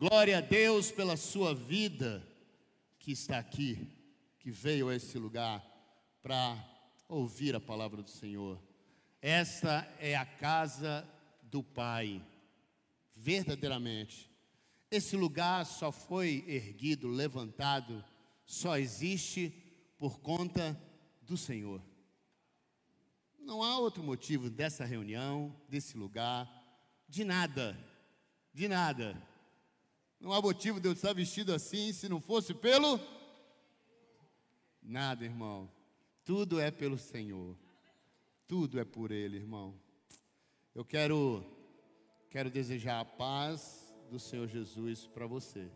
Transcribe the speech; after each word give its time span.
Glória 0.00 0.38
a 0.38 0.40
Deus 0.40 0.90
pela 0.90 1.14
sua 1.14 1.54
vida 1.54 2.26
que 2.98 3.12
está 3.12 3.36
aqui, 3.36 3.86
que 4.38 4.50
veio 4.50 4.88
a 4.88 4.96
esse 4.96 5.18
lugar 5.18 5.62
para 6.22 6.56
ouvir 7.06 7.54
a 7.54 7.60
palavra 7.60 8.02
do 8.02 8.08
Senhor. 8.08 8.58
Esta 9.20 9.86
é 9.98 10.16
a 10.16 10.24
casa 10.24 11.06
do 11.42 11.62
Pai, 11.62 12.24
verdadeiramente. 13.14 14.30
Esse 14.90 15.18
lugar 15.18 15.66
só 15.66 15.92
foi 15.92 16.46
erguido, 16.48 17.06
levantado, 17.06 18.02
só 18.46 18.78
existe 18.78 19.50
por 19.98 20.18
conta 20.20 20.80
do 21.20 21.36
Senhor. 21.36 21.82
Não 23.38 23.62
há 23.62 23.78
outro 23.78 24.02
motivo 24.02 24.48
dessa 24.48 24.86
reunião, 24.86 25.54
desse 25.68 25.98
lugar, 25.98 26.50
de 27.06 27.22
nada, 27.22 27.78
de 28.54 28.66
nada. 28.66 29.28
Não 30.20 30.34
há 30.34 30.42
motivo 30.42 30.78
de 30.78 30.86
eu 30.86 30.92
estar 30.92 31.14
vestido 31.14 31.54
assim 31.54 31.94
se 31.94 32.06
não 32.06 32.20
fosse 32.20 32.52
pelo. 32.52 33.00
Nada, 34.82 35.24
irmão. 35.24 35.70
Tudo 36.26 36.60
é 36.60 36.70
pelo 36.70 36.98
Senhor. 36.98 37.56
Tudo 38.46 38.78
é 38.78 38.84
por 38.84 39.12
Ele, 39.12 39.38
irmão. 39.38 39.74
Eu 40.74 40.84
quero, 40.84 41.42
quero 42.28 42.50
desejar 42.50 43.00
a 43.00 43.04
paz 43.04 43.94
do 44.10 44.18
Senhor 44.18 44.46
Jesus 44.46 45.06
para 45.06 45.26
você. 45.26 45.70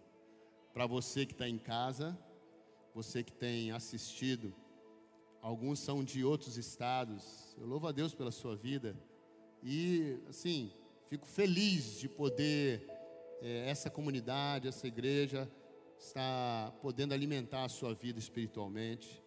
Para 0.74 0.86
você 0.86 1.24
que 1.24 1.32
está 1.32 1.48
em 1.48 1.58
casa, 1.58 2.18
você 2.94 3.24
que 3.24 3.32
tem 3.32 3.72
assistido. 3.72 4.54
Alguns 5.40 5.78
são 5.78 6.04
de 6.04 6.22
outros 6.22 6.58
estados. 6.58 7.56
Eu 7.56 7.66
louvo 7.66 7.86
a 7.86 7.92
Deus 7.92 8.14
pela 8.14 8.30
sua 8.30 8.54
vida. 8.54 8.94
E, 9.62 10.18
assim, 10.28 10.70
fico 11.08 11.26
feliz 11.26 11.98
de 11.98 12.10
poder 12.10 12.93
é, 13.40 13.68
essa 13.68 13.90
comunidade, 13.90 14.68
essa 14.68 14.86
igreja 14.86 15.50
está 15.98 16.72
podendo 16.80 17.14
alimentar 17.14 17.64
a 17.64 17.68
sua 17.68 17.94
vida 17.94 18.18
espiritualmente. 18.18 19.22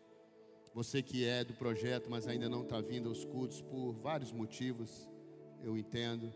Você 0.73 1.01
que 1.01 1.25
é 1.25 1.43
do 1.43 1.53
projeto, 1.53 2.09
mas 2.09 2.27
ainda 2.27 2.47
não 2.47 2.63
está 2.63 2.79
vindo 2.81 3.09
aos 3.09 3.25
cultos 3.25 3.61
por 3.61 3.93
vários 3.93 4.31
motivos, 4.31 5.09
eu 5.63 5.77
entendo. 5.77 6.31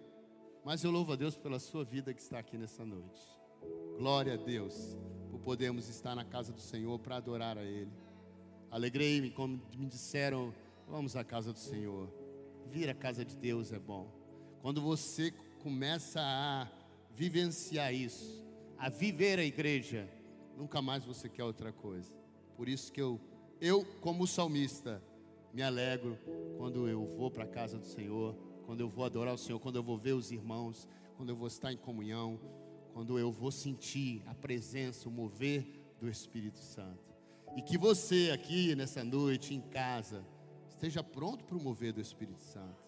Mas 0.64 0.84
eu 0.84 0.92
louvo 0.92 1.14
a 1.14 1.16
Deus 1.16 1.38
pela 1.38 1.60
sua 1.60 1.84
vida 1.84 2.14
que 2.14 2.22
está 2.22 2.40
aqui 2.40 2.58
nessa 2.58 2.86
noite. 2.86 3.22
Glória 3.98 4.34
a 4.34 4.38
Deus 4.38 4.98
por 5.30 5.40
podermos 5.40 5.90
estar 5.90 6.16
na 6.16 6.26
casa 6.26 6.52
do 6.52 6.62
Senhor 6.62 6.98
para 7.00 7.18
adorar 7.18 7.58
a 7.58 7.64
Ele. 7.64 7.92
Alegrei-me, 8.70 9.30
como 9.30 9.62
me 9.76 9.86
disseram, 9.86 10.54
vamos 10.88 11.16
à 11.16 11.24
casa 11.24 11.54
do 11.54 11.60
Senhor. 11.60 12.10
Vir 12.68 12.90
à 12.90 12.94
casa 12.94 13.24
de 13.24 13.36
Deus 13.36 13.72
é 13.72 13.80
bom. 13.80 14.10
Quando 14.62 14.82
você 14.82 15.32
começa 15.62 16.20
a 16.20 16.68
vivenciar 17.14 17.94
isso, 17.94 18.46
a 18.78 18.90
viver 18.90 19.40
a 19.40 19.44
igreja, 19.44 20.10
nunca 20.58 20.82
mais 20.82 21.06
você 21.06 21.30
quer 21.30 21.44
outra 21.44 21.72
coisa. 21.72 22.12
Por 22.56 22.68
isso 22.68 22.92
que 22.92 23.02
eu, 23.02 23.20
eu 23.60 23.86
como 24.02 24.28
salmista, 24.28 25.02
me 25.54 25.62
alegro 25.62 26.18
quando 26.58 26.88
eu 26.88 27.06
vou 27.06 27.30
para 27.30 27.44
a 27.44 27.48
casa 27.48 27.78
do 27.78 27.86
Senhor, 27.86 28.36
quando 28.66 28.82
eu 28.82 28.90
vou 28.90 29.04
adorar 29.04 29.34
o 29.34 29.38
Senhor, 29.38 29.60
quando 29.60 29.76
eu 29.76 29.84
vou 29.84 29.98
ver 29.98 30.14
os 30.14 30.32
irmãos, 30.32 30.88
quando 31.18 31.30
eu 31.30 31.36
vou 31.36 31.48
estar 31.48 31.74
em 31.74 31.78
comunhão, 31.78 32.40
quando 32.94 33.20
eu 33.20 33.32
vou 33.32 33.52
sentir 33.52 34.24
a 34.26 34.34
presença, 34.34 35.08
o 35.08 35.12
mover 35.12 35.66
do 36.00 36.10
Espírito 36.10 36.60
Santo. 36.60 37.12
E 37.56 37.62
que 37.62 37.78
você 37.78 38.32
aqui 38.34 38.76
nessa 38.76 39.04
noite, 39.04 39.54
em 39.54 39.62
casa, 39.62 40.26
esteja 40.70 41.04
pronto 41.04 41.44
para 41.44 41.58
o 41.58 41.62
mover 41.62 41.94
do 41.94 42.02
Espírito 42.02 42.42
Santo. 42.42 42.82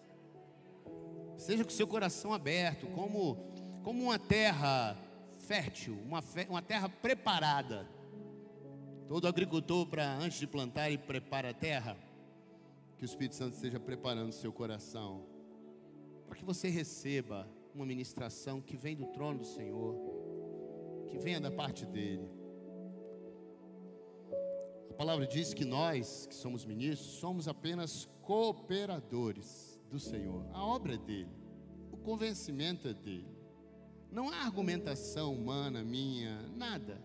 Seja 1.36 1.64
com 1.64 1.70
seu 1.70 1.86
coração 1.86 2.32
aberto, 2.32 2.86
como 2.88 3.53
como 3.84 4.02
uma 4.02 4.18
terra 4.18 4.96
fértil, 5.40 5.98
uma, 6.06 6.24
uma 6.48 6.62
terra 6.62 6.88
preparada. 6.88 7.86
Todo 9.06 9.28
agricultor, 9.28 9.86
para 9.86 10.16
antes 10.16 10.38
de 10.40 10.46
plantar, 10.46 10.88
ele 10.88 10.96
prepara 10.96 11.50
a 11.50 11.54
terra. 11.54 11.94
Que 12.96 13.04
o 13.04 13.06
Espírito 13.06 13.34
Santo 13.34 13.54
esteja 13.54 13.78
preparando 13.78 14.30
o 14.30 14.32
seu 14.32 14.52
coração, 14.52 15.26
para 16.26 16.36
que 16.36 16.44
você 16.44 16.68
receba 16.68 17.46
uma 17.74 17.84
ministração 17.84 18.60
que 18.60 18.76
vem 18.76 18.96
do 18.96 19.06
trono 19.06 19.40
do 19.40 19.44
Senhor, 19.44 19.94
que 21.08 21.18
venha 21.18 21.40
da 21.40 21.50
parte 21.50 21.84
dele. 21.84 22.30
A 24.88 24.94
palavra 24.94 25.26
diz 25.26 25.52
que 25.52 25.64
nós, 25.64 26.24
que 26.26 26.34
somos 26.34 26.64
ministros, 26.64 27.18
somos 27.18 27.48
apenas 27.48 28.08
cooperadores 28.22 29.78
do 29.90 29.98
Senhor. 29.98 30.46
A 30.52 30.64
obra 30.64 30.94
é 30.94 30.98
dele, 30.98 31.34
o 31.90 31.96
convencimento 31.96 32.88
é 32.88 32.94
dele. 32.94 33.33
Não 34.14 34.30
há 34.30 34.44
argumentação 34.44 35.34
humana 35.34 35.82
minha, 35.82 36.40
nada. 36.56 37.02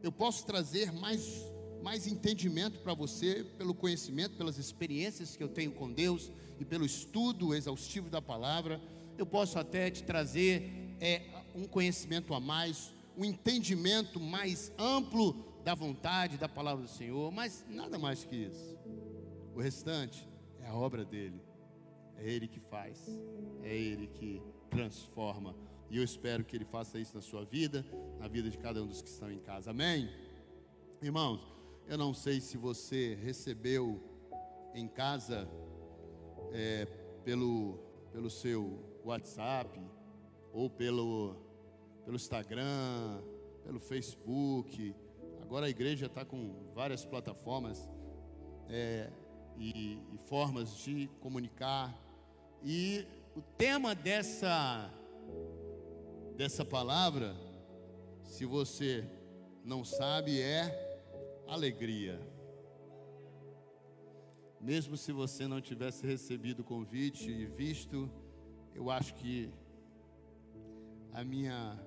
Eu 0.00 0.12
posso 0.12 0.46
trazer 0.46 0.92
mais, 0.92 1.44
mais 1.82 2.06
entendimento 2.06 2.78
para 2.78 2.94
você 2.94 3.44
pelo 3.58 3.74
conhecimento, 3.74 4.36
pelas 4.36 4.56
experiências 4.56 5.36
que 5.36 5.42
eu 5.42 5.48
tenho 5.48 5.72
com 5.72 5.92
Deus 5.92 6.30
e 6.60 6.64
pelo 6.64 6.86
estudo 6.86 7.52
exaustivo 7.52 8.08
da 8.08 8.22
palavra. 8.22 8.80
Eu 9.18 9.26
posso 9.26 9.58
até 9.58 9.90
te 9.90 10.04
trazer 10.04 10.94
é, 11.00 11.20
um 11.52 11.64
conhecimento 11.64 12.32
a 12.32 12.38
mais, 12.38 12.94
um 13.18 13.24
entendimento 13.24 14.20
mais 14.20 14.70
amplo 14.78 15.44
da 15.64 15.74
vontade 15.74 16.38
da 16.38 16.48
palavra 16.48 16.84
do 16.84 16.90
Senhor, 16.90 17.32
mas 17.32 17.66
nada 17.68 17.98
mais 17.98 18.22
que 18.24 18.36
isso. 18.36 18.78
O 19.52 19.60
restante 19.60 20.28
é 20.60 20.68
a 20.68 20.76
obra 20.76 21.04
dele. 21.04 21.42
É 22.16 22.30
ele 22.30 22.46
que 22.46 22.60
faz, 22.60 23.04
é 23.64 23.76
ele 23.76 24.06
que 24.06 24.40
transforma 24.70 25.56
e 25.90 25.98
eu 25.98 26.04
espero 26.04 26.44
que 26.44 26.56
Ele 26.56 26.64
faça 26.64 26.98
isso 26.98 27.14
na 27.14 27.22
sua 27.22 27.44
vida, 27.44 27.84
na 28.18 28.28
vida 28.28 28.50
de 28.50 28.58
cada 28.58 28.82
um 28.82 28.86
dos 28.86 29.02
que 29.02 29.08
estão 29.08 29.30
em 29.30 29.38
casa. 29.38 29.70
Amém? 29.70 30.08
Irmãos, 31.02 31.40
eu 31.86 31.98
não 31.98 32.14
sei 32.14 32.40
se 32.40 32.56
você 32.56 33.14
recebeu 33.22 34.02
em 34.74 34.88
casa 34.88 35.48
é, 36.52 36.86
pelo, 37.24 37.78
pelo 38.12 38.30
seu 38.30 38.82
WhatsApp 39.04 39.80
ou 40.52 40.70
pelo, 40.70 41.36
pelo 42.04 42.16
Instagram, 42.16 43.22
pelo 43.62 43.78
Facebook. 43.78 44.94
Agora 45.42 45.66
a 45.66 45.70
igreja 45.70 46.06
está 46.06 46.24
com 46.24 46.72
várias 46.74 47.04
plataformas 47.04 47.88
é, 48.68 49.10
e, 49.58 49.98
e 50.12 50.18
formas 50.26 50.76
de 50.78 51.08
comunicar. 51.20 51.94
E 52.62 53.06
o 53.36 53.42
tema 53.42 53.94
dessa 53.94 54.90
dessa 56.36 56.64
palavra, 56.64 57.36
se 58.24 58.44
você 58.44 59.08
não 59.64 59.84
sabe, 59.84 60.40
é 60.40 61.44
alegria. 61.46 62.20
Mesmo 64.60 64.96
se 64.96 65.12
você 65.12 65.46
não 65.46 65.60
tivesse 65.60 66.04
recebido 66.04 66.60
o 66.60 66.64
convite 66.64 67.30
e 67.30 67.46
visto, 67.46 68.10
eu 68.74 68.90
acho 68.90 69.14
que 69.14 69.48
a 71.12 71.22
minha 71.22 71.78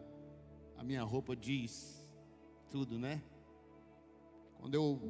a 0.78 0.84
minha 0.84 1.03
roupa 1.03 1.35
diz 1.35 2.08
tudo, 2.72 2.97
né? 2.97 3.22
Quando 4.59 4.75
eu 4.75 5.02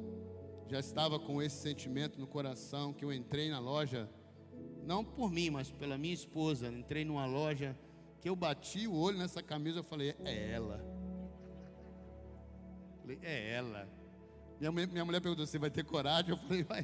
já 0.67 0.79
estava 0.79 1.19
com 1.19 1.41
esse 1.41 1.57
sentimento 1.57 2.19
no 2.19 2.25
coração, 2.25 2.93
que 2.93 3.05
eu 3.05 3.13
entrei 3.13 3.49
na 3.49 3.59
loja, 3.59 4.09
não 4.83 5.03
por 5.03 5.29
mim, 5.29 5.49
mas 5.49 5.69
pela 5.69 5.97
minha 5.97 6.13
esposa, 6.13 6.69
entrei 6.69 7.05
numa 7.05 7.25
loja 7.25 7.77
que 8.19 8.29
eu 8.29 8.35
bati 8.35 8.87
o 8.87 8.95
olho 8.95 9.17
nessa 9.17 9.41
camisa, 9.41 9.79
eu 9.79 9.83
falei, 9.83 10.15
é 10.23 10.51
ela. 10.51 10.83
Falei, 13.01 13.19
é 13.21 13.53
ela. 13.53 13.87
Minha, 14.59 14.71
minha 14.71 15.05
mulher 15.05 15.21
perguntou, 15.21 15.45
você 15.45 15.59
vai 15.59 15.69
ter 15.69 15.83
coragem? 15.83 16.31
Eu 16.31 16.37
falei, 16.37 16.63
vai, 16.63 16.83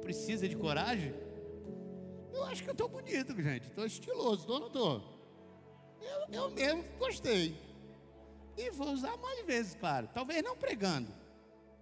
precisa 0.00 0.48
de 0.48 0.56
coragem? 0.56 1.14
Eu 2.32 2.44
acho 2.44 2.62
que 2.62 2.68
eu 2.68 2.72
estou 2.72 2.88
bonito, 2.88 3.34
gente. 3.40 3.68
Estou 3.68 3.84
estiloso, 3.84 4.40
estou 4.40 4.54
ou 4.54 4.60
não 4.60 4.66
estou? 4.68 5.22
Eu, 6.00 6.42
eu 6.42 6.50
mesmo 6.50 6.84
gostei. 6.98 7.56
E 8.56 8.70
vou 8.70 8.92
usar 8.92 9.16
mais 9.18 9.44
vezes, 9.46 9.74
claro. 9.74 10.08
Talvez 10.12 10.42
não 10.42 10.56
pregando. 10.56 11.08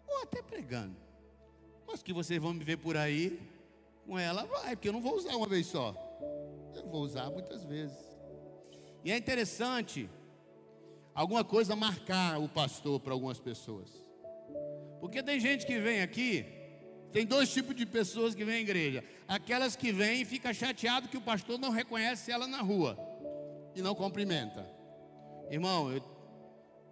Ou 0.06 0.22
até 0.22 0.42
pregando. 0.42 0.96
Mas 1.86 2.02
que 2.02 2.12
vocês 2.12 2.40
vão 2.40 2.52
me 2.52 2.62
ver 2.62 2.76
por 2.76 2.96
aí, 2.96 3.40
com 4.06 4.18
ela 4.18 4.44
vai, 4.44 4.76
porque 4.76 4.88
eu 4.88 4.92
não 4.92 5.00
vou 5.00 5.16
usar 5.16 5.34
uma 5.36 5.46
vez 5.46 5.66
só. 5.66 5.94
Eu 6.74 6.86
vou 6.88 7.02
usar 7.02 7.30
muitas 7.30 7.64
vezes. 7.64 8.09
E 9.04 9.10
é 9.10 9.16
interessante 9.16 10.08
alguma 11.14 11.44
coisa 11.44 11.74
marcar 11.74 12.38
o 12.38 12.48
pastor 12.48 13.00
para 13.00 13.12
algumas 13.12 13.40
pessoas. 13.40 13.90
Porque 15.00 15.22
tem 15.22 15.40
gente 15.40 15.66
que 15.66 15.78
vem 15.78 16.02
aqui, 16.02 16.44
tem 17.12 17.26
dois 17.26 17.52
tipos 17.52 17.74
de 17.74 17.86
pessoas 17.86 18.34
que 18.34 18.44
vêm 18.44 18.56
à 18.56 18.60
igreja. 18.60 19.04
Aquelas 19.26 19.74
que 19.74 19.90
vêm 19.90 20.22
e 20.22 20.24
fica 20.24 20.52
chateado 20.52 21.08
que 21.08 21.16
o 21.16 21.20
pastor 21.20 21.58
não 21.58 21.70
reconhece 21.70 22.30
ela 22.30 22.46
na 22.46 22.60
rua 22.60 22.98
e 23.74 23.82
não 23.82 23.94
cumprimenta. 23.94 24.66
Irmão, 25.50 25.90
eu, 25.90 26.02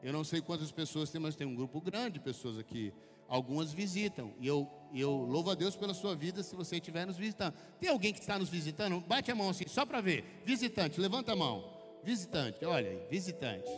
eu 0.02 0.12
não 0.12 0.24
sei 0.24 0.40
quantas 0.40 0.72
pessoas 0.72 1.10
tem, 1.10 1.20
mas 1.20 1.36
tem 1.36 1.46
um 1.46 1.54
grupo 1.54 1.80
grande 1.80 2.14
de 2.14 2.20
pessoas 2.20 2.58
aqui. 2.58 2.92
Algumas 3.28 3.72
visitam. 3.72 4.32
E 4.40 4.46
eu, 4.46 4.66
eu 4.94 5.10
louvo 5.10 5.50
a 5.50 5.54
Deus 5.54 5.76
pela 5.76 5.92
sua 5.92 6.16
vida 6.16 6.42
se 6.42 6.56
você 6.56 6.76
estiver 6.76 7.06
nos 7.06 7.16
visitando. 7.16 7.54
Tem 7.78 7.90
alguém 7.90 8.12
que 8.12 8.20
está 8.20 8.38
nos 8.38 8.48
visitando? 8.48 9.00
Bate 9.00 9.30
a 9.30 9.34
mão 9.34 9.50
assim, 9.50 9.68
só 9.68 9.84
para 9.84 10.00
ver. 10.00 10.42
Visitante, 10.44 10.98
levanta 11.00 11.32
a 11.32 11.36
mão. 11.36 11.77
Visitante, 12.02 12.64
olha 12.64 12.90
aí, 12.90 13.06
visitante. 13.08 13.68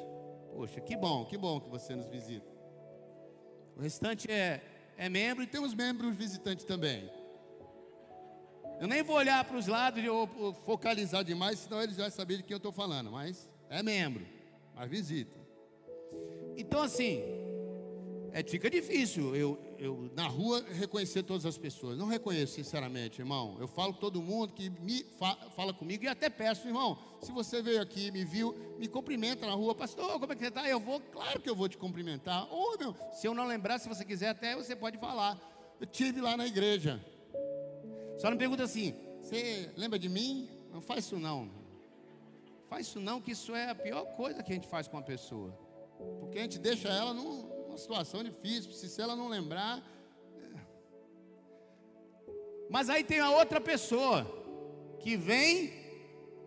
Poxa, 0.55 0.81
que 0.81 0.97
bom, 0.97 1.25
que 1.25 1.37
bom 1.37 1.61
que 1.61 1.69
você 1.69 1.95
nos 1.95 2.09
visita. 2.09 2.47
O 3.77 3.81
restante 3.81 4.31
é, 4.31 4.63
é 4.97 5.09
membro 5.09 5.43
e 5.43 5.47
tem 5.47 5.61
os 5.61 5.75
membros 5.75 6.15
visitantes 6.17 6.65
também. 6.65 7.11
Eu 8.81 8.87
nem 8.87 9.03
vou 9.03 9.17
olhar 9.17 9.45
para 9.45 9.57
os 9.57 9.67
lados 9.67 10.03
ou 10.07 10.55
focalizar 10.65 11.23
demais, 11.23 11.59
senão 11.59 11.83
eles 11.83 11.97
já 11.97 12.11
sabem 12.11 12.39
de 12.39 12.43
quem 12.43 12.55
eu 12.55 12.59
estou 12.59 12.73
falando, 12.73 13.11
mas 13.11 13.49
é 13.69 13.83
membro, 13.83 14.27
mas 14.75 14.91
visita. 14.91 15.39
Então 16.57 16.83
assim, 16.83 17.23
é, 18.33 18.43
fica 18.43 18.71
difícil 18.71 19.35
eu, 19.35 19.59
eu, 19.79 20.11
na 20.15 20.27
rua, 20.27 20.65
reconhecer 20.71 21.23
todas 21.23 21.45
as 21.45 21.59
pessoas. 21.59 21.99
Não 21.99 22.07
reconheço, 22.07 22.55
sinceramente, 22.55 23.21
irmão. 23.21 23.57
Eu 23.59 23.67
falo 23.67 23.95
com 23.95 24.01
todo 24.01 24.23
mundo 24.23 24.53
que 24.53 24.71
me 24.71 25.05
fa 25.19 25.35
fala 25.57 25.73
comigo 25.73 26.05
e 26.05 26.09
até 26.09 26.31
peço, 26.31 26.67
irmão, 26.67 26.99
se 27.21 27.33
você 27.33 27.61
veio 27.61 27.81
aqui, 27.81 28.11
me 28.11 28.25
viu, 28.25 28.55
me 28.79 28.87
cumprimenta 28.89 29.47
na 29.47 29.53
rua, 29.53 29.75
pastor, 29.75 30.19
como 30.19 30.33
é 30.33 30.37
que 30.37 30.43
você 30.43 30.49
está? 30.49 30.69
Eu 30.69 30.81
vou, 30.81 31.01
claro 31.01 31.41
que 31.41 31.51
eu 31.51 31.57
vou 31.57 31.69
te 31.69 31.77
cumprimentar. 31.77 32.47
Ou, 32.53 32.79
meu, 32.79 32.95
se 33.13 33.27
eu 33.27 33.35
não 33.35 33.47
lembrar, 33.47 33.79
se 33.79 33.89
você 33.89 34.05
quiser, 34.05 34.29
até 34.29 34.55
você 34.55 34.77
pode 34.77 34.99
falar. 34.99 35.39
Eu 35.81 35.87
tive 35.87 36.21
lá 36.21 36.37
na 36.37 36.47
igreja. 36.47 37.05
Só 38.19 38.31
não 38.31 38.37
pergunta 38.37 38.63
assim, 38.63 38.95
você 39.23 39.71
lembra 39.77 39.99
de 39.99 40.09
mim? 40.09 40.49
Não 40.73 40.81
faz 40.81 41.05
isso 41.05 41.19
não. 41.19 41.51
Faz 42.69 42.87
isso 42.87 43.01
não, 43.01 43.21
que 43.21 43.33
isso 43.33 43.55
é 43.55 43.71
a 43.71 43.75
pior 43.75 44.05
coisa 44.15 44.43
que 44.43 44.53
a 44.53 44.55
gente 44.55 44.69
faz 44.69 44.87
com 44.87 44.97
uma 44.97 45.03
pessoa. 45.03 45.53
Porque 46.21 46.39
a 46.39 46.43
gente 46.43 46.59
deixa 46.59 46.89
ela 46.89 47.13
num, 47.13 47.50
numa 47.71 47.79
situação 47.79 48.25
difícil, 48.25 48.73
se 48.73 49.01
ela 49.01 49.15
não 49.15 49.29
lembrar. 49.29 49.79
É. 50.37 50.61
Mas 52.69 52.91
aí 52.91 53.05
tem 53.05 53.21
a 53.21 53.31
outra 53.31 53.61
pessoa 53.61 54.27
que 54.99 55.17
vem 55.17 55.73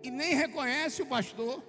e 0.03 0.11
nem 0.11 0.35
reconhece 0.35 1.01
o 1.01 1.05
pastor. 1.05 1.63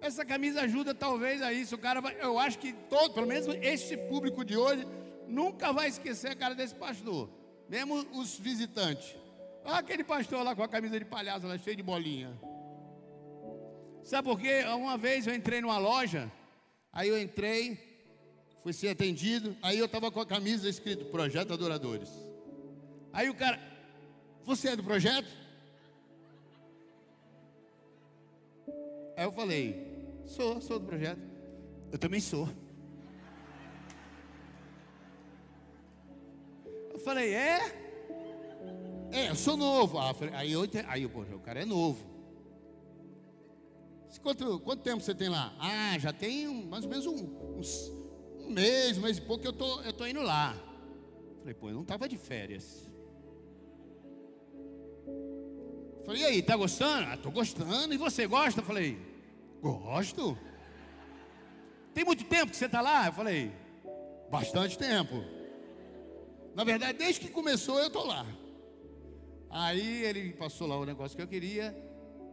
Essa 0.00 0.24
camisa 0.24 0.60
ajuda 0.60 0.94
talvez 0.94 1.42
a 1.42 1.52
isso. 1.52 1.74
O 1.74 1.78
cara 1.78 2.00
vai, 2.00 2.16
eu 2.20 2.38
acho 2.38 2.58
que 2.58 2.72
todo, 2.72 3.12
pelo 3.12 3.26
menos 3.26 3.48
esse 3.60 3.96
público 3.96 4.44
de 4.44 4.56
hoje, 4.56 4.86
nunca 5.26 5.72
vai 5.72 5.88
esquecer 5.88 6.30
a 6.30 6.36
cara 6.36 6.54
desse 6.54 6.74
pastor. 6.74 7.28
Mesmo 7.68 8.06
os 8.12 8.38
visitantes. 8.38 9.16
Olha 9.64 9.78
aquele 9.78 10.04
pastor 10.04 10.44
lá 10.44 10.54
com 10.54 10.62
a 10.62 10.68
camisa 10.68 10.96
de 10.96 11.04
palhaço, 11.04 11.48
lá 11.48 11.58
cheia 11.58 11.74
de 11.74 11.82
bolinha. 11.82 12.38
Sabe 14.04 14.28
por 14.28 14.38
quê? 14.38 14.62
Uma 14.76 14.96
vez 14.96 15.26
eu 15.26 15.34
entrei 15.34 15.60
numa 15.60 15.78
loja, 15.78 16.30
aí 16.92 17.08
eu 17.08 17.20
entrei, 17.20 17.85
fui 18.66 18.72
ser 18.72 18.88
atendido, 18.88 19.56
aí 19.62 19.78
eu 19.78 19.86
estava 19.86 20.10
com 20.10 20.20
a 20.20 20.26
camisa 20.26 20.68
escrito 20.68 21.04
Projeto 21.04 21.52
Adoradores. 21.52 22.10
Aí 23.12 23.30
o 23.30 23.34
cara, 23.36 23.60
você 24.44 24.70
é 24.70 24.74
do 24.74 24.82
projeto? 24.82 25.28
Aí 29.16 29.22
eu 29.22 29.30
falei, 29.30 29.86
sou, 30.26 30.60
sou 30.60 30.80
do 30.80 30.84
projeto. 30.84 31.20
Eu 31.92 31.96
também 31.96 32.18
sou. 32.18 32.48
Eu 36.92 36.98
falei, 36.98 37.34
é? 37.34 37.60
É, 39.12 39.30
eu 39.30 39.36
sou 39.36 39.56
novo. 39.56 39.96
Ah, 39.96 40.12
aí 40.32 40.50
eu, 40.50 40.62
aí 40.88 41.06
o 41.06 41.38
cara 41.38 41.62
é 41.62 41.64
novo. 41.64 42.04
Quanto, 44.24 44.58
quanto 44.58 44.82
tempo 44.82 45.00
você 45.00 45.14
tem 45.14 45.28
lá? 45.28 45.54
Ah, 45.60 45.96
já 46.00 46.12
tem 46.12 46.48
mais 46.64 46.82
ou 46.82 46.90
menos 46.90 47.06
um, 47.06 47.60
uns 47.60 47.95
um 48.46 48.52
mês, 48.52 48.96
um 48.96 49.02
mês 49.02 49.18
e 49.18 49.20
pouco 49.20 49.44
eu 49.46 49.52
tô, 49.52 49.82
eu 49.82 49.92
tô 49.92 50.06
indo 50.06 50.22
lá. 50.22 50.54
Falei, 51.40 51.54
pô, 51.54 51.68
eu 51.68 51.74
não 51.74 51.82
estava 51.82 52.08
de 52.08 52.16
férias. 52.16 52.88
Falei, 56.04 56.22
e 56.22 56.24
aí, 56.24 56.42
tá 56.42 56.56
gostando? 56.56 57.08
Ah, 57.08 57.16
tô 57.16 57.30
gostando. 57.30 57.92
E 57.92 57.96
você 57.96 58.26
gosta? 58.26 58.62
Falei, 58.62 58.98
gosto. 59.60 60.38
Tem 61.92 62.04
muito 62.04 62.24
tempo 62.24 62.50
que 62.50 62.56
você 62.56 62.66
está 62.66 62.80
lá? 62.80 63.06
Eu 63.06 63.12
falei, 63.12 63.52
bastante 64.30 64.78
tempo. 64.78 65.24
Na 66.54 66.62
verdade, 66.62 66.98
desde 66.98 67.20
que 67.20 67.28
começou 67.28 67.78
eu 67.80 67.90
tô 67.90 68.04
lá. 68.04 68.26
Aí 69.50 70.04
ele 70.04 70.32
passou 70.32 70.66
lá 70.66 70.78
o 70.78 70.84
negócio 70.84 71.16
que 71.16 71.22
eu 71.22 71.28
queria 71.28 71.76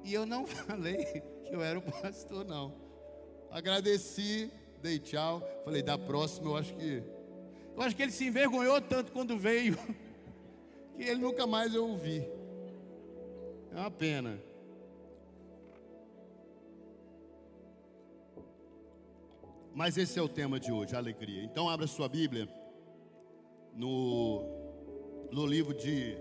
e 0.04 0.14
eu 0.14 0.26
não 0.26 0.46
falei 0.48 1.04
que 1.06 1.54
eu 1.54 1.62
era 1.62 1.80
o 1.80 1.82
pastor, 1.82 2.46
não. 2.46 2.76
Agradeci 3.50 4.52
dei 4.84 5.00
tchau. 5.00 5.42
Falei, 5.64 5.82
da 5.82 5.98
próxima 5.98 6.50
eu 6.50 6.58
acho 6.58 6.76
que. 6.76 7.02
Eu 7.76 7.82
acho 7.82 7.96
que 7.96 8.04
ele 8.04 8.12
se 8.12 8.26
envergonhou 8.26 8.80
tanto 8.82 9.12
quando 9.12 9.38
veio, 9.38 9.76
que 10.96 11.04
ele 11.04 11.20
nunca 11.20 11.48
mais 11.48 11.74
eu 11.74 11.88
ouvi. 11.88 12.28
É 13.72 13.80
uma 13.80 13.90
pena. 13.90 14.40
Mas 19.74 19.98
esse 19.98 20.20
é 20.20 20.22
o 20.22 20.30
tema 20.30 20.60
de 20.60 20.72
hoje, 20.72 20.96
alegria. 20.96 21.44
Então 21.44 21.68
abra 21.68 21.88
sua 21.88 22.08
Bíblia 22.08 22.48
no, 23.74 24.44
no 25.32 25.48
livro 25.48 25.74
de. 25.74 26.16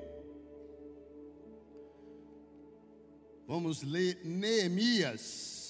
Vamos 3.46 3.82
ler 3.82 4.24
Neemias. 4.24 5.61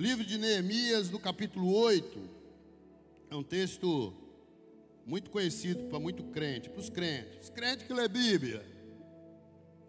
Livro 0.00 0.24
de 0.24 0.38
Neemias, 0.38 1.10
no 1.10 1.20
capítulo 1.20 1.70
8, 1.74 2.18
é 3.30 3.36
um 3.36 3.42
texto 3.42 4.14
muito 5.04 5.28
conhecido 5.28 5.90
para 5.90 6.00
muito 6.00 6.24
crente, 6.24 6.70
para 6.70 6.80
os 6.80 6.88
crentes, 6.88 7.38
os 7.42 7.50
crentes 7.50 7.86
que 7.86 7.92
lê 7.92 8.08
Bíblia. 8.08 8.64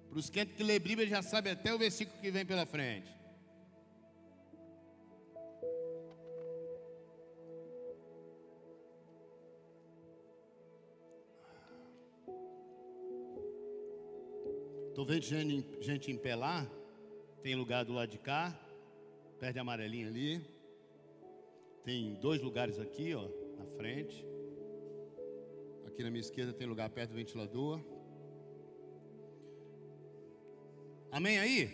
Para 0.09 0.19
os 0.19 0.29
crentes 0.29 0.57
que 0.57 0.63
lê 0.63 0.77
Bíblia 0.79 1.07
já 1.07 1.21
sabe 1.21 1.49
até 1.49 1.73
o 1.73 1.77
versículo 1.77 2.19
que 2.19 2.29
vem 2.29 2.45
pela 2.45 2.65
frente. 2.65 3.09
Estou 14.89 15.05
vendo 15.05 15.23
gente, 15.23 15.81
gente 15.81 16.11
tem 17.41 17.55
lugar 17.55 17.85
do 17.85 17.93
lado 17.93 18.09
de 18.09 18.17
cá. 18.17 18.53
Perde 19.41 19.57
a 19.57 19.63
amarelinha 19.63 20.07
ali. 20.07 20.39
Tem 21.83 22.13
dois 22.13 22.39
lugares 22.43 22.77
aqui, 22.77 23.15
ó, 23.15 23.27
na 23.57 23.65
frente. 23.75 24.23
Aqui 25.87 26.03
na 26.03 26.11
minha 26.11 26.21
esquerda 26.21 26.53
tem 26.53 26.67
lugar 26.67 26.87
perto 26.91 27.09
do 27.09 27.15
ventilador. 27.15 27.81
Amém 31.11 31.39
aí? 31.39 31.71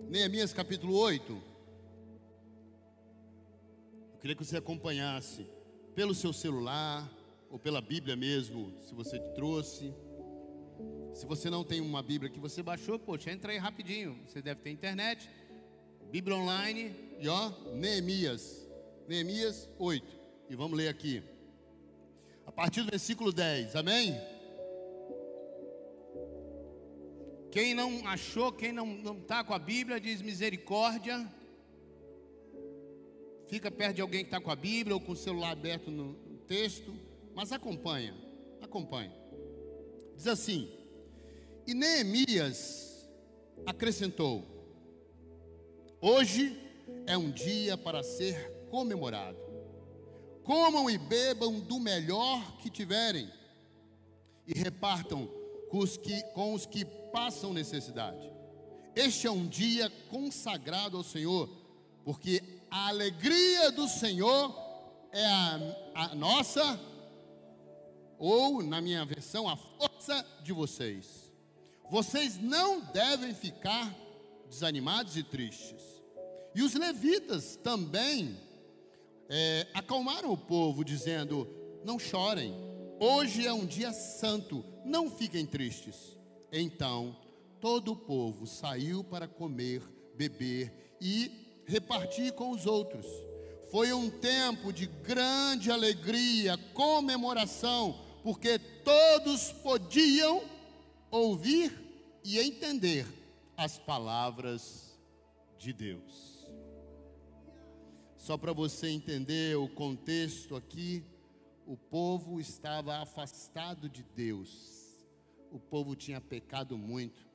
Neemias 0.00 0.52
capítulo 0.52 0.94
8. 0.98 1.32
Eu 4.12 4.18
queria 4.20 4.36
que 4.36 4.44
você 4.44 4.58
acompanhasse 4.58 5.46
pelo 5.94 6.14
seu 6.14 6.30
celular 6.30 7.10
ou 7.48 7.58
pela 7.58 7.80
Bíblia 7.80 8.16
mesmo, 8.16 8.70
se 8.82 8.94
você 8.94 9.18
trouxe. 9.34 9.94
Se 11.14 11.24
você 11.24 11.48
não 11.48 11.64
tem 11.64 11.80
uma 11.80 12.02
Bíblia 12.02 12.30
que 12.30 12.38
você 12.38 12.62
baixou, 12.62 12.98
poxa, 12.98 13.32
entra 13.32 13.50
aí 13.50 13.56
rapidinho. 13.56 14.22
Você 14.26 14.42
deve 14.42 14.60
ter 14.60 14.70
internet. 14.70 15.30
Bíblia 16.12 16.36
online 16.36 16.94
e 17.20 17.26
ó, 17.26 17.50
Neemias. 17.72 18.68
Neemias 19.08 19.66
8. 19.78 20.06
E 20.50 20.54
vamos 20.54 20.76
ler 20.76 20.88
aqui. 20.88 21.22
A 22.44 22.52
partir 22.52 22.82
do 22.82 22.90
versículo 22.90 23.32
10. 23.32 23.74
Amém? 23.76 24.20
Quem 27.50 27.72
não 27.72 28.06
achou, 28.06 28.52
quem 28.52 28.72
não 28.72 29.16
está 29.22 29.42
com 29.42 29.54
a 29.54 29.58
Bíblia, 29.58 29.98
diz 29.98 30.20
misericórdia. 30.20 31.26
Fica 33.46 33.70
perto 33.70 33.96
de 33.96 34.02
alguém 34.02 34.20
que 34.20 34.28
está 34.28 34.38
com 34.38 34.50
a 34.50 34.56
Bíblia 34.56 34.94
ou 34.94 35.00
com 35.00 35.12
o 35.12 35.16
celular 35.16 35.52
aberto 35.52 35.90
no 35.90 36.12
texto. 36.46 36.94
Mas 37.34 37.52
acompanha, 37.52 38.14
acompanha. 38.60 39.16
Diz 40.14 40.26
assim: 40.26 40.70
E 41.66 41.72
Neemias 41.72 43.08
acrescentou: 43.64 44.51
Hoje 46.04 46.60
é 47.06 47.16
um 47.16 47.30
dia 47.30 47.78
para 47.78 48.02
ser 48.02 48.66
comemorado. 48.68 49.38
Comam 50.42 50.90
e 50.90 50.98
bebam 50.98 51.60
do 51.60 51.78
melhor 51.78 52.56
que 52.56 52.68
tiverem 52.68 53.30
e 54.44 54.52
repartam 54.52 55.30
com 55.70 55.78
os 55.78 55.96
que, 55.96 56.20
com 56.34 56.54
os 56.54 56.66
que 56.66 56.84
passam 56.84 57.52
necessidade. 57.52 58.28
Este 58.96 59.28
é 59.28 59.30
um 59.30 59.46
dia 59.46 59.88
consagrado 60.10 60.96
ao 60.96 61.04
Senhor, 61.04 61.48
porque 62.04 62.42
a 62.68 62.88
alegria 62.88 63.70
do 63.70 63.86
Senhor 63.86 64.52
é 65.12 65.24
a, 65.24 65.76
a 65.94 66.14
nossa, 66.16 66.80
ou 68.18 68.60
na 68.60 68.80
minha 68.80 69.04
versão, 69.04 69.48
a 69.48 69.56
força 69.56 70.26
de 70.42 70.52
vocês. 70.52 71.30
Vocês 71.88 72.40
não 72.40 72.80
devem 72.80 73.32
ficar 73.32 74.01
desanimados 74.52 75.16
e 75.16 75.22
tristes 75.22 76.02
e 76.54 76.62
os 76.62 76.74
levitas 76.74 77.56
também 77.56 78.36
é, 79.28 79.66
acalmaram 79.72 80.30
o 80.30 80.36
povo, 80.36 80.84
dizendo: 80.84 81.48
Não 81.84 81.98
chorem, 81.98 82.54
hoje 83.00 83.46
é 83.46 83.52
um 83.52 83.64
dia 83.64 83.92
santo, 83.92 84.64
não 84.84 85.10
fiquem 85.10 85.46
tristes. 85.46 86.18
Então 86.52 87.16
todo 87.60 87.92
o 87.92 87.96
povo 87.96 88.46
saiu 88.46 89.02
para 89.02 89.26
comer 89.26 89.82
beber 90.14 90.96
e 91.00 91.62
repartir 91.64 92.32
com 92.32 92.50
os 92.50 92.66
outros. 92.66 93.06
Foi 93.70 93.90
um 93.94 94.10
tempo 94.10 94.70
de 94.70 94.84
grande 94.84 95.70
alegria, 95.70 96.58
comemoração, 96.74 97.98
porque 98.22 98.58
todos 98.58 99.52
podiam 99.62 100.42
ouvir 101.10 101.72
e 102.22 102.38
entender 102.38 103.06
as 103.56 103.78
palavras 103.78 104.98
de 105.58 105.72
Deus. 105.72 106.46
Só 108.16 108.36
para 108.36 108.52
você 108.52 108.88
entender 108.88 109.56
o 109.56 109.68
contexto 109.68 110.54
aqui, 110.54 111.04
o 111.66 111.76
povo 111.76 112.40
estava 112.40 112.98
afastado 112.98 113.88
de 113.88 114.02
Deus, 114.02 114.96
o 115.50 115.58
povo 115.58 115.94
tinha 115.94 116.20
pecado 116.20 116.78
muito, 116.78 117.28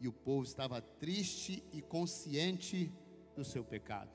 e 0.00 0.06
o 0.06 0.12
povo 0.12 0.44
estava 0.44 0.80
triste 0.80 1.62
e 1.72 1.80
consciente 1.82 2.92
do 3.34 3.44
seu 3.44 3.64
pecado. 3.64 4.10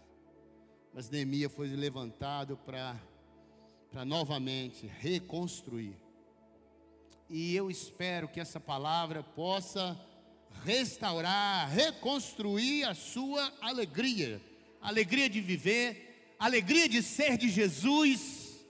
Mas 0.94 1.10
Neemias 1.10 1.52
foi 1.52 1.68
levantado 1.70 2.58
para 2.58 2.96
novamente 4.06 4.88
reconstruir. 4.88 5.98
E 7.30 7.56
eu 7.56 7.72
espero 7.72 8.28
que 8.28 8.40
essa 8.40 8.60
palavra 8.60 9.24
possa 9.24 10.00
restaurar, 10.64 11.70
reconstruir 11.70 12.86
a 12.86 12.94
sua 12.94 13.52
alegria, 13.62 14.42
alegria 14.82 15.30
de 15.30 15.42
viver, 15.42 16.36
alegria 16.40 16.88
de 16.88 17.02
ser 17.04 17.38
de 17.38 17.50
Jesus, 17.50 18.66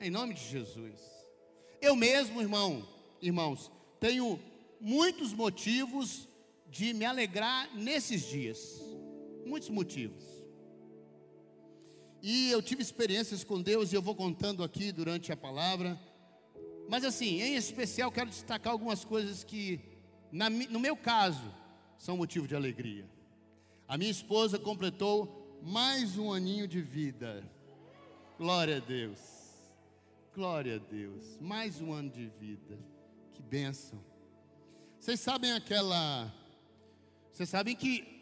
em 0.00 0.10
nome 0.10 0.34
de 0.34 0.44
Jesus. 0.48 1.00
Eu 1.80 1.96
mesmo, 1.96 2.40
irmão, 2.40 2.86
irmãos, 3.20 3.70
tenho 4.00 4.40
muitos 4.80 5.32
motivos 5.32 6.28
de 6.68 6.92
me 6.92 7.04
alegrar 7.04 7.74
nesses 7.74 8.28
dias, 8.28 8.80
muitos 9.44 9.68
motivos. 9.68 10.24
E 12.22 12.50
eu 12.50 12.62
tive 12.62 12.82
experiências 12.82 13.44
com 13.44 13.60
Deus 13.60 13.92
e 13.92 13.96
eu 13.96 14.02
vou 14.02 14.14
contando 14.14 14.64
aqui 14.64 14.90
durante 14.90 15.30
a 15.30 15.36
palavra. 15.36 16.00
Mas 16.88 17.04
assim, 17.04 17.42
em 17.42 17.54
especial 17.54 18.10
quero 18.10 18.30
destacar 18.30 18.72
algumas 18.72 19.04
coisas 19.04 19.44
que 19.44 19.93
na, 20.30 20.48
no 20.50 20.80
meu 20.80 20.96
caso, 20.96 21.52
são 21.98 22.16
motivo 22.16 22.46
de 22.46 22.54
alegria. 22.54 23.08
A 23.86 23.96
minha 23.96 24.10
esposa 24.10 24.58
completou 24.58 25.60
mais 25.62 26.18
um 26.18 26.32
aninho 26.32 26.66
de 26.68 26.80
vida. 26.80 27.42
Glória 28.38 28.78
a 28.78 28.80
Deus. 28.80 29.18
Glória 30.34 30.76
a 30.76 30.78
Deus. 30.78 31.38
Mais 31.40 31.80
um 31.80 31.92
ano 31.92 32.10
de 32.10 32.26
vida. 32.26 32.78
Que 33.32 33.42
bênção. 33.42 34.02
Vocês 34.98 35.20
sabem 35.20 35.52
aquela. 35.52 36.32
Vocês 37.32 37.48
sabem 37.48 37.76
que 37.76 38.14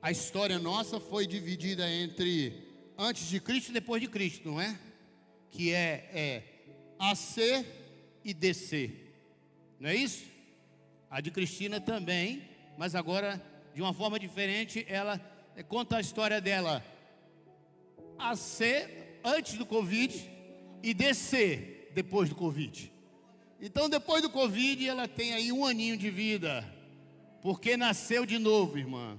a 0.00 0.10
história 0.10 0.58
nossa 0.58 1.00
foi 1.00 1.26
dividida 1.26 1.90
entre 1.90 2.66
antes 2.96 3.28
de 3.28 3.40
Cristo 3.40 3.70
e 3.70 3.74
depois 3.74 4.00
de 4.00 4.08
Cristo, 4.08 4.50
não 4.50 4.60
é? 4.60 4.78
Que 5.50 5.72
é, 5.72 6.10
é 6.12 6.42
AC 6.98 7.66
e 8.24 8.32
DC. 8.32 8.90
Não 9.80 9.90
é 9.90 9.94
isso? 9.96 10.35
A 11.16 11.20
de 11.22 11.30
Cristina 11.30 11.80
também, 11.80 12.42
mas 12.76 12.94
agora 12.94 13.42
de 13.74 13.80
uma 13.80 13.94
forma 13.94 14.18
diferente, 14.18 14.84
ela 14.86 15.18
eh, 15.56 15.62
conta 15.62 15.96
a 15.96 16.00
história 16.02 16.42
dela 16.42 16.84
a 18.18 18.36
ser 18.36 19.18
antes 19.24 19.54
do 19.54 19.64
Covid 19.64 20.30
e 20.82 20.92
descer 20.92 21.90
depois 21.94 22.28
do 22.28 22.34
Covid. 22.34 22.92
Então, 23.58 23.88
depois 23.88 24.20
do 24.20 24.28
Covid, 24.28 24.86
ela 24.86 25.08
tem 25.08 25.32
aí 25.32 25.50
um 25.50 25.64
aninho 25.64 25.96
de 25.96 26.10
vida, 26.10 26.62
porque 27.40 27.78
nasceu 27.78 28.26
de 28.26 28.38
novo, 28.38 28.76
irmã. 28.76 29.18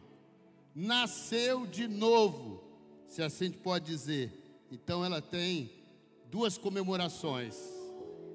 Nasceu 0.76 1.66
de 1.66 1.88
novo, 1.88 2.64
se 3.08 3.24
assim 3.24 3.50
pode 3.50 3.86
dizer. 3.86 4.32
Então, 4.72 5.04
ela 5.04 5.20
tem 5.20 5.72
duas 6.30 6.60
comemorações. 6.60 7.56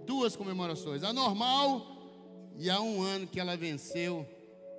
Duas 0.05 0.35
comemorações. 0.35 1.05
A 1.05 1.13
normal 1.13 1.92
e 2.59 2.71
há 2.71 2.81
um 2.81 3.03
ano 3.03 3.27
que 3.27 3.41
ela 3.41 3.57
venceu 3.57 4.27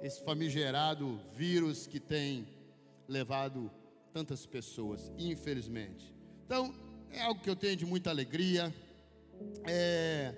esse 0.02 0.24
famigerado 0.24 1.20
vírus 1.34 1.88
que 1.88 2.00
tem 2.00 2.48
levado 3.08 3.72
tantas 4.14 4.46
pessoas, 4.46 5.12
infelizmente. 5.18 6.14
Então, 6.46 6.74
é 7.12 7.22
algo 7.22 7.42
que 7.42 7.50
eu 7.50 7.56
tenho 7.56 7.76
de 7.76 7.86
muita 7.86 8.10
alegria. 8.10 8.74
É, 9.66 10.34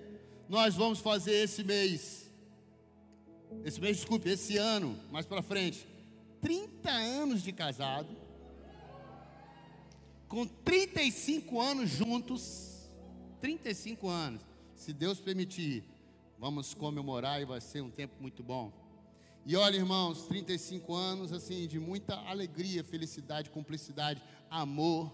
nós 0.47 0.75
vamos 0.75 0.99
fazer 0.99 1.33
esse 1.43 1.63
mês, 1.63 2.31
esse 3.63 3.81
mês, 3.81 3.97
desculpe, 3.97 4.29
esse 4.29 4.57
ano, 4.57 4.97
mais 5.11 5.25
para 5.25 5.41
frente, 5.41 5.87
30 6.41 6.89
anos 6.89 7.41
de 7.41 7.51
casado, 7.51 8.15
com 10.27 10.45
35 10.45 11.59
anos 11.59 11.89
juntos, 11.89 12.89
35 13.41 14.07
anos, 14.07 14.41
se 14.75 14.93
Deus 14.93 15.19
permitir, 15.19 15.83
Vamos 16.37 16.73
comemorar 16.73 17.41
e 17.41 17.45
vai 17.45 17.61
ser 17.61 17.81
um 17.81 17.89
tempo 17.89 18.15
muito 18.19 18.43
bom. 18.43 18.71
E 19.45 19.55
olha, 19.55 19.75
irmãos, 19.75 20.25
35 20.27 20.93
anos 20.93 21.31
assim 21.31 21.67
de 21.67 21.79
muita 21.79 22.15
alegria, 22.15 22.83
felicidade, 22.83 23.49
cumplicidade, 23.49 24.21
amor, 24.49 25.13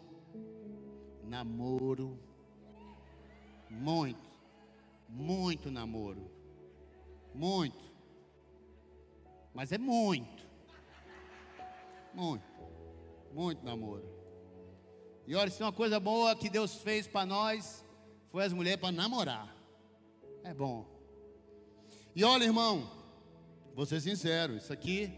namoro. 1.24 2.18
Muito, 3.70 4.30
muito 5.08 5.70
namoro. 5.70 6.32
Muito. 7.34 7.92
Mas 9.54 9.72
é 9.72 9.78
muito. 9.78 10.46
Muito. 12.14 12.44
Muito 13.34 13.64
namoro. 13.64 14.06
E 15.28 15.36
olha, 15.36 15.50
se 15.50 15.62
uma 15.64 15.72
coisa 15.72 16.00
boa 16.00 16.36
que 16.36 16.50
Deus 16.50 16.76
fez 16.76 17.08
para 17.08 17.26
nós 17.26 17.86
foi 18.30 18.44
as 18.44 18.54
mulheres 18.54 18.80
para 18.80 18.92
namorar. 18.92 19.56
É 20.44 20.54
bom. 20.54 20.91
E 22.16 22.24
olha, 22.24 22.44
irmão, 22.44 22.90
vou 23.74 23.86
ser 23.86 24.02
sincero, 24.02 24.58
isso 24.58 24.74
aqui 24.74 25.12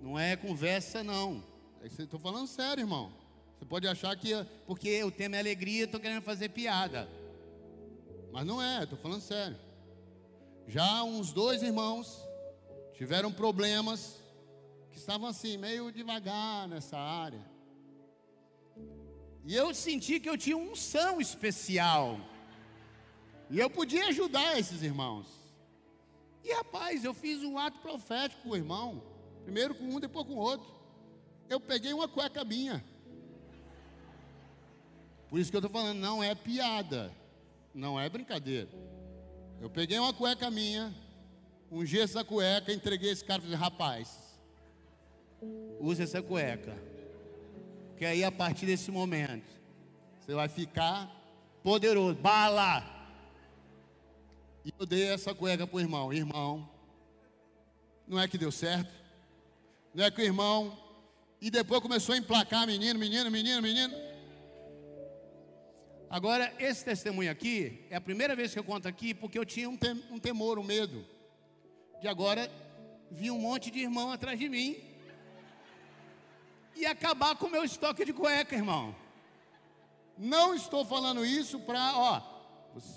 não 0.00 0.18
é 0.18 0.36
conversa, 0.36 1.04
não. 1.04 1.44
Estou 1.82 2.18
falando 2.18 2.46
sério, 2.46 2.82
irmão. 2.82 3.12
Você 3.58 3.66
pode 3.66 3.86
achar 3.86 4.16
que, 4.16 4.30
porque 4.66 5.04
o 5.04 5.10
tema 5.10 5.36
é 5.36 5.40
alegria, 5.40 5.84
estou 5.84 6.00
querendo 6.00 6.22
fazer 6.22 6.48
piada. 6.48 7.08
Mas 8.32 8.46
não 8.46 8.62
é, 8.62 8.84
estou 8.84 8.98
falando 8.98 9.20
sério. 9.20 9.58
Já 10.66 11.02
uns 11.02 11.32
dois 11.32 11.62
irmãos 11.62 12.22
tiveram 12.94 13.30
problemas 13.30 14.22
que 14.90 14.98
estavam 14.98 15.28
assim, 15.28 15.58
meio 15.58 15.92
devagar 15.92 16.68
nessa 16.68 16.96
área. 16.96 17.44
E 19.44 19.54
eu 19.54 19.74
senti 19.74 20.20
que 20.20 20.28
eu 20.28 20.38
tinha 20.38 20.56
um 20.56 20.72
unção 20.72 21.20
especial. 21.20 22.20
E 23.50 23.58
eu 23.58 23.68
podia 23.68 24.06
ajudar 24.08 24.58
esses 24.58 24.82
irmãos. 24.82 25.39
E 26.44 26.52
rapaz, 26.52 27.04
eu 27.04 27.12
fiz 27.12 27.42
um 27.42 27.58
ato 27.58 27.78
profético 27.80 28.42
com 28.42 28.50
o 28.50 28.56
irmão. 28.56 29.02
Primeiro 29.44 29.74
com 29.74 29.84
um, 29.84 30.00
depois 30.00 30.26
com 30.26 30.34
o 30.34 30.38
outro. 30.38 30.66
Eu 31.48 31.60
peguei 31.60 31.92
uma 31.92 32.08
cueca 32.08 32.44
minha. 32.44 32.84
Por 35.28 35.38
isso 35.38 35.50
que 35.50 35.56
eu 35.56 35.60
estou 35.60 35.70
falando, 35.70 35.98
não 35.98 36.22
é 36.22 36.34
piada. 36.34 37.12
Não 37.74 38.00
é 38.00 38.08
brincadeira. 38.08 38.68
Eu 39.60 39.70
peguei 39.70 39.98
uma 39.98 40.12
cueca 40.12 40.50
minha, 40.50 40.94
gesso 41.82 42.18
essa 42.18 42.24
cueca, 42.24 42.72
entreguei 42.72 43.10
esse 43.10 43.24
cara 43.24 43.40
e 43.40 43.42
falei, 43.42 43.58
rapaz, 43.58 44.18
use 45.78 46.02
essa 46.02 46.22
cueca. 46.22 46.76
Que 47.96 48.04
aí 48.06 48.24
a 48.24 48.32
partir 48.32 48.66
desse 48.66 48.90
momento, 48.90 49.50
você 50.18 50.34
vai 50.34 50.48
ficar 50.48 51.14
poderoso. 51.62 52.16
Bala! 52.16 52.99
E 54.64 54.74
eu 54.78 54.86
dei 54.86 55.08
essa 55.08 55.34
cueca 55.34 55.66
para 55.66 55.76
o 55.76 55.80
irmão. 55.80 56.12
Irmão, 56.12 56.68
não 58.06 58.20
é 58.20 58.28
que 58.28 58.36
deu 58.36 58.52
certo? 58.52 58.92
Não 59.94 60.04
é 60.04 60.10
que 60.10 60.20
o 60.20 60.24
irmão. 60.24 60.76
E 61.40 61.50
depois 61.50 61.80
começou 61.80 62.14
a 62.14 62.18
emplacar 62.18 62.66
menino, 62.66 62.98
menino, 62.98 63.30
menino, 63.30 63.62
menino. 63.62 63.94
Agora, 66.10 66.52
esse 66.58 66.84
testemunho 66.84 67.30
aqui 67.30 67.86
é 67.88 67.96
a 67.96 68.00
primeira 68.00 68.34
vez 68.34 68.52
que 68.52 68.58
eu 68.58 68.64
conto 68.64 68.88
aqui 68.88 69.14
porque 69.14 69.38
eu 69.38 69.44
tinha 69.44 69.70
um, 69.70 69.76
tem, 69.76 69.92
um 70.10 70.18
temor, 70.18 70.58
um 70.58 70.64
medo. 70.64 71.06
De 72.00 72.08
agora 72.08 72.50
vir 73.10 73.30
um 73.30 73.38
monte 73.38 73.70
de 73.70 73.78
irmão 73.80 74.10
atrás 74.10 74.38
de 74.38 74.48
mim 74.48 74.76
e 76.76 76.84
acabar 76.86 77.36
com 77.36 77.46
o 77.46 77.50
meu 77.50 77.64
estoque 77.64 78.04
de 78.04 78.12
cueca, 78.12 78.54
irmão. 78.54 78.94
Não 80.18 80.54
estou 80.54 80.84
falando 80.84 81.24
isso 81.24 81.60
para, 81.60 81.94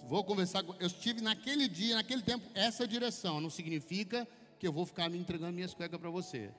Vou 0.07 0.23
conversar. 0.23 0.63
Eu 0.79 0.87
estive 0.87 1.21
naquele 1.21 1.67
dia, 1.67 1.95
naquele 1.95 2.21
tempo, 2.21 2.47
essa 2.53 2.87
direção. 2.87 3.41
Não 3.41 3.49
significa 3.49 4.27
que 4.59 4.67
eu 4.67 4.71
vou 4.71 4.85
ficar 4.85 5.09
me 5.09 5.17
entregando 5.17 5.53
minhas 5.53 5.73
cuecas 5.73 5.99
para 5.99 6.09
você. 6.09 6.51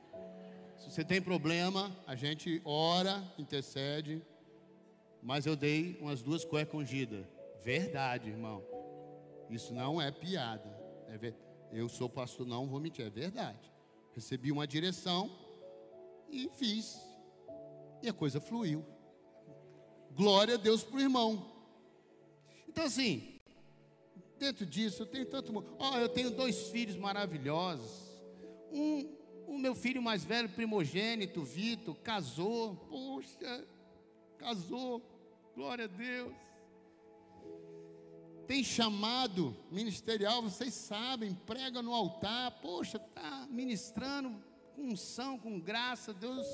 Se 0.77 0.91
você 0.91 1.05
tem 1.05 1.23
problema, 1.23 1.95
a 2.07 2.15
gente 2.15 2.61
ora, 2.65 3.23
intercede. 3.39 4.23
Mas 5.23 5.47
eu 5.47 5.57
dei 5.57 5.97
umas 6.01 6.21
duas 6.21 6.45
cuecas 6.45 6.75
ungidas. 6.75 7.25
Verdade, 7.63 8.29
irmão. 8.29 8.63
Isso 9.49 9.73
não 9.73 10.01
é 10.01 10.11
piada. 10.11 10.77
É 11.09 11.17
ver... 11.17 11.35
Eu 11.73 11.89
sou 11.89 12.09
pastor, 12.09 12.47
não 12.47 12.69
vou 12.69 12.79
mentir, 12.79 13.05
é 13.05 13.11
verdade. 13.11 13.73
Recebi 14.15 14.53
uma 14.53 14.67
direção 14.67 15.29
e 16.31 16.49
fiz. 16.51 17.01
E 18.03 18.09
a 18.09 18.13
coisa 18.13 18.41
fluiu. 18.41 18.85
Glória 20.13 20.55
a 20.55 20.59
Deus 20.59 20.85
para 20.85 20.97
o 20.97 21.01
irmão. 21.01 21.54
Então, 22.69 22.85
assim, 22.85 23.41
dentro 24.39 24.67
disso, 24.67 25.03
eu 25.03 25.07
tenho 25.07 25.27
tanto. 25.27 25.53
Ó, 25.79 25.95
oh, 25.95 25.99
eu 25.99 26.09
tenho 26.09 26.31
dois 26.31 26.69
filhos 26.69 26.97
maravilhosos. 26.97 28.05
Um, 28.73 29.09
o 29.47 29.59
meu 29.59 29.75
filho 29.75 30.03
mais 30.03 30.25
velho, 30.25 30.49
primogênito, 30.49 31.43
Vitor, 31.43 31.95
casou. 31.97 32.77
Poxa, 32.89 33.67
casou. 34.39 35.03
Glória 35.55 35.85
a 35.85 35.89
Deus. 35.89 36.35
Tem 38.47 38.63
chamado 38.63 39.57
ministerial, 39.71 40.43
vocês 40.43 40.75
sabem, 40.75 41.35
prega 41.47 41.81
no 41.81 41.95
altar. 41.95 42.51
Poxa, 42.61 42.99
está 42.99 43.47
ministrando 43.51 44.35
com 44.75 44.89
unção, 44.89 45.39
com 45.39 45.59
graça. 45.59 46.13
Deus 46.13 46.47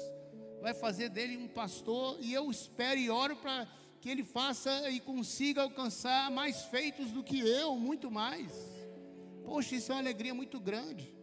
vai 0.61 0.75
fazer 0.75 1.09
dele 1.09 1.37
um 1.37 1.49
pastor. 1.49 2.19
E 2.21 2.33
eu 2.33 2.51
espero 2.51 3.01
e 3.01 3.11
oro 3.11 3.35
para 3.37 3.67
que 4.01 4.09
ele 4.09 4.25
faça 4.25 4.91
e 4.91 4.99
consiga 4.99 5.63
alcançar 5.63 6.31
mais 6.31 6.63
feitos 6.63 7.11
do 7.11 7.23
que 7.23 7.39
eu, 7.39 7.77
muito 7.77 8.11
mais. 8.11 8.51
Poxa, 9.45 9.77
isso 9.77 9.93
é 9.93 9.95
uma 9.95 10.01
alegria 10.01 10.33
muito 10.33 10.59
grande. 10.59 11.15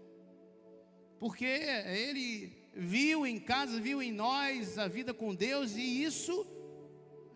Porque 1.20 1.46
ele 1.46 2.56
viu 2.76 3.26
em 3.26 3.40
casa, 3.40 3.82
viu 3.82 4.02
em 4.02 4.12
nós 4.12 4.78
a 4.78 4.88
vida 4.88 5.14
com 5.14 5.34
Deus 5.34 5.76
e 5.76 6.04
isso 6.04 6.46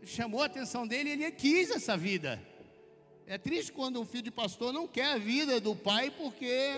chamou 0.03 0.41
a 0.43 0.45
atenção 0.45 0.87
dele, 0.87 1.09
ele 1.09 1.31
quis 1.31 1.71
essa 1.71 1.97
vida. 1.97 2.39
É 3.25 3.37
triste 3.37 3.71
quando 3.71 3.99
um 3.99 4.05
filho 4.05 4.23
de 4.23 4.31
pastor 4.31 4.71
não 4.71 4.87
quer 4.87 5.13
a 5.13 5.17
vida 5.17 5.59
do 5.59 5.75
pai 5.75 6.11
porque 6.11 6.75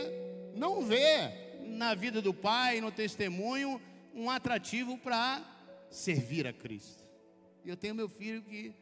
não 0.55 0.85
vê 0.85 1.31
na 1.65 1.93
vida 1.93 2.21
do 2.21 2.33
pai, 2.33 2.79
no 2.79 2.91
testemunho, 2.91 3.81
um 4.13 4.29
atrativo 4.29 4.97
para 4.97 5.43
servir 5.89 6.47
a 6.47 6.53
Cristo. 6.53 7.02
E 7.63 7.69
eu 7.69 7.77
tenho 7.77 7.95
meu 7.95 8.09
filho 8.09 8.41
que 8.41 8.73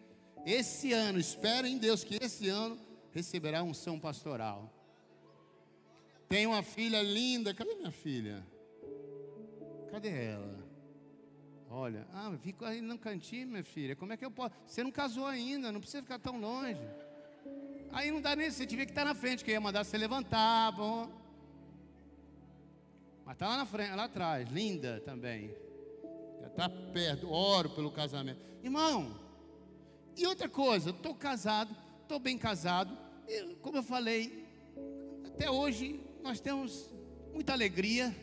esse 0.46 0.92
ano, 0.92 1.20
espero 1.20 1.68
em 1.68 1.78
Deus 1.78 2.04
que 2.04 2.18
esse 2.22 2.50
ano 2.50 2.80
receberá 3.12 3.62
São 3.74 4.00
pastoral. 4.00 4.74
Tenho 6.28 6.52
uma 6.52 6.64
filha 6.64 7.02
linda, 7.02 7.54
cadê 7.54 7.76
minha 7.76 7.92
filha? 7.92 8.46
Cadê 9.92 10.10
ela? 10.10 10.72
Olha, 11.70 12.08
ah, 12.14 12.34
fico 12.42 12.66
aí 12.66 12.82
no 12.82 12.98
cantinho, 12.98 13.48
minha 13.48 13.64
filha. 13.64 13.96
Como 13.96 14.12
é 14.12 14.18
que 14.18 14.26
eu 14.26 14.32
posso? 14.32 14.56
Você 14.66 14.84
não 14.84 14.92
casou 14.92 15.26
ainda, 15.26 15.72
não 15.72 15.80
precisa 15.80 16.02
ficar 16.02 16.20
tão 16.20 16.40
longe. 16.40 16.82
Aí 17.92 18.10
não 18.10 18.22
dá 18.22 18.36
nem, 18.36 18.50
você 18.50 18.66
tiver 18.66 18.86
que 18.86 18.92
estar 18.92 19.06
na 19.06 19.14
frente, 19.14 19.44
que 19.44 19.52
ia 19.52 19.62
mandar 19.62 19.84
você 19.84 19.98
levantar, 19.98 20.72
bom. 20.72 21.10
Mas 23.26 23.36
está 23.36 23.48
lá 23.48 23.58
na 23.58 23.66
frente, 23.66 23.96
lá 23.96 24.06
atrás, 24.06 24.50
linda 24.50 25.02
também. 25.06 25.54
Está 26.48 26.69
perto, 26.69 27.29
oro 27.31 27.69
pelo 27.69 27.91
casamento. 27.91 28.39
Irmão, 28.63 29.19
e 30.15 30.25
outra 30.27 30.50
coisa, 30.50 30.89
estou 30.91 31.15
casado, 31.15 31.75
estou 32.01 32.19
bem 32.19 32.38
casado. 32.38 32.98
E, 33.27 33.55
como 33.62 33.77
eu 33.77 33.83
falei, 33.83 34.48
até 35.25 35.50
hoje 35.50 36.00
nós 36.21 36.39
temos 36.39 36.89
muita 37.33 37.53
alegria. 37.53 38.15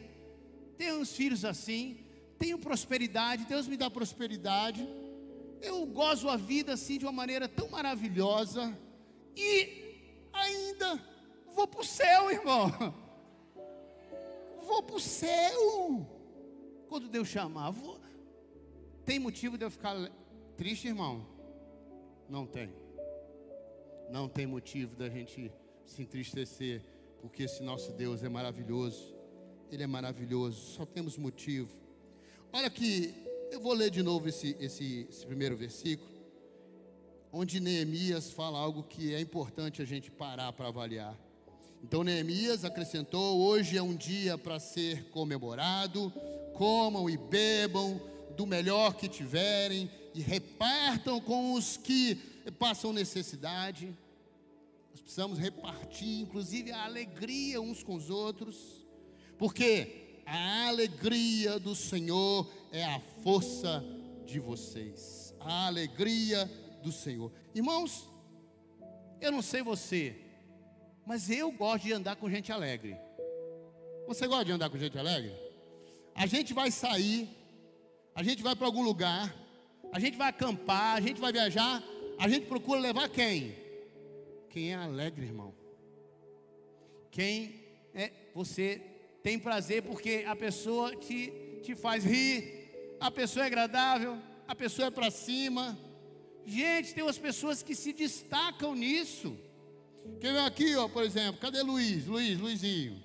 Temos 0.77 1.13
filhos 1.13 1.45
assim, 1.45 1.99
tenho 2.39 2.59
prosperidade, 2.59 3.45
Deus 3.47 3.67
me 3.67 3.77
dá 3.77 3.91
prosperidade. 3.91 4.89
Eu 5.61 5.85
gozo 5.87 6.29
a 6.29 6.37
vida 6.37 6.75
assim 6.75 6.99
de 6.99 7.05
uma 7.05 7.13
maneira 7.13 7.49
tão 7.49 7.69
maravilhosa. 7.69 8.77
E 9.35 10.31
ainda 10.33 11.03
vou 11.53 11.67
para 11.67 11.81
o 11.81 11.85
céu, 11.85 12.31
irmão. 12.31 12.71
Vou 14.65 14.83
para 14.83 14.97
o 14.97 15.01
céu. 15.01 16.07
Quando 16.89 17.09
Deus 17.09 17.27
chamar, 17.27 17.71
vou... 17.71 17.98
tem 19.09 19.19
motivo 19.19 19.57
de 19.57 19.65
eu 19.65 19.71
ficar 19.71 19.97
Triste, 20.55 20.87
irmão? 20.87 21.25
Não 22.29 22.45
tem. 22.45 22.69
Não 24.11 24.29
tem 24.29 24.47
motivo 24.47 24.95
da 24.97 25.09
gente 25.09 25.51
se 25.87 26.03
entristecer, 26.03 26.83
porque 27.23 27.45
esse 27.45 27.63
nosso 27.63 27.93
Deus 27.93 28.23
é 28.23 28.29
maravilhoso. 28.29 29.17
Ele 29.73 29.83
é 29.83 29.87
maravilhoso, 29.87 30.61
só 30.75 30.85
temos 30.85 31.17
motivo. 31.17 31.75
Olha 32.53 32.69
que 32.69 33.15
eu 33.51 33.61
vou 33.61 33.73
ler 33.73 33.91
de 33.91 34.03
novo 34.03 34.29
esse, 34.29 34.55
esse, 34.61 35.07
esse 35.09 35.25
primeiro 35.25 35.57
versículo, 35.57 36.11
onde 37.33 37.61
Neemias 37.61 38.31
fala 38.33 38.59
algo 38.59 38.83
que 38.83 39.15
é 39.15 39.21
importante 39.21 39.81
a 39.81 39.87
gente 39.87 40.11
parar 40.11 40.53
para 40.53 40.69
avaliar. 40.69 41.19
Então 41.83 42.05
Neemias 42.05 42.63
acrescentou: 42.63 43.39
hoje 43.39 43.79
é 43.79 43.83
um 43.83 43.97
dia 43.97 44.37
para 44.37 44.61
ser 44.61 45.05
comemorado, 45.05 46.13
comam 46.53 47.09
e 47.09 47.17
bebam 47.17 48.18
do 48.37 48.47
melhor 48.47 48.95
que 48.95 49.09
tiverem 49.09 49.91
e 50.15 50.21
repartam 50.21 51.21
com 51.21 51.55
os 51.55 51.77
que 51.77 52.17
passam 52.59 52.93
necessidade. 52.93 53.97
Nós 54.91 55.01
precisamos 55.01 55.39
repartir, 55.39 56.21
inclusive, 56.21 56.73
a 56.73 56.85
alegria 56.85 57.61
uns 57.61 57.83
com 57.83 57.95
os 57.95 58.11
outros, 58.11 58.87
porque 59.37 60.23
a 60.27 60.69
alegria 60.69 61.59
do 61.59 61.75
Senhor 61.75 62.51
é 62.71 62.85
a 62.85 63.01
força 63.23 63.85
de 64.27 64.39
vocês. 64.39 65.35
A 65.41 65.67
alegria 65.67 66.51
do 66.83 66.93
Senhor. 66.93 67.33
Irmãos, 67.55 68.09
eu 69.21 69.33
não 69.33 69.43
sei 69.43 69.63
você, 69.63 70.17
mas 71.07 71.31
eu 71.31 71.51
gosto 71.51 71.85
de 71.85 71.93
andar 71.93 72.17
com 72.17 72.31
gente 72.31 72.53
alegre. 72.53 72.97
Você 74.07 74.27
gosta 74.27 74.45
de 74.45 74.53
andar 74.53 74.69
com 74.71 74.79
gente 74.79 74.99
alegre? 74.99 75.35
A 76.15 76.27
gente 76.27 76.53
vai 76.53 76.71
sair, 76.71 77.29
a 78.19 78.23
gente 78.25 78.43
vai 78.43 78.57
para 78.57 78.67
algum 78.67 78.83
lugar, 78.83 79.33
a 79.93 80.01
gente 80.01 80.17
vai 80.17 80.29
acampar, 80.31 80.97
a 80.97 81.01
gente 81.01 81.21
vai 81.21 81.31
viajar, 81.31 81.81
a 82.19 82.29
gente 82.29 82.47
procura 82.47 82.81
levar 82.81 83.09
quem? 83.09 83.55
Quem 84.51 84.73
é 84.73 84.75
alegre, 84.75 85.25
irmão. 85.25 85.55
Quem 87.13 87.63
é 87.95 88.11
você 88.35 88.83
tem 89.23 89.39
prazer 89.39 89.85
porque 89.85 90.25
a 90.27 90.35
pessoa 90.35 90.97
te, 90.97 91.33
te 91.63 91.77
faz 91.77 92.05
rir, 92.05 92.97
a 92.99 93.09
pessoa 93.09 93.45
é 93.45 93.47
agradável, 93.47 94.19
a 94.49 94.55
pessoa 94.55 94.89
é 94.89 94.91
para 94.91 95.13
cima. 95.13 95.79
Gente, 96.45 96.95
tem 96.95 97.05
umas 97.05 97.19
pessoas 97.19 97.63
que 97.63 97.77
se 97.77 97.93
destacam 97.93 98.75
nisso. 98.75 99.39
Quem 100.19 100.33
vem 100.33 100.45
aqui, 100.45 100.75
ó, 100.75 100.89
por 100.89 101.05
exemplo, 101.05 101.41
cadê 101.41 101.63
Luiz? 101.63 102.05
Luiz, 102.05 102.37
Luizinho. 102.37 103.01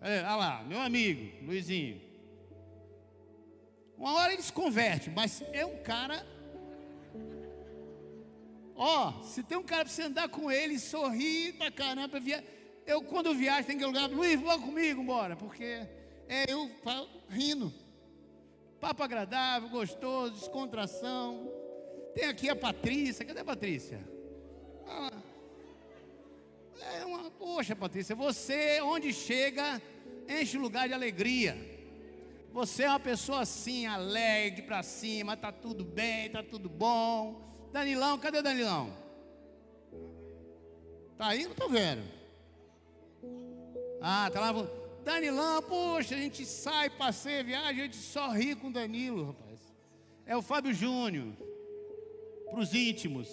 É, 0.00 0.20
olha 0.20 0.36
lá, 0.36 0.64
meu 0.64 0.80
amigo, 0.80 1.44
Luizinho. 1.44 2.07
Uma 3.98 4.14
hora 4.14 4.32
ele 4.32 4.42
se 4.42 4.52
converte, 4.52 5.10
mas 5.10 5.42
é 5.52 5.66
um 5.66 5.82
cara. 5.82 6.24
Ó, 8.76 9.22
se 9.22 9.42
tem 9.42 9.58
um 9.58 9.62
cara 9.62 9.84
para 9.84 9.92
você 9.92 10.02
andar 10.02 10.28
com 10.28 10.50
ele, 10.50 10.78
sorrir 10.78 11.54
pra 11.54 11.68
caramba, 11.68 12.20
via... 12.20 12.44
eu 12.86 13.02
quando 13.02 13.34
viajo 13.34 13.66
tem 13.66 13.76
que 13.76 13.84
lugar, 13.84 14.08
Luiz, 14.08 14.40
vamos 14.40 14.64
comigo, 14.64 15.02
bora, 15.02 15.34
porque 15.34 15.84
é 16.28 16.44
eu 16.48 16.70
rindo. 17.28 17.74
Papo 18.80 19.02
agradável, 19.02 19.68
gostoso, 19.68 20.34
descontração. 20.34 21.50
Tem 22.14 22.26
aqui 22.26 22.48
a 22.48 22.54
Patrícia, 22.54 23.24
cadê 23.24 23.40
a 23.40 23.44
Patrícia? 23.44 23.98
Ah, 24.86 25.10
é 27.00 27.04
uma, 27.04 27.32
poxa, 27.32 27.74
Patrícia, 27.74 28.14
você 28.14 28.80
onde 28.80 29.12
chega, 29.12 29.82
enche 30.28 30.56
o 30.56 30.60
lugar 30.60 30.86
de 30.86 30.94
alegria. 30.94 31.77
Você 32.52 32.84
é 32.84 32.88
uma 32.88 33.00
pessoa 33.00 33.40
assim, 33.40 33.86
alegre 33.86 34.62
para 34.62 34.82
cima, 34.82 35.36
tá 35.36 35.52
tudo 35.52 35.84
bem, 35.84 36.30
tá 36.30 36.42
tudo 36.42 36.68
bom. 36.68 37.68
Danilão, 37.72 38.18
cadê 38.18 38.42
Danilão? 38.42 38.92
Tá 41.16 41.28
aí, 41.28 41.44
não 41.44 41.54
tô 41.54 41.68
vendo. 41.68 42.02
Ah, 44.00 44.30
tá 44.32 44.40
lá. 44.40 44.68
Danilão, 45.04 45.62
poxa, 45.62 46.14
a 46.14 46.18
gente 46.18 46.44
sai, 46.44 46.90
passeia, 46.90 47.42
viaja, 47.42 47.68
a 47.68 47.72
gente 47.72 47.96
só 47.96 48.28
ri 48.30 48.54
com 48.54 48.68
o 48.68 48.72
Danilo, 48.72 49.26
rapaz. 49.26 49.60
É 50.24 50.36
o 50.36 50.42
Fábio 50.42 50.72
Júnior. 50.72 51.32
Para 52.50 52.60
os 52.60 52.72
íntimos. 52.74 53.28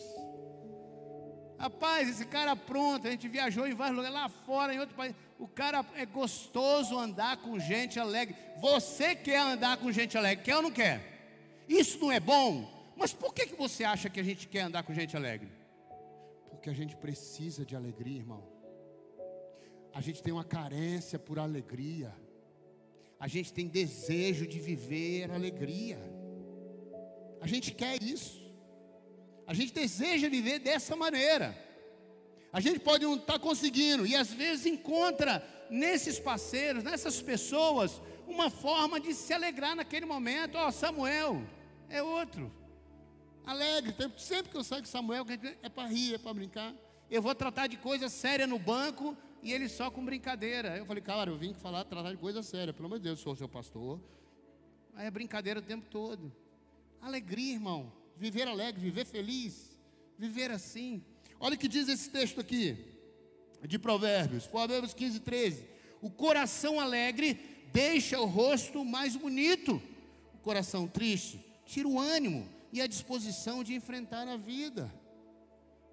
Rapaz, 1.58 2.10
esse 2.10 2.26
cara 2.26 2.56
pronto, 2.56 3.08
a 3.08 3.12
gente 3.12 3.28
viajou 3.28 3.66
em 3.68 3.74
vários 3.74 3.96
lugares, 3.96 4.18
lá 4.18 4.30
fora, 4.30 4.74
em 4.74 4.80
outro 4.80 4.96
país. 4.96 5.16
O 5.40 5.48
cara 5.48 5.86
é 5.96 6.06
gostoso 6.06 6.98
andar 6.98 7.38
com 7.38 7.60
gente 7.60 8.00
alegre. 8.00 8.36
Você 8.60 9.16
quer 9.16 9.40
andar 9.40 9.78
com 9.78 9.92
gente 9.92 10.18
alegre, 10.18 10.44
quer 10.44 10.58
ou 10.58 10.62
não 10.62 10.72
quer? 10.72 11.64
Isso 11.68 12.00
não 12.00 12.12
é 12.12 12.20
bom? 12.20 12.94
Mas 12.96 13.14
por 13.14 13.34
que, 13.34 13.48
que 13.48 13.56
você 13.56 13.84
acha 13.84 14.10
que 14.10 14.20
a 14.20 14.24
gente 14.24 14.48
quer 14.48 14.62
andar 14.62 14.84
com 14.84 14.94
gente 14.94 15.16
alegre? 15.16 15.50
Porque 16.50 16.70
a 16.70 16.74
gente 16.74 16.96
precisa 16.96 17.66
de 17.66 17.76
alegria, 17.76 18.18
irmão. 18.18 18.44
A 19.94 20.02
gente 20.02 20.22
tem 20.22 20.34
uma 20.34 20.44
carência 20.44 21.18
por 21.18 21.40
alegria. 21.40 22.14
A 23.20 23.28
gente 23.28 23.54
tem 23.54 23.68
desejo 23.68 24.46
de 24.46 24.60
viver 24.60 25.32
alegria. 25.32 26.00
A 27.42 27.48
gente 27.48 27.74
quer 27.74 28.02
isso. 28.02 28.45
A 29.48 29.54
gente 29.54 29.74
deseja 29.74 30.30
viver 30.30 30.60
dessa 30.60 30.96
maneira. 30.96 31.56
A 32.52 32.60
gente 32.60 32.80
pode 32.80 33.04
não 33.04 33.16
estar 33.16 33.34
tá 33.34 33.40
conseguindo, 33.40 34.06
e 34.06 34.16
às 34.16 34.32
vezes 34.32 34.66
encontra 34.66 35.46
nesses 35.70 36.20
parceiros, 36.20 36.84
nessas 36.84 37.22
pessoas, 37.22 38.02
uma 38.28 38.50
forma 38.50 39.00
de 39.00 39.14
se 39.14 39.34
alegrar 39.34 39.76
naquele 39.76 40.06
momento. 40.06 40.56
Ó, 40.58 40.68
oh, 40.68 40.72
Samuel 40.72 41.44
é 41.90 42.02
outro. 42.02 42.52
Alegre, 43.46 43.94
sempre 44.18 44.52
que 44.52 44.58
eu 44.58 44.64
saio 44.64 44.82
com 44.82 44.88
Samuel, 44.88 45.26
é 45.62 45.70
para 45.70 45.88
rir, 45.88 46.16
é 46.16 46.18
para 46.18 46.34
brincar. 46.34 46.74
Eu 47.10 47.22
vou 47.22 47.36
tratar 47.36 47.68
de 47.68 47.78
coisa 47.78 48.10
séria 48.10 48.48
no 48.48 48.58
banco 48.58 49.16
e 49.44 49.54
ele 49.54 49.70
só 49.70 49.92
com 49.92 50.04
brincadeira. 50.04 50.76
Eu 50.78 50.86
falei, 50.86 51.04
cara, 51.04 51.30
eu 51.30 51.38
vim 51.38 51.54
falar, 51.54 51.84
tratar 51.84 52.12
de 52.12 52.18
coisa 52.18 52.42
séria, 52.42 52.74
pelo 52.74 52.88
amor 52.88 52.98
de 52.98 53.04
Deus, 53.04 53.20
sou 53.20 53.36
seu 53.36 53.48
pastor. 53.48 54.00
Aí 54.96 55.06
é 55.06 55.12
brincadeira 55.12 55.60
o 55.60 55.64
tempo 55.64 55.86
todo. 55.90 56.34
Alegria, 57.02 57.54
irmão. 57.54 57.92
Viver 58.18 58.48
alegre, 58.48 58.82
viver 58.82 59.06
feliz, 59.06 59.78
viver 60.18 60.52
assim. 60.52 61.04
Olha 61.40 61.56
o 61.56 61.58
que 61.58 61.68
diz 61.68 61.88
esse 61.88 62.10
texto 62.10 62.40
aqui, 62.40 62.78
de 63.68 63.78
Provérbios, 63.78 64.48
Provérbios 64.48 64.94
15, 64.94 65.20
13. 65.20 65.66
O 66.02 66.10
coração 66.10 66.80
alegre 66.80 67.40
deixa 67.74 68.20
o 68.20 68.26
rosto 68.26 68.86
mais 68.86 69.16
bonito. 69.16 69.82
O 70.34 70.38
coração 70.38 70.88
triste 70.88 71.44
tira 71.66 71.88
o 71.88 72.00
ânimo 72.00 72.48
e 72.72 72.82
a 72.82 72.88
disposição 72.88 73.64
de 73.64 73.74
enfrentar 73.74 74.28
a 74.28 74.38
vida. 74.38 74.92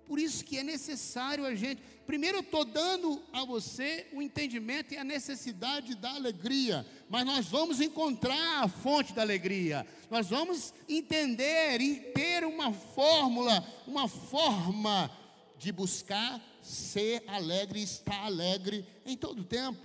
Por 0.07 0.19
isso 0.19 0.45
que 0.45 0.59
é 0.59 0.63
necessário 0.63 1.45
a 1.45 1.55
gente. 1.55 1.81
Primeiro, 2.07 2.39
eu 2.39 2.43
estou 2.43 2.65
dando 2.65 3.23
a 3.33 3.45
você 3.45 4.07
o 4.13 4.21
entendimento 4.21 4.93
e 4.93 4.99
a 4.99 5.05
necessidade 5.05 5.95
da 5.95 6.11
alegria, 6.15 6.87
mas 7.09 7.25
nós 7.25 7.47
vamos 7.47 7.81
encontrar 7.81 8.63
a 8.63 8.69
fonte 8.69 9.13
da 9.13 9.23
alegria. 9.23 9.87
Nós 10.11 10.29
vamos 10.29 10.75
entender 10.89 11.81
e 11.81 11.97
ter 12.13 12.45
uma 12.45 12.73
fórmula, 12.73 13.65
uma 13.87 14.09
forma 14.09 15.11
de 15.59 15.71
buscar 15.71 16.41
ser 16.61 17.23
alegre, 17.27 17.83
estar 17.83 18.25
alegre 18.25 18.85
em 19.07 19.17
todo 19.17 19.41
o 19.41 19.45
tempo. 19.45 19.79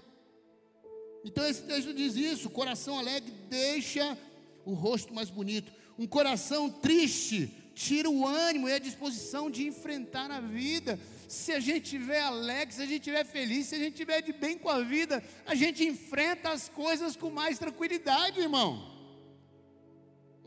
Então 1.23 1.45
esse 1.45 1.61
texto 1.63 1.93
diz 1.93 2.15
isso: 2.15 2.47
o 2.47 2.51
coração 2.51 2.97
alegre 2.97 3.31
deixa 3.49 4.17
o 4.65 4.73
rosto 4.73 5.13
mais 5.13 5.29
bonito, 5.29 5.71
um 5.97 6.07
coração 6.07 6.69
triste 6.69 7.51
tira 7.77 8.09
o 8.09 8.25
ânimo 8.25 8.67
e 8.67 8.73
a 8.73 8.79
disposição 8.79 9.51
de 9.51 9.67
enfrentar 9.67 10.31
a 10.31 10.39
vida. 10.39 10.99
Se 11.29 11.51
a 11.51 11.59
gente 11.59 11.83
estiver 11.83 12.21
alegre, 12.21 12.73
se 12.73 12.81
a 12.81 12.85
gente 12.85 13.01
estiver 13.01 13.23
feliz, 13.23 13.67
se 13.67 13.75
a 13.75 13.77
gente 13.77 13.91
estiver 13.91 14.19
de 14.19 14.33
bem 14.33 14.57
com 14.57 14.67
a 14.67 14.81
vida, 14.81 15.23
a 15.45 15.53
gente 15.53 15.85
enfrenta 15.85 16.49
as 16.49 16.67
coisas 16.67 17.15
com 17.15 17.29
mais 17.29 17.59
tranquilidade, 17.59 18.39
irmão. 18.39 18.83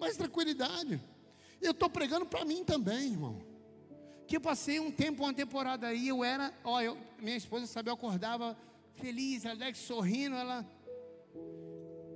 Mais 0.01 0.17
tranquilidade. 0.17 1.01
Eu 1.63 1.71
estou 1.71 1.89
pregando 1.89 2.27
para 2.27 2.45
mim 2.45 2.65
também, 2.65 3.13
irmão. 3.13 3.41
Que 4.27 4.37
eu 4.37 4.41
passei 4.41 4.81
um 4.81 4.91
tempo, 4.91 5.23
uma 5.23 5.33
temporada 5.33 5.87
aí, 5.87 6.09
eu 6.09 6.25
era, 6.25 6.53
ó, 6.65 6.81
eu, 6.81 6.99
minha 7.21 7.37
esposa 7.37 7.65
sabia, 7.69 7.91
eu 7.91 7.95
acordava 7.95 8.59
feliz, 8.95 9.47
alegre, 9.47 9.79
sorrindo, 9.79 10.35
ela. 10.35 10.67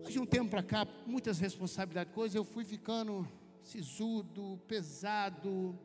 De 0.09 0.18
um 0.18 0.27
tempo 0.27 0.50
para 0.50 0.62
cá, 0.62 0.88
muitas 1.07 1.38
responsabilidades, 1.38 2.12
coisas, 2.12 2.35
eu 2.35 2.44
fui 2.44 2.64
ficando 2.64 3.27
sisudo, 3.64 4.61
pesado. 4.68 5.79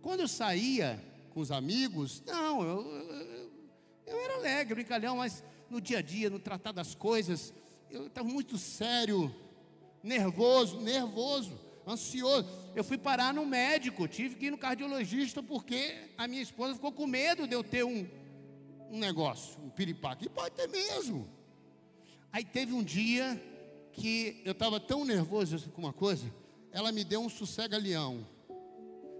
Quando 0.00 0.20
eu 0.20 0.28
saía 0.28 1.02
com 1.30 1.40
os 1.40 1.50
amigos, 1.50 2.22
não, 2.26 2.62
eu, 2.62 2.80
eu, 2.86 3.50
eu 4.06 4.20
era 4.20 4.34
alegre, 4.34 4.74
brincalhão, 4.74 5.16
mas 5.16 5.42
no 5.70 5.80
dia 5.80 5.98
a 5.98 6.02
dia, 6.02 6.28
no 6.28 6.38
tratar 6.38 6.72
das 6.72 6.94
coisas, 6.94 7.52
eu 7.90 8.06
estava 8.06 8.28
muito 8.28 8.58
sério, 8.58 9.34
nervoso, 10.02 10.80
nervoso, 10.80 11.58
ansioso. 11.86 12.48
Eu 12.74 12.84
fui 12.84 12.98
parar 12.98 13.32
no 13.32 13.46
médico, 13.46 14.06
tive 14.06 14.36
que 14.36 14.46
ir 14.46 14.50
no 14.50 14.58
cardiologista 14.58 15.42
porque 15.42 16.10
a 16.18 16.28
minha 16.28 16.42
esposa 16.42 16.74
ficou 16.74 16.92
com 16.92 17.06
medo 17.06 17.46
de 17.46 17.54
eu 17.54 17.64
ter 17.64 17.84
um, 17.84 18.06
um 18.90 18.98
negócio, 18.98 19.58
um 19.62 19.70
piripaque. 19.70 20.28
Pode 20.28 20.54
ter 20.54 20.68
mesmo. 20.68 21.28
Aí 22.30 22.44
teve 22.44 22.72
um 22.72 22.82
dia 22.82 23.40
que 23.92 24.40
eu 24.44 24.52
estava 24.52 24.80
tão 24.80 25.04
nervoso 25.04 25.70
com 25.70 25.82
uma 25.82 25.92
coisa, 25.92 26.26
ela 26.72 26.90
me 26.90 27.04
deu 27.04 27.20
um 27.20 27.28
sossega-leão. 27.28 28.26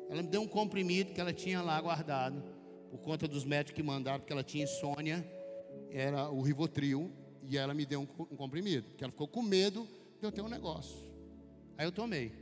Ela 0.09 0.23
me 0.23 0.29
deu 0.29 0.43
um 0.43 0.49
comprimido 0.49 1.13
que 1.13 1.21
ela 1.21 1.33
tinha 1.33 1.63
lá 1.63 1.81
guardado, 1.81 2.43
por 2.91 2.99
conta 2.99 3.29
dos 3.29 3.45
médicos 3.45 3.77
que 3.77 3.83
mandaram, 3.83 4.21
porque 4.21 4.33
ela 4.33 4.43
tinha 4.43 4.65
insônia, 4.65 5.27
era 5.91 6.31
o 6.31 6.43
Rivotril, 6.43 7.11
e 7.45 7.57
ela 7.57 7.75
me 7.75 7.85
deu 7.85 8.01
um, 8.01 8.09
um 8.31 8.37
comprimido, 8.37 8.89
porque 8.89 9.05
ela 9.05 9.11
ficou 9.11 9.29
com 9.29 9.43
medo 9.43 9.87
de 10.19 10.27
eu 10.27 10.33
ter 10.33 10.43
um 10.43 10.49
negócio. 10.49 10.97
Aí 11.77 11.87
eu 11.87 11.93
tomei. 11.93 12.33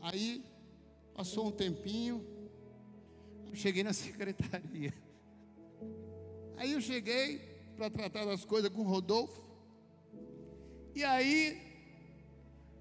Aí 0.00 0.44
passou 1.14 1.46
um 1.46 1.50
tempinho, 1.50 2.24
cheguei 3.54 3.82
na 3.82 3.92
secretaria. 3.94 4.92
Aí 6.56 6.72
eu 6.72 6.80
cheguei 6.80 7.38
para 7.76 7.90
tratar 7.90 8.24
das 8.24 8.44
coisas 8.44 8.70
com 8.70 8.82
o 8.82 8.84
Rodolfo. 8.84 9.42
E 10.94 11.04
aí 11.04 11.65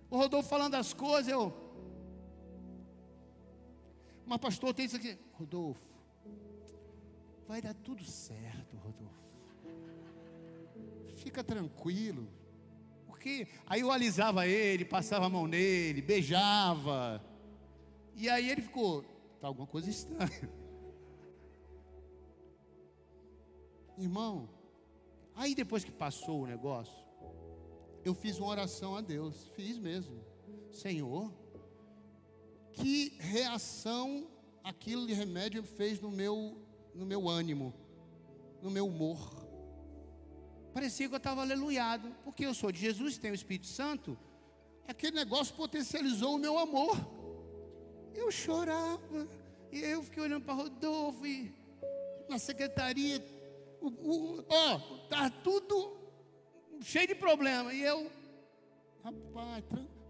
o 0.10 0.18
Rodolfo 0.18 0.50
falando 0.50 0.76
as 0.76 0.94
coisas, 0.94 1.32
eu. 1.32 1.54
Mas 4.26 4.39
pastor, 4.39 4.74
tem 4.74 4.86
isso 4.86 4.96
aqui. 4.96 5.18
Rodolfo, 5.34 5.82
vai 7.48 7.62
dar 7.62 7.74
tudo 7.74 8.04
certo, 8.04 8.78
Rodolfo. 8.78 9.26
Fica 11.18 11.44
tranquilo. 11.44 12.28
Porque 13.06 13.48
aí 13.65 13.82
eu 13.82 13.91
alisava 13.91 14.48
ele, 14.48 14.86
passava 14.86 15.26
a 15.26 15.30
mão 15.30 15.48
nele, 15.48 16.02
beijava. 16.02 17.24
E 18.15 18.30
aí 18.30 18.50
ele 18.50 18.62
ficou, 18.62 19.04
tá 19.39 19.48
alguma 19.48 19.68
coisa 19.68 19.89
estranha. 19.89 20.30
Irmão, 23.98 24.50
aí 25.36 25.56
depois 25.56 25.84
que 25.84 25.91
passou 25.91 26.44
o 26.44 26.48
negócio, 26.48 27.05
eu 28.06 28.13
fiz 28.13 28.38
uma 28.38 28.50
oração 28.50 28.96
a 28.96 29.02
Deus, 29.02 29.48
fiz 29.56 29.80
mesmo. 29.80 30.24
Senhor, 30.72 31.34
que 32.72 33.18
reação 33.20 34.28
aquilo 34.63 35.08
de 35.08 35.13
remédio 35.13 35.63
fez 35.63 36.00
no 36.00 36.12
meu, 36.12 36.56
no 36.94 37.04
meu 37.04 37.28
ânimo, 37.28 37.74
no 38.62 38.70
meu 38.70 38.88
humor. 38.88 39.18
Parecia 40.72 41.08
que 41.08 41.15
eu 41.15 41.18
estava 41.18 41.41
aleluiado, 41.41 42.13
porque 42.24 42.46
eu 42.46 42.54
sou 42.54 42.72
de 42.72 42.80
Jesus, 42.80 43.18
tenho 43.18 43.34
o 43.34 43.36
Espírito 43.36 43.68
Santo. 43.68 44.15
Aquele 44.88 45.15
negócio 45.15 45.56
potencializou 45.56 46.36
o 46.36 46.38
meu 46.38 46.60
amor. 46.60 46.96
Eu 48.13 48.30
chorava, 48.30 49.28
e 49.72 49.80
eu 49.80 50.04
fiquei 50.04 50.22
olhando 50.22 50.46
para 50.46 50.54
Rodolfo, 50.54 51.26
e 51.26 51.52
na 52.30 52.38
secretaria, 52.38 53.24
ó, 53.82 54.80
tá 55.08 55.30
tudo 55.30 56.05
cheio 56.82 57.08
de 57.08 57.16
problema. 57.16 57.74
E 57.74 57.82
eu, 57.82 58.12
rapaz, 59.04 59.64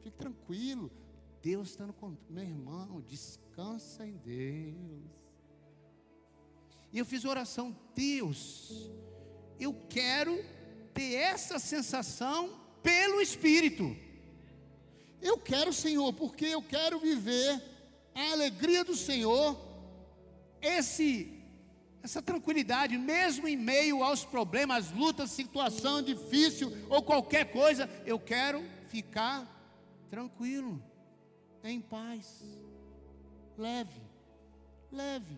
fique 0.03 0.11
tranquilo. 0.11 0.91
Deus 1.41 1.69
está 1.69 1.85
no 1.85 1.93
controle. 1.93 2.33
Meu 2.33 2.43
irmão, 2.43 3.01
descansa 3.01 4.05
em 4.05 4.17
Deus. 4.17 5.25
E 6.91 6.97
eu 6.97 7.05
fiz 7.05 7.25
oração, 7.25 7.75
Deus, 7.93 8.89
eu 9.59 9.73
quero 9.89 10.43
ter 10.93 11.15
essa 11.15 11.59
sensação 11.59 12.57
pelo 12.81 13.19
Espírito. 13.19 13.95
Eu 15.21 15.37
quero, 15.37 15.73
Senhor, 15.73 16.13
porque 16.13 16.45
eu 16.45 16.61
quero 16.61 16.99
viver 16.99 17.61
a 18.13 18.31
alegria 18.31 18.83
do 18.85 18.95
Senhor, 18.95 19.59
esse 20.61 21.34
essa 22.05 22.21
tranquilidade, 22.21 22.97
mesmo 22.97 23.47
em 23.47 23.57
meio 23.57 24.03
aos 24.03 24.23
problemas, 24.23 24.91
lutas, 24.91 25.31
situação 25.31 26.01
difícil 26.01 26.71
ou 26.89 27.01
qualquer 27.01 27.51
coisa, 27.51 27.89
eu 28.05 28.19
quero 28.19 28.63
ficar 28.89 29.45
tranquilo, 30.09 30.81
em 31.63 31.81
paz, 31.81 32.43
leve, 33.57 34.01
leve. 34.91 35.35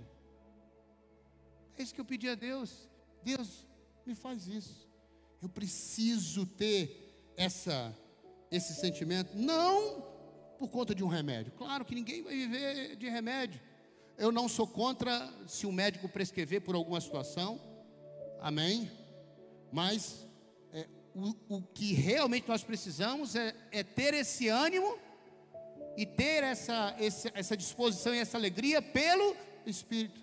É 1.77 1.83
isso 1.83 1.95
que 1.95 2.01
eu 2.01 2.05
pedi 2.05 2.27
a 2.27 2.35
Deus. 2.35 2.89
Deus, 3.23 3.65
me 4.05 4.13
faz 4.13 4.45
isso. 4.47 4.89
Eu 5.41 5.47
preciso 5.47 6.45
ter 6.45 7.33
essa 7.37 7.95
esse 8.49 8.73
sentimento, 8.73 9.35
não 9.35 10.05
por 10.57 10.69
conta 10.69 10.95
de 10.95 11.03
um 11.03 11.07
remédio. 11.07 11.51
Claro 11.53 11.85
que 11.85 11.93
ninguém 11.93 12.21
vai 12.23 12.33
viver 12.33 12.95
de 12.95 13.09
remédio. 13.09 13.61
Eu 14.17 14.31
não 14.31 14.49
sou 14.49 14.65
contra 14.65 15.31
se 15.47 15.67
o 15.67 15.71
médico 15.71 16.09
prescrever 16.09 16.61
por 16.61 16.73
alguma 16.73 16.99
situação, 16.99 17.61
amém? 18.41 18.89
Mas 19.71 20.25
é, 20.73 20.87
o, 21.13 21.35
o, 21.57 21.61
que 21.61 21.93
realmente 21.93 22.47
nós 22.47 22.63
precisamos 22.63 23.35
é, 23.35 23.53
é 23.71 23.83
ter 23.83 24.15
esse 24.15 24.47
ânimo 24.47 24.97
e 25.95 26.03
ter 26.03 26.43
essa, 26.43 26.95
essa, 26.97 27.55
disposição 27.55 28.13
e 28.13 28.17
essa 28.17 28.37
alegria 28.37 28.81
pelo 28.81 29.35
Espírito, 29.67 30.19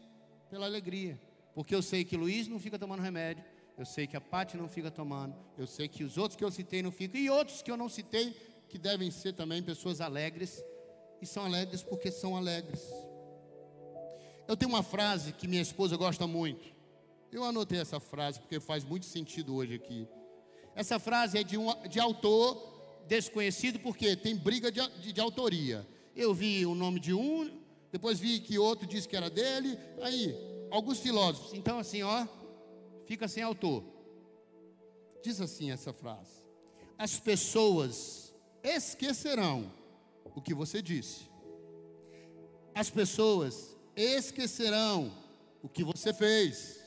pela 0.51 0.67
alegria. 0.67 1.21
Porque 1.55 1.73
eu 1.73 1.83
sei 1.83 2.05
que 2.05 2.17
Luiz 2.17 2.49
não 2.49 2.59
fica 2.59 2.77
tomando 2.77 3.01
remédio, 3.01 3.45
eu 3.79 3.87
sei 3.87 4.09
que 4.09 4.17
a 4.17 4.21
Pati 4.21 4.57
não 4.57 4.69
fica 4.69 4.91
tomando, 4.91 5.37
eu 5.57 5.69
sei 5.69 5.87
que 5.87 6.03
os 6.03 6.19
outros 6.19 6.37
que 6.37 6.43
eu 6.43 6.51
citei 6.51 6.83
não 6.83 6.91
ficam, 6.91 7.21
e 7.21 7.31
outros 7.31 7.63
que 7.63 7.71
eu 7.71 7.77
não 7.77 7.89
citei, 7.89 8.37
que 8.69 8.77
devem 8.77 9.09
ser 9.13 9.35
também 9.35 9.63
pessoas 9.63 10.01
alegres, 10.01 10.65
e 11.23 11.27
são 11.27 11.45
alegres 11.45 11.81
porque 11.81 12.11
são 12.11 12.37
alegres. 12.37 12.83
Eu 14.47 14.57
tenho 14.57 14.71
uma 14.71 14.83
frase 14.83 15.33
que 15.33 15.49
minha 15.49 15.63
esposa 15.63 15.97
gosta 15.97 16.27
muito. 16.27 16.75
Eu 17.33 17.45
anotei 17.45 17.81
essa 17.81 17.99
frase 17.99 18.39
porque 18.41 18.61
faz 18.61 18.85
muito 18.85 19.07
sentido 19.07 19.55
hoje 19.55 19.75
aqui. 19.75 20.07
Essa 20.75 20.99
frase 20.99 21.39
é 21.39 21.43
de 21.43 21.57
um 21.57 21.67
de 21.89 21.99
autor 21.99 22.75
desconhecido 23.07 23.79
porque 23.81 24.17
tem 24.17 24.37
briga 24.37 24.71
de, 24.71 24.87
de, 25.01 25.13
de 25.13 25.21
autoria. 25.21 25.87
Eu 26.15 26.35
vi 26.35 26.65
o 26.67 26.75
nome 26.75 27.01
de 27.01 27.13
um, 27.13 27.51
depois 27.91 28.21
vi 28.21 28.39
que 28.41 28.59
outro 28.59 28.87
disse 28.87 29.09
que 29.09 29.17
era 29.17 29.31
dele. 29.31 29.79
Aí, 30.03 30.37
alguns 30.71 31.01
filósofos. 31.01 31.55
Então, 31.55 31.79
assim, 31.79 32.03
ó, 32.03 32.27
fica 33.07 33.27
sem 33.27 33.43
autor. 33.43 33.83
Diz 35.23 35.41
assim 35.41 35.71
essa 35.71 35.93
frase: 35.93 36.45
As 36.99 37.19
pessoas 37.19 38.35
esquecerão 38.63 39.73
o 40.35 40.41
que 40.41 40.53
você 40.53 40.83
disse. 40.83 41.31
As 42.75 42.91
pessoas 42.91 43.74
esquecerão 43.97 45.13
o 45.63 45.69
que 45.69 45.85
você 45.85 46.13
fez. 46.13 46.81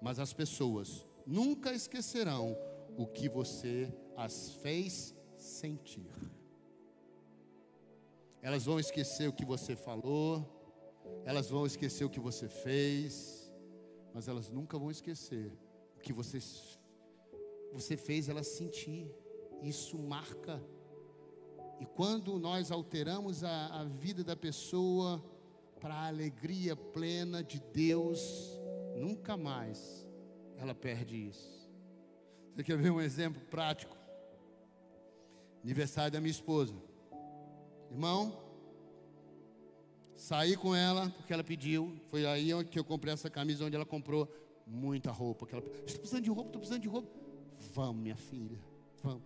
Mas 0.00 0.18
as 0.18 0.32
pessoas 0.32 1.04
nunca 1.26 1.72
esquecerão 1.72 2.56
o 2.96 3.06
que 3.06 3.28
você 3.28 3.92
as 4.16 4.52
fez 4.62 5.14
sentir. 5.36 6.10
Elas 8.40 8.64
vão 8.64 8.78
esquecer 8.78 9.28
o 9.28 9.32
que 9.32 9.44
você 9.44 9.74
falou, 9.74 10.44
elas 11.24 11.50
vão 11.50 11.66
esquecer 11.66 12.04
o 12.04 12.10
que 12.10 12.20
você 12.20 12.48
fez, 12.48 13.50
mas 14.14 14.28
elas 14.28 14.50
nunca 14.50 14.78
vão 14.78 14.90
esquecer 14.90 15.52
o 15.96 16.00
que 16.00 16.12
você, 16.12 16.38
você 17.72 17.96
fez 17.96 18.28
elas 18.28 18.46
sentir. 18.46 19.10
Isso 19.62 19.98
marca. 19.98 20.62
E 21.80 21.86
quando 21.86 22.38
nós 22.38 22.70
alteramos 22.70 23.42
a, 23.42 23.80
a 23.80 23.84
vida 23.84 24.22
da 24.22 24.36
pessoa 24.36 25.22
para 25.80 25.94
a 25.94 26.06
alegria 26.06 26.74
plena 26.74 27.42
de 27.42 27.60
Deus, 27.72 28.58
nunca 28.96 29.36
mais 29.36 30.06
ela 30.58 30.74
perde 30.74 31.28
isso. 31.28 31.70
Você 32.54 32.64
quer 32.64 32.78
ver 32.78 32.90
um 32.90 33.00
exemplo 33.00 33.42
prático? 33.50 33.96
Aniversário 35.62 36.12
da 36.12 36.20
minha 36.20 36.30
esposa. 36.30 36.74
Irmão, 37.90 38.42
saí 40.14 40.56
com 40.56 40.74
ela 40.74 41.10
porque 41.10 41.32
ela 41.32 41.44
pediu. 41.44 42.00
Foi 42.10 42.24
aí 42.26 42.64
que 42.64 42.78
eu 42.78 42.84
comprei 42.84 43.12
essa 43.12 43.28
camisa 43.28 43.64
onde 43.64 43.76
ela 43.76 43.84
comprou 43.84 44.26
muita 44.66 45.10
roupa. 45.10 45.46
ela, 45.52 45.62
estou 45.84 46.00
precisando 46.00 46.24
de 46.24 46.30
roupa, 46.30 46.48
estou 46.48 46.60
precisando 46.60 46.82
de 46.82 46.88
roupa. 46.88 47.08
Vamos, 47.74 48.02
minha 48.02 48.16
filha, 48.16 48.58
vamos. 49.02 49.22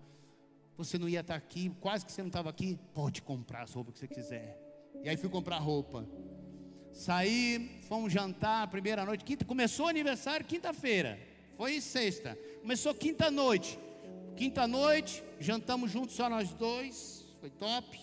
Você 0.77 0.99
não 0.99 1.09
ia 1.09 1.21
estar 1.21 1.35
aqui, 1.35 1.71
quase 1.81 2.05
que 2.05 2.11
você 2.11 2.23
não 2.23 2.29
estava 2.29 2.51
aqui. 2.51 2.79
Pode 2.95 3.23
comprar 3.23 3.63
as 3.63 3.73
roupas 3.73 3.95
que 3.95 4.01
você 4.01 4.09
quiser. 4.09 4.59
E 5.03 5.09
aí 5.09 5.17
fui 5.17 5.29
comprar 5.29 5.59
roupa. 5.59 6.07
Saí, 6.93 7.81
fomos 7.89 8.13
jantar, 8.13 8.69
primeira 8.69 9.05
noite, 9.05 9.25
quinta, 9.25 9.45
começou 9.45 9.87
o 9.87 9.89
aniversário 9.89 10.45
quinta-feira. 10.45 11.19
Foi 11.57 11.81
sexta. 11.81 12.39
Começou 12.61 12.95
quinta 12.95 13.31
noite. 13.31 13.79
Quinta 14.37 14.67
noite, 14.67 15.23
jantamos 15.39 15.91
juntos 15.91 16.17
só 16.17 16.29
nós 16.29 16.55
dois, 16.55 17.27
foi 17.41 17.51
top. 17.51 17.99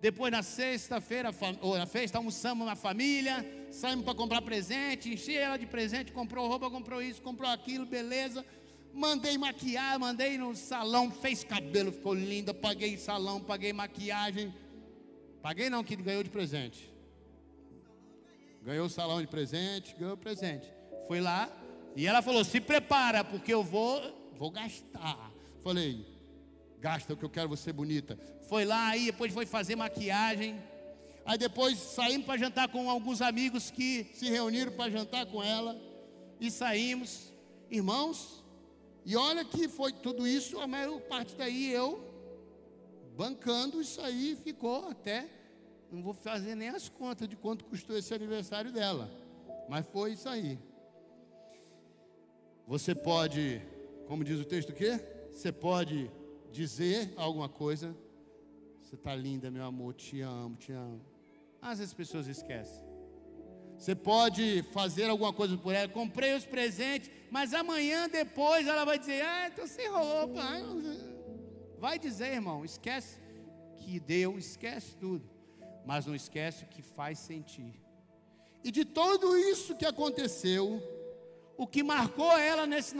Depois 0.00 0.30
na 0.30 0.42
sexta-feira, 0.42 1.34
ou 1.60 1.76
na 1.76 1.86
festa, 1.86 2.18
almoçamos 2.18 2.66
na 2.66 2.76
família, 2.76 3.44
saímos 3.70 4.04
para 4.04 4.14
comprar 4.14 4.42
presente, 4.42 5.12
enchi 5.12 5.36
ela 5.36 5.56
de 5.56 5.66
presente, 5.66 6.12
comprou 6.12 6.46
roupa, 6.46 6.70
comprou 6.70 7.02
isso, 7.02 7.20
comprou 7.22 7.50
aquilo, 7.50 7.84
beleza. 7.84 8.44
Mandei 8.92 9.36
maquiar, 9.36 9.98
mandei 9.98 10.38
no 10.38 10.54
salão, 10.54 11.10
fez 11.10 11.42
cabelo, 11.42 11.92
ficou 11.92 12.14
linda, 12.14 12.52
paguei 12.54 12.96
salão, 12.96 13.40
paguei 13.40 13.72
maquiagem. 13.72 14.54
Paguei 15.42 15.70
não, 15.70 15.82
que 15.82 15.96
ganhou 15.96 16.22
de 16.22 16.30
presente. 16.30 16.92
Ganhou 18.68 18.84
o 18.84 18.90
salão 18.90 19.18
de 19.18 19.26
presente, 19.26 19.96
ganhou 19.98 20.14
presente. 20.14 20.70
Foi 21.06 21.22
lá 21.22 21.50
e 21.96 22.06
ela 22.06 22.20
falou: 22.20 22.44
"Se 22.44 22.60
prepara, 22.60 23.24
porque 23.24 23.50
eu 23.50 23.64
vou, 23.64 23.98
vou 24.36 24.50
gastar". 24.50 25.32
Falei: 25.62 26.04
"Gasta 26.78 27.14
o 27.14 27.16
que 27.16 27.24
eu 27.24 27.30
quero 27.30 27.48
você 27.48 27.72
bonita". 27.72 28.18
Foi 28.46 28.66
lá 28.66 28.88
aí, 28.88 29.06
depois 29.06 29.32
foi 29.32 29.46
fazer 29.46 29.74
maquiagem. 29.74 30.62
Aí 31.24 31.38
depois 31.38 31.78
saímos 31.78 32.26
para 32.26 32.36
jantar 32.36 32.68
com 32.68 32.90
alguns 32.90 33.22
amigos 33.22 33.70
que 33.70 34.04
se 34.12 34.28
reuniram 34.28 34.72
para 34.72 34.90
jantar 34.90 35.24
com 35.24 35.42
ela 35.42 35.74
e 36.38 36.50
saímos, 36.50 37.32
irmãos. 37.70 38.44
E 39.02 39.16
olha 39.16 39.46
que 39.46 39.66
foi 39.66 39.94
tudo 39.94 40.26
isso, 40.26 40.60
a 40.60 40.66
maior 40.66 41.00
parte 41.00 41.34
daí 41.34 41.72
eu 41.72 42.06
bancando 43.16 43.80
isso 43.80 43.98
aí 44.02 44.36
ficou 44.44 44.90
até 44.90 45.37
não 45.90 46.02
vou 46.02 46.12
fazer 46.12 46.54
nem 46.54 46.68
as 46.68 46.88
contas 46.88 47.28
de 47.28 47.36
quanto 47.36 47.64
custou 47.64 47.96
esse 47.96 48.12
aniversário 48.12 48.70
dela. 48.70 49.10
Mas 49.68 49.86
foi 49.86 50.12
isso 50.12 50.28
aí. 50.28 50.58
Você 52.66 52.94
pode, 52.94 53.62
como 54.06 54.22
diz 54.22 54.38
o 54.38 54.44
texto 54.44 54.72
quê? 54.72 55.00
Você 55.30 55.50
pode 55.50 56.10
dizer 56.52 57.12
alguma 57.16 57.48
coisa. 57.48 57.96
Você 58.82 58.94
está 58.94 59.14
linda, 59.14 59.50
meu 59.50 59.64
amor, 59.64 59.94
te 59.94 60.20
amo, 60.20 60.56
te 60.56 60.72
amo. 60.72 61.00
Às 61.60 61.78
vezes 61.78 61.92
as 61.92 61.96
pessoas 61.96 62.26
esquecem. 62.26 62.86
Você 63.78 63.94
pode 63.94 64.62
fazer 64.72 65.04
alguma 65.04 65.32
coisa 65.32 65.56
por 65.56 65.74
ela. 65.74 65.88
Comprei 65.88 66.34
os 66.34 66.44
presentes, 66.44 67.10
mas 67.30 67.54
amanhã 67.54 68.08
depois 68.08 68.66
ela 68.66 68.84
vai 68.84 68.98
dizer: 68.98 69.22
Ah, 69.22 69.48
estou 69.48 69.66
sem 69.66 69.88
roupa. 69.88 70.42
Vai 71.78 71.98
dizer, 71.98 72.32
irmão, 72.34 72.64
esquece 72.64 73.20
que 73.76 74.00
deu, 74.00 74.36
esquece 74.36 74.96
tudo 74.96 75.37
mas 75.84 76.06
não 76.06 76.14
esquece 76.14 76.64
o 76.64 76.68
que 76.68 76.82
faz 76.82 77.18
sentir. 77.18 77.74
E 78.62 78.70
de 78.70 78.84
tudo 78.84 79.36
isso 79.36 79.76
que 79.76 79.86
aconteceu, 79.86 80.82
o 81.56 81.66
que 81.66 81.82
marcou 81.82 82.30
ela 82.36 82.66
nesse, 82.66 82.94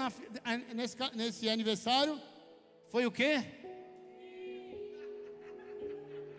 nesse, 0.75 0.97
nesse 1.15 1.49
aniversário 1.49 2.21
foi 2.89 3.07
o 3.07 3.11
quê? 3.11 3.45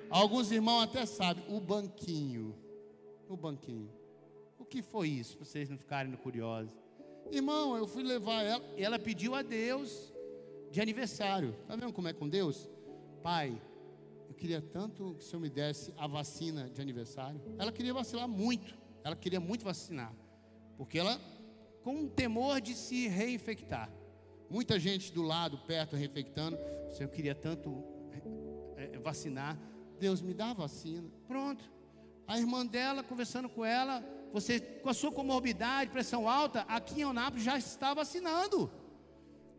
Alguns 0.10 0.52
irmãos 0.52 0.84
até 0.84 1.06
sabem, 1.06 1.43
o 1.47 1.60
banquinho. 1.60 2.56
O 3.28 3.38
banquinho. 3.38 3.91
O 4.58 4.65
que 4.65 4.82
foi 4.82 5.10
isso, 5.10 5.38
para 5.38 5.45
vocês 5.45 5.69
não 5.69 5.78
ficarem 5.78 6.12
curiosos? 6.13 6.73
Irmão, 7.32 7.78
eu 7.78 7.86
fui 7.86 8.02
levar 8.02 8.41
ela, 8.43 8.63
ela 8.75 8.97
pediu 8.97 9.36
a 9.36 9.43
Deus 9.43 10.12
de 10.71 10.82
aniversário. 10.82 11.56
Está 11.62 11.75
vendo 11.75 11.93
como 11.93 12.08
é 12.08 12.13
com 12.13 12.28
Deus? 12.28 12.67
Pai, 13.21 13.62
queria 14.39 14.62
tanto 14.62 15.15
que 15.15 15.23
o 15.23 15.28
Senhor 15.28 15.41
me 15.41 15.49
desse 15.49 15.93
a 15.97 16.08
vacina 16.08 16.69
de 16.69 16.82
aniversário. 16.82 17.41
Ela 17.58 17.71
queria 17.71 17.93
vacilar 17.93 18.28
muito. 18.28 18.73
Ela 19.04 19.15
queria 19.15 19.39
muito 19.39 19.65
vacinar. 19.65 20.13
Porque 20.78 20.97
ela, 20.97 21.19
com 21.84 21.93
um 21.93 22.08
temor 22.08 22.62
de 22.62 22.73
se 22.73 23.08
reinfectar. 23.08 23.91
Muita 24.49 24.80
gente 24.80 25.12
do 25.12 25.21
lado, 25.21 25.58
perto, 25.60 25.95
reinfectando. 25.95 26.58
O 26.88 26.91
Senhor 26.91 27.10
queria 27.10 27.36
tanto 27.36 27.84
é, 28.78 28.97
vacinar. 28.99 29.60
Deus 29.99 30.21
me 30.21 30.34
dá 30.34 30.52
a 30.52 30.54
vacina. 30.54 31.10
Pronto. 31.28 31.69
A 32.25 32.39
irmã 32.39 32.65
dela, 32.65 33.04
conversando 33.04 33.49
com 33.49 33.65
ela, 33.65 34.04
você 34.32 34.60
com 34.60 34.89
a 34.89 34.93
sua 34.93 35.12
comorbidade, 35.12 35.91
pressão 35.91 36.30
alta, 36.30 36.62
aqui 36.62 36.99
em 36.99 37.04
Eunápolis 37.04 37.43
já 37.43 37.58
está 37.58 37.93
vacinando. 37.93 38.71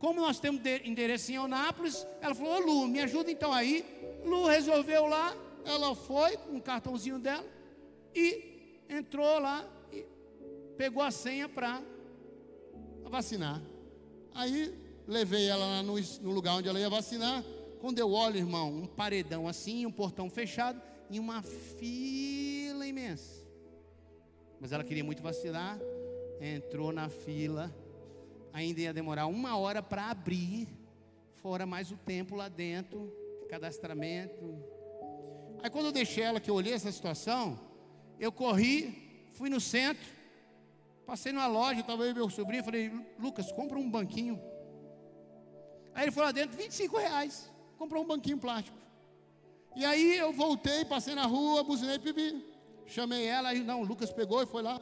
Como 0.00 0.18
nós 0.18 0.40
temos 0.40 0.62
endereço 0.82 1.30
em 1.30 1.34
Eunápolis, 1.34 2.06
ela 2.22 2.34
falou: 2.34 2.54
Ô 2.54 2.58
Lu, 2.58 2.88
me 2.88 3.00
ajuda 3.02 3.30
então 3.30 3.52
aí. 3.52 3.84
Lu 4.24 4.46
resolveu 4.46 5.06
lá, 5.06 5.36
ela 5.62 5.94
foi 5.94 6.38
com 6.38 6.56
o 6.56 6.62
cartãozinho 6.62 7.18
dela 7.18 7.44
e 8.14 8.80
entrou 8.88 9.38
lá 9.38 9.62
e 9.92 10.06
pegou 10.78 11.02
a 11.02 11.10
senha 11.10 11.50
para 11.50 11.82
vacinar. 13.04 13.60
Aí 14.34 14.74
levei 15.06 15.46
ela 15.48 15.66
lá 15.66 15.82
no, 15.82 15.96
no, 16.00 16.30
lugar 16.30 16.54
onde 16.54 16.68
ela 16.68 16.80
ia 16.80 16.88
vacinar. 16.88 17.44
Quando 17.78 17.98
eu 17.98 18.10
olho, 18.10 18.38
irmão, 18.38 18.72
um 18.72 18.86
paredão 18.86 19.46
assim, 19.46 19.84
um 19.84 19.92
portão 19.92 20.30
fechado 20.30 20.80
e 21.10 21.20
uma 21.20 21.42
fila 21.42 22.86
imensa. 22.86 23.44
Mas 24.58 24.72
ela 24.72 24.82
queria 24.84 25.04
muito 25.04 25.22
vacinar, 25.22 25.78
entrou 26.40 26.90
na 26.90 27.10
fila 27.10 27.70
ainda 28.52 28.80
ia 28.80 28.92
demorar 28.92 29.26
uma 29.26 29.56
hora 29.56 29.82
para 29.82 30.10
abrir, 30.10 30.68
fora 31.36 31.66
mais 31.66 31.90
o 31.90 31.96
tempo 31.96 32.34
lá 32.36 32.48
dentro, 32.48 33.12
cadastramento. 33.48 34.62
Aí 35.62 35.70
quando 35.70 35.86
eu 35.86 35.92
deixei 35.92 36.24
ela, 36.24 36.40
que 36.40 36.50
eu 36.50 36.54
olhei 36.54 36.72
essa 36.72 36.90
situação, 36.90 37.58
eu 38.18 38.30
corri, 38.30 39.28
fui 39.32 39.48
no 39.48 39.60
centro, 39.60 40.06
passei 41.06 41.32
numa 41.32 41.46
loja, 41.46 41.80
estava 41.80 42.06
e 42.06 42.14
meu 42.14 42.30
sobrinho, 42.30 42.64
falei, 42.64 42.92
Lucas, 43.18 43.50
compra 43.52 43.78
um 43.78 43.90
banquinho. 43.90 44.40
Aí 45.94 46.04
ele 46.04 46.12
foi 46.12 46.22
lá 46.22 46.32
dentro, 46.32 46.56
25 46.56 46.96
reais, 46.98 47.50
comprou 47.76 48.02
um 48.02 48.06
banquinho 48.06 48.38
plástico. 48.38 48.76
E 49.76 49.84
aí 49.84 50.16
eu 50.16 50.32
voltei, 50.32 50.84
passei 50.84 51.14
na 51.14 51.26
rua, 51.26 51.62
buzinei, 51.62 51.98
pibi, 51.98 52.44
chamei 52.86 53.24
ela, 53.26 53.50
aí 53.50 53.62
não, 53.62 53.82
o 53.82 53.84
Lucas 53.84 54.12
pegou 54.12 54.42
e 54.42 54.46
foi 54.46 54.62
lá, 54.62 54.80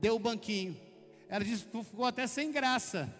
deu 0.00 0.16
o 0.16 0.18
banquinho. 0.18 0.87
Ela 1.28 1.44
disse 1.44 1.64
que 1.66 1.84
ficou 1.84 2.06
até 2.06 2.26
sem 2.26 2.50
graça. 2.50 3.12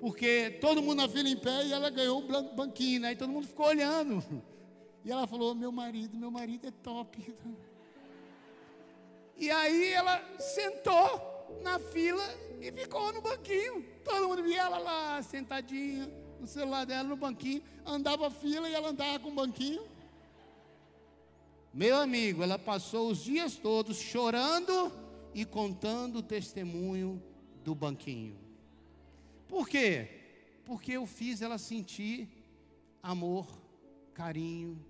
Porque 0.00 0.58
todo 0.60 0.82
mundo 0.82 1.02
na 1.02 1.08
fila 1.08 1.28
em 1.28 1.36
pé 1.36 1.66
e 1.66 1.72
ela 1.72 1.90
ganhou 1.90 2.22
o 2.22 2.54
banquinho, 2.54 3.00
né? 3.00 3.12
E 3.12 3.16
todo 3.16 3.30
mundo 3.30 3.46
ficou 3.46 3.66
olhando. 3.66 4.22
E 5.04 5.12
ela 5.12 5.28
falou: 5.28 5.54
Meu 5.54 5.70
marido, 5.70 6.18
meu 6.18 6.30
marido 6.30 6.66
é 6.66 6.70
top. 6.70 7.34
E 9.40 9.48
aí 9.50 9.92
ela 9.92 10.20
sentou. 10.38 11.38
na 11.62 11.78
fila 11.78 12.22
e 12.60 12.70
ficou 12.72 13.12
no 13.12 13.22
banquinho. 13.22 13.84
Todo 14.04 14.28
mundo 14.28 14.42
via 14.42 14.62
ela 14.62 14.78
lá, 14.78 15.22
sentadinha, 15.22 16.10
no 16.40 16.46
celular 16.46 16.84
dela, 16.84 17.08
no 17.08 17.16
banquinho. 17.16 17.62
Andava 17.86 18.26
a 18.26 18.30
fila 18.30 18.68
e 18.68 18.74
ela 18.74 18.88
andava 18.88 19.18
com 19.20 19.30
o 19.30 19.34
banquinho. 19.34 19.82
Meu 21.72 21.96
amigo, 21.96 22.42
ela 22.42 22.58
passou 22.58 23.08
os 23.10 23.22
dias 23.22 23.56
todos 23.56 23.96
chorando 23.98 24.92
e 25.40 25.44
contando 25.44 26.16
o 26.16 26.22
testemunho 26.22 27.22
do 27.62 27.72
banquinho. 27.72 28.36
Por 29.46 29.68
quê? 29.68 30.08
Porque 30.64 30.90
eu 30.92 31.06
fiz 31.06 31.40
ela 31.40 31.58
sentir 31.58 32.28
amor, 33.00 33.46
carinho. 34.12 34.84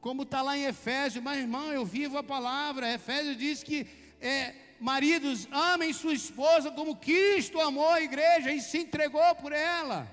Como 0.00 0.22
está 0.22 0.40
lá 0.40 0.56
em 0.56 0.66
Efésios, 0.66 1.24
mas 1.24 1.40
irmão, 1.40 1.72
eu 1.72 1.84
vivo 1.84 2.16
a 2.16 2.22
palavra. 2.22 2.94
Efésios 2.94 3.36
diz 3.36 3.64
que 3.64 3.88
é, 4.20 4.54
maridos 4.78 5.48
amem 5.50 5.92
sua 5.92 6.14
esposa 6.14 6.70
como 6.70 6.94
Cristo 6.94 7.60
amou 7.60 7.88
a 7.88 8.00
igreja 8.00 8.52
e 8.52 8.60
se 8.60 8.78
entregou 8.78 9.34
por 9.34 9.50
ela. 9.50 10.08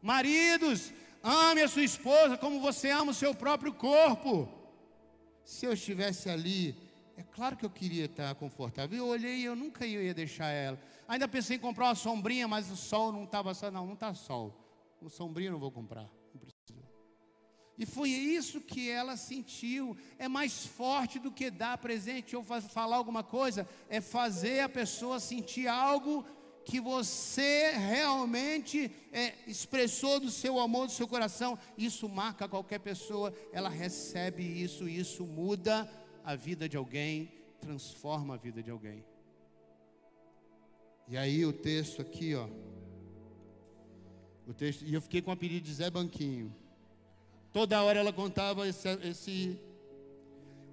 Maridos, 0.00 0.92
ame 1.24 1.60
a 1.60 1.66
sua 1.66 1.82
esposa 1.82 2.38
como 2.38 2.60
você 2.60 2.88
ama 2.90 3.10
o 3.10 3.20
seu 3.22 3.34
próprio 3.34 3.74
corpo. 3.74 4.48
Se 5.44 5.66
eu 5.66 5.72
estivesse 5.72 6.30
ali, 6.30 6.91
é 7.16 7.22
claro 7.22 7.56
que 7.56 7.64
eu 7.64 7.70
queria 7.70 8.06
estar 8.06 8.34
confortável. 8.34 8.98
Eu 8.98 9.06
olhei 9.06 9.36
e 9.36 9.44
eu 9.44 9.54
nunca 9.54 9.86
ia 9.86 10.14
deixar 10.14 10.48
ela. 10.48 10.78
Ainda 11.06 11.28
pensei 11.28 11.56
em 11.56 11.60
comprar 11.60 11.86
uma 11.86 11.94
sombrinha, 11.94 12.48
mas 12.48 12.70
o 12.70 12.76
sol 12.76 13.12
não 13.12 13.24
estava. 13.24 13.52
Não, 13.70 13.86
não 13.86 13.94
está 13.94 14.14
sol. 14.14 14.54
Uma 15.00 15.10
sombrinha 15.10 15.48
eu 15.48 15.52
não 15.52 15.60
vou 15.60 15.70
comprar. 15.70 16.08
E 17.78 17.86
foi 17.86 18.10
isso 18.10 18.60
que 18.60 18.90
ela 18.90 19.16
sentiu. 19.16 19.96
É 20.18 20.28
mais 20.28 20.64
forte 20.66 21.18
do 21.18 21.30
que 21.30 21.50
dar 21.50 21.78
presente 21.78 22.36
ou 22.36 22.42
falar 22.42 22.96
alguma 22.96 23.22
coisa. 23.22 23.68
É 23.88 24.00
fazer 24.00 24.60
a 24.60 24.68
pessoa 24.68 25.18
sentir 25.18 25.66
algo 25.66 26.24
que 26.64 26.80
você 26.80 27.72
realmente 27.72 28.90
é, 29.12 29.34
expressou 29.46 30.20
do 30.20 30.30
seu 30.30 30.60
amor, 30.60 30.86
do 30.86 30.92
seu 30.92 31.08
coração. 31.08 31.58
Isso 31.76 32.08
marca 32.08 32.48
qualquer 32.48 32.78
pessoa. 32.78 33.34
Ela 33.52 33.68
recebe 33.68 34.42
isso. 34.42 34.88
Isso 34.88 35.26
muda 35.26 35.90
a 36.24 36.34
vida 36.34 36.68
de 36.68 36.76
alguém. 36.76 37.30
Transforma 37.60 38.34
a 38.34 38.36
vida 38.36 38.62
de 38.62 38.70
alguém. 38.70 39.04
E 41.08 41.16
aí 41.16 41.44
o 41.44 41.52
texto 41.52 42.00
aqui, 42.02 42.34
ó. 42.34 42.48
O 44.46 44.54
texto, 44.54 44.84
e 44.84 44.94
eu 44.94 45.00
fiquei 45.00 45.22
com 45.22 45.30
o 45.30 45.34
apelido 45.34 45.64
de 45.64 45.74
Zé 45.74 45.90
Banquinho. 45.90 46.54
Toda 47.52 47.82
hora 47.82 47.98
ela 47.98 48.12
contava 48.12 48.66
esse, 48.66 48.88
esse. 49.04 49.58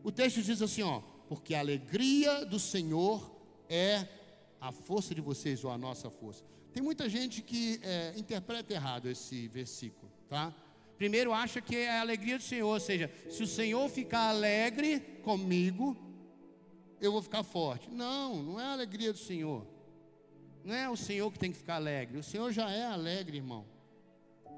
O 0.04 0.12
texto 0.12 0.42
diz 0.42 0.62
assim, 0.62 0.82
ó, 0.82 1.02
porque 1.28 1.54
a 1.54 1.60
alegria 1.60 2.46
do 2.46 2.60
Senhor 2.60 3.30
é 3.68 4.08
a 4.60 4.72
força 4.72 5.14
de 5.14 5.22
vocês 5.22 5.64
ou 5.64 5.72
a 5.72 5.78
nossa 5.78 6.10
força. 6.10 6.44
Tem 6.74 6.82
muita 6.82 7.10
gente 7.10 7.42
que 7.42 7.80
é, 7.84 8.14
interpreta 8.18 8.74
errado 8.74 9.10
esse 9.10 9.48
versículo, 9.48 10.12
tá? 10.28 10.56
Primeiro 11.00 11.32
acha 11.32 11.62
que 11.62 11.78
é 11.78 11.92
a 11.92 12.02
alegria 12.02 12.38
do 12.38 12.44
Senhor, 12.44 12.68
ou 12.68 12.80
seja, 12.80 13.10
se 13.30 13.42
o 13.42 13.48
Senhor 13.48 13.88
ficar 13.90 14.28
alegre 14.28 15.00
comigo, 15.24 15.96
eu 17.00 17.14
vou 17.14 17.22
ficar 17.22 17.42
forte. 17.42 17.90
Não, 17.90 18.44
não 18.44 18.60
é 18.60 18.66
a 18.66 18.74
alegria 18.74 19.14
do 19.14 19.18
Senhor. 19.18 19.66
Não 20.62 20.76
é 20.76 20.90
o 20.90 20.98
Senhor 20.98 21.32
que 21.32 21.40
tem 21.40 21.54
que 21.54 21.58
ficar 21.58 21.76
alegre. 21.76 22.18
O 22.18 22.24
Senhor 22.24 22.52
já 22.52 22.70
é 22.70 22.84
alegre, 22.84 23.38
irmão. 23.38 23.66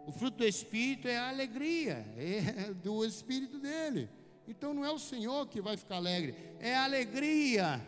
O 0.08 0.12
fruto 0.12 0.40
do 0.40 0.48
Espírito 0.48 1.08
é 1.08 1.16
a 1.16 1.30
alegria, 1.30 2.04
é 2.18 2.74
do 2.84 3.06
Espírito 3.06 3.60
dele. 3.60 4.10
Então 4.48 4.74
não 4.74 4.84
é 4.84 4.90
o 4.90 4.98
Senhor 4.98 5.48
que 5.48 5.62
vai 5.62 5.78
ficar 5.78 5.98
alegre, 5.98 6.34
é 6.60 6.74
a 6.74 6.86
alegria 6.86 7.80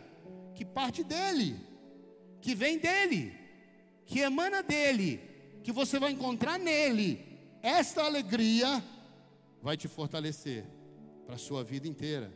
que 0.54 0.64
parte 0.64 1.02
dele, 1.02 1.56
que 2.40 2.54
vem 2.54 2.78
dele, 2.78 3.34
que 4.06 4.20
emana 4.20 4.62
dele, 4.62 5.20
que 5.64 5.72
você 5.72 5.98
vai 5.98 6.12
encontrar 6.12 6.56
nele. 6.56 7.33
Esta 7.64 8.02
alegria 8.04 8.84
vai 9.62 9.74
te 9.74 9.88
fortalecer 9.88 10.66
para 11.24 11.36
a 11.36 11.38
sua 11.38 11.64
vida 11.64 11.88
inteira, 11.88 12.30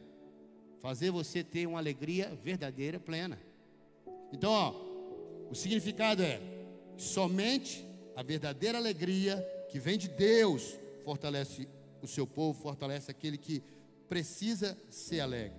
fazer 0.81 1.11
você 1.11 1.45
ter 1.45 1.67
uma 1.67 1.79
alegria 1.79 2.35
verdadeira, 2.43 2.99
plena. 2.99 3.39
Então, 4.33 4.51
ó, 4.51 4.75
o 5.51 5.55
significado 5.55 6.23
é 6.23 6.41
somente 6.97 7.85
a 8.17 8.23
verdadeira 8.23 8.79
alegria 8.79 9.37
que 9.71 9.79
vem 9.79 9.99
de 9.99 10.09
Deus 10.09 10.79
fortalece 11.05 11.69
o 12.01 12.07
seu 12.07 12.27
povo, 12.27 12.59
fortalece 12.59 13.11
aquele 13.11 13.37
que 13.37 13.63
precisa 14.09 14.79
ser 14.89 15.21
alegre. 15.21 15.59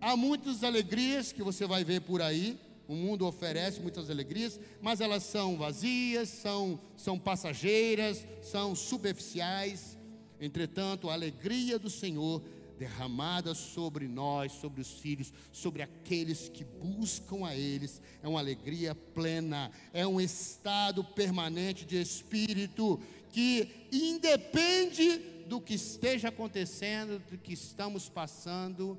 Há 0.00 0.16
muitas 0.16 0.64
alegrias 0.64 1.32
que 1.32 1.42
você 1.42 1.66
vai 1.66 1.84
ver 1.84 2.00
por 2.00 2.22
aí, 2.22 2.58
o 2.88 2.94
mundo 2.94 3.26
oferece 3.26 3.80
muitas 3.80 4.10
alegrias, 4.10 4.58
mas 4.80 5.00
elas 5.00 5.22
são 5.22 5.56
vazias, 5.56 6.28
são, 6.28 6.80
são 6.96 7.18
passageiras, 7.18 8.26
são 8.42 8.74
superficiais. 8.74 9.96
Entretanto, 10.40 11.08
a 11.08 11.12
alegria 11.12 11.78
do 11.78 11.88
Senhor 11.88 12.42
derramada 12.78 13.54
sobre 13.54 14.08
nós, 14.08 14.52
sobre 14.52 14.80
os 14.80 14.94
filhos, 14.94 15.32
sobre 15.52 15.82
aqueles 15.82 16.48
que 16.48 16.64
buscam 16.64 17.46
a 17.46 17.54
eles, 17.54 18.02
é 18.22 18.26
uma 18.26 18.40
alegria 18.40 18.94
plena, 18.94 19.70
é 19.92 20.04
um 20.04 20.20
estado 20.20 21.04
permanente 21.04 21.84
de 21.84 22.00
espírito 22.00 23.00
que 23.30 23.86
independe 23.92 25.18
do 25.46 25.60
que 25.60 25.74
esteja 25.74 26.28
acontecendo, 26.28 27.22
do 27.30 27.38
que 27.38 27.52
estamos 27.52 28.08
passando, 28.08 28.98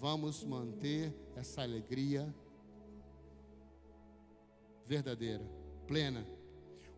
vamos 0.00 0.42
manter 0.42 1.12
essa 1.36 1.62
alegria 1.62 2.34
verdadeira, 4.88 5.44
plena. 5.86 6.26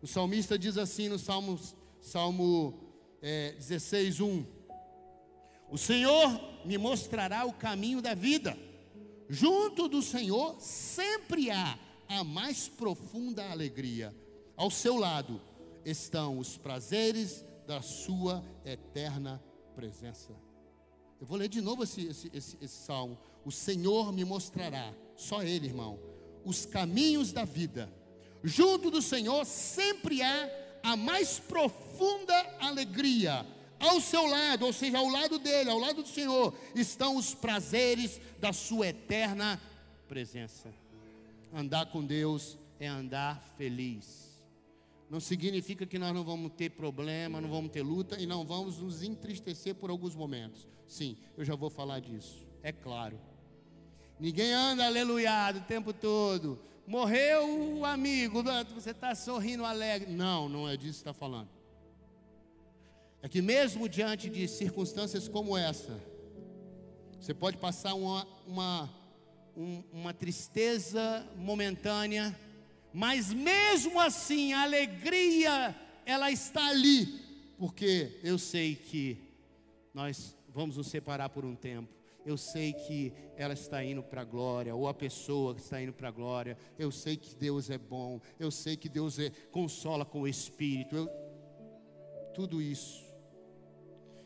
O 0.01 0.07
salmista 0.07 0.57
diz 0.57 0.77
assim 0.77 1.09
no 1.09 1.19
Salmo, 1.19 1.59
Salmo 1.99 2.79
é, 3.21 3.51
16, 3.51 4.21
1: 4.21 4.45
O 5.69 5.77
Senhor 5.77 6.65
me 6.65 6.77
mostrará 6.77 7.45
o 7.45 7.51
caminho 7.51 8.01
da 8.01 8.13
vida, 8.13 8.57
junto 9.27 9.89
do 9.89 10.01
Senhor 10.01 10.55
sempre 10.61 11.51
há 11.51 11.77
a 12.07 12.23
mais 12.23 12.69
profunda 12.69 13.51
alegria, 13.51 14.15
ao 14.55 14.71
seu 14.71 14.97
lado 14.97 15.41
estão 15.83 16.39
os 16.39 16.57
prazeres 16.57 17.43
da 17.67 17.81
sua 17.81 18.43
eterna 18.63 19.43
presença. 19.75 20.33
Eu 21.19 21.27
vou 21.27 21.37
ler 21.37 21.49
de 21.49 21.61
novo 21.61 21.83
esse, 21.83 22.07
esse, 22.07 22.31
esse, 22.33 22.57
esse 22.61 22.85
salmo. 22.85 23.17
O 23.45 23.51
Senhor 23.51 24.11
me 24.11 24.23
mostrará, 24.23 24.93
só 25.15 25.43
Ele, 25.43 25.67
irmão, 25.67 25.99
os 26.45 26.65
caminhos 26.65 27.31
da 27.31 27.45
vida. 27.45 27.91
Junto 28.43 28.89
do 28.89 29.01
Senhor 29.01 29.45
sempre 29.45 30.21
há 30.21 30.49
a 30.83 30.95
mais 30.95 31.39
profunda 31.39 32.33
alegria. 32.59 33.45
Ao 33.79 33.99
seu 33.99 34.25
lado, 34.27 34.65
ou 34.65 34.73
seja, 34.73 34.99
ao 34.99 35.07
lado 35.07 35.39
dele, 35.39 35.69
ao 35.69 35.79
lado 35.79 36.03
do 36.03 36.07
Senhor, 36.07 36.55
estão 36.75 37.17
os 37.17 37.33
prazeres 37.33 38.21
da 38.39 38.53
sua 38.53 38.87
eterna 38.87 39.59
presença. 40.07 40.71
Andar 41.53 41.87
com 41.87 42.05
Deus 42.05 42.57
é 42.79 42.87
andar 42.87 43.41
feliz 43.57 44.31
não 45.11 45.19
significa 45.19 45.85
que 45.85 45.99
nós 45.99 46.13
não 46.13 46.23
vamos 46.23 46.53
ter 46.53 46.69
problema, 46.69 47.41
não 47.41 47.49
vamos 47.49 47.69
ter 47.69 47.81
luta 47.81 48.17
e 48.17 48.25
não 48.25 48.45
vamos 48.45 48.77
nos 48.77 49.03
entristecer 49.03 49.75
por 49.75 49.89
alguns 49.89 50.15
momentos. 50.15 50.65
Sim, 50.87 51.17
eu 51.37 51.43
já 51.43 51.53
vou 51.53 51.69
falar 51.69 51.99
disso, 51.99 52.47
é 52.63 52.71
claro. 52.71 53.19
Ninguém 54.21 54.53
anda 54.53 54.85
aleluiado 54.85 55.57
o 55.57 55.63
tempo 55.63 55.91
todo. 55.91 56.57
Morreu 56.87 57.79
o 57.79 57.85
amigo, 57.85 58.41
você 58.73 58.91
está 58.91 59.13
sorrindo 59.13 59.65
alegre. 59.65 60.11
Não, 60.11 60.47
não 60.47 60.69
é 60.69 60.77
disso 60.77 61.03
que 61.03 61.09
está 61.09 61.13
falando. 61.13 61.49
É 63.21 63.27
que 63.27 63.41
mesmo 63.41 63.89
diante 63.89 64.29
de 64.29 64.47
circunstâncias 64.47 65.27
como 65.27 65.57
essa, 65.57 65.99
você 67.19 67.33
pode 67.33 67.57
passar 67.57 67.95
uma, 67.95 68.25
uma, 68.47 68.89
um, 69.57 69.83
uma 69.91 70.13
tristeza 70.13 71.27
momentânea 71.35 72.33
mas 72.93 73.31
mesmo 73.31 73.99
assim, 73.99 74.53
a 74.53 74.63
alegria, 74.63 75.75
ela 76.05 76.29
está 76.29 76.67
ali, 76.67 77.05
porque 77.57 78.19
eu 78.21 78.37
sei 78.37 78.75
que 78.75 79.17
nós 79.93 80.35
vamos 80.49 80.75
nos 80.75 80.87
separar 80.87 81.29
por 81.29 81.45
um 81.45 81.55
tempo. 81.55 81.89
Eu 82.25 82.37
sei 82.37 82.73
que 82.73 83.13
ela 83.35 83.53
está 83.53 83.83
indo 83.83 84.03
para 84.03 84.21
a 84.21 84.25
glória, 84.25 84.75
ou 84.75 84.87
a 84.87 84.93
pessoa 84.93 85.55
está 85.57 85.81
indo 85.81 85.93
para 85.93 86.09
a 86.09 86.11
glória. 86.11 86.57
Eu 86.77 86.91
sei 86.91 87.17
que 87.17 87.35
Deus 87.35 87.69
é 87.69 87.77
bom. 87.77 88.19
Eu 88.39 88.51
sei 88.51 88.77
que 88.77 88.87
Deus 88.87 89.17
é, 89.17 89.29
consola 89.51 90.05
com 90.05 90.21
o 90.21 90.27
Espírito. 90.27 90.95
Eu, 90.95 91.09
tudo 92.33 92.61
isso. 92.61 93.03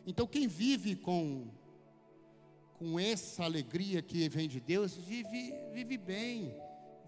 Então, 0.06 0.26
quem 0.26 0.46
vive 0.46 0.94
com, 0.94 1.48
com 2.74 3.00
essa 3.00 3.44
alegria 3.44 4.02
que 4.02 4.28
vem 4.28 4.48
de 4.48 4.60
Deus, 4.60 4.94
vive, 4.94 5.54
vive 5.72 5.96
bem 5.96 6.54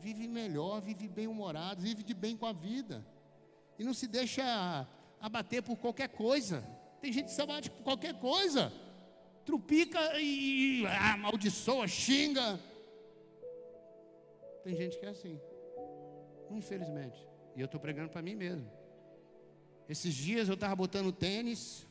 vive 0.00 0.28
melhor, 0.28 0.80
vive 0.80 1.08
bem-humorado, 1.08 1.82
vive 1.82 2.02
de 2.02 2.14
bem 2.14 2.36
com 2.36 2.46
a 2.46 2.52
vida. 2.52 3.04
E 3.78 3.84
não 3.84 3.94
se 3.94 4.06
deixa 4.06 4.86
abater 5.20 5.62
por 5.62 5.76
qualquer 5.76 6.08
coisa. 6.08 6.62
Tem 7.00 7.12
gente 7.12 7.26
que 7.26 7.32
se 7.32 7.42
abate 7.42 7.70
por 7.70 7.82
qualquer 7.82 8.14
coisa. 8.14 8.72
Trupica 9.48 9.98
e, 10.20 10.82
e 10.82 10.86
ah, 10.86 11.14
amaldiçoa, 11.14 11.88
xinga. 11.88 12.60
Tem 14.62 14.76
gente 14.76 14.98
que 14.98 15.06
é 15.06 15.08
assim. 15.08 15.40
Infelizmente. 16.50 17.26
E 17.56 17.60
eu 17.60 17.64
estou 17.64 17.80
pregando 17.80 18.10
para 18.10 18.20
mim 18.20 18.34
mesmo. 18.34 18.70
Esses 19.88 20.12
dias 20.12 20.48
eu 20.48 20.54
estava 20.54 20.76
botando 20.76 21.10
tênis, 21.10 21.86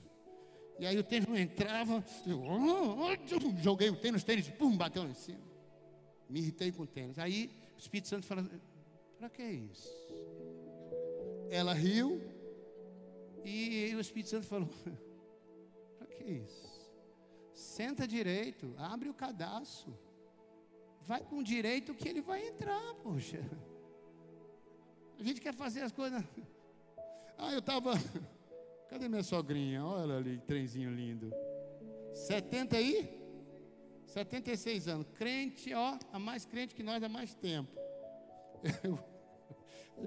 e 0.78 0.86
aí 0.86 0.99
o 0.99 1.03
tênis 1.03 1.28
não 1.28 1.36
entrava, 1.36 2.05
eu, 2.28 2.43
joguei 3.60 3.89
o 3.89 3.95
tênis, 3.95 4.22
o 4.22 4.26
tênis, 4.28 4.47
pum, 4.49 4.78
bateu 4.78 5.01
lá 5.01 5.10
em 5.10 5.16
cima. 5.16 5.41
Me 6.30 6.41
irritei 6.41 6.72
com 6.72 6.84
o 6.84 6.88
tênis. 6.88 7.18
Aí 7.18 7.49
o 7.76 7.80
Espírito 7.80 8.08
Santo 8.08 8.28
fala, 8.28 8.47
para 9.18 9.32
que 9.32 9.41
isso? 9.41 9.89
Ela 11.49 11.74
riu, 11.74 12.22
e 13.43 13.95
o 13.95 13.99
Espírito 13.99 14.30
Santo 14.30 14.45
falou, 14.45 14.70
para 15.97 16.05
que 16.05 16.24
isso? 16.24 16.66
Senta 17.58 18.08
direito, 18.08 18.72
abre 18.78 19.10
o 19.10 19.14
cadastro. 19.16 19.97
Vai 21.01 21.24
com 21.24 21.41
direito 21.41 21.95
que 21.95 22.08
ele 22.08 22.22
vai 22.22 22.47
entrar, 22.47 22.93
poxa. 23.01 23.39
A 25.20 25.24
gente 25.24 25.41
quer 25.41 25.55
fazer 25.55 25.82
as 25.82 25.91
coisas. 25.91 26.24
Ah, 27.36 27.51
eu 27.51 27.58
estava. 27.58 27.93
Cadê 28.89 29.10
minha 29.10 29.24
sogrinha? 29.24 29.84
Olha 29.84 30.18
ali, 30.18 30.38
trenzinho 30.41 30.93
lindo. 30.93 31.34
70 32.14 32.78
aí? 32.78 33.10
76 34.05 34.88
anos. 34.88 35.08
Crente, 35.16 35.74
ó, 35.74 35.97
a 36.14 36.20
mais 36.20 36.45
crente 36.45 36.76
que 36.76 36.84
nós 36.84 37.01
há 37.01 37.10
mais 37.10 37.34
tempo. 37.34 37.76
Eu, 38.84 38.99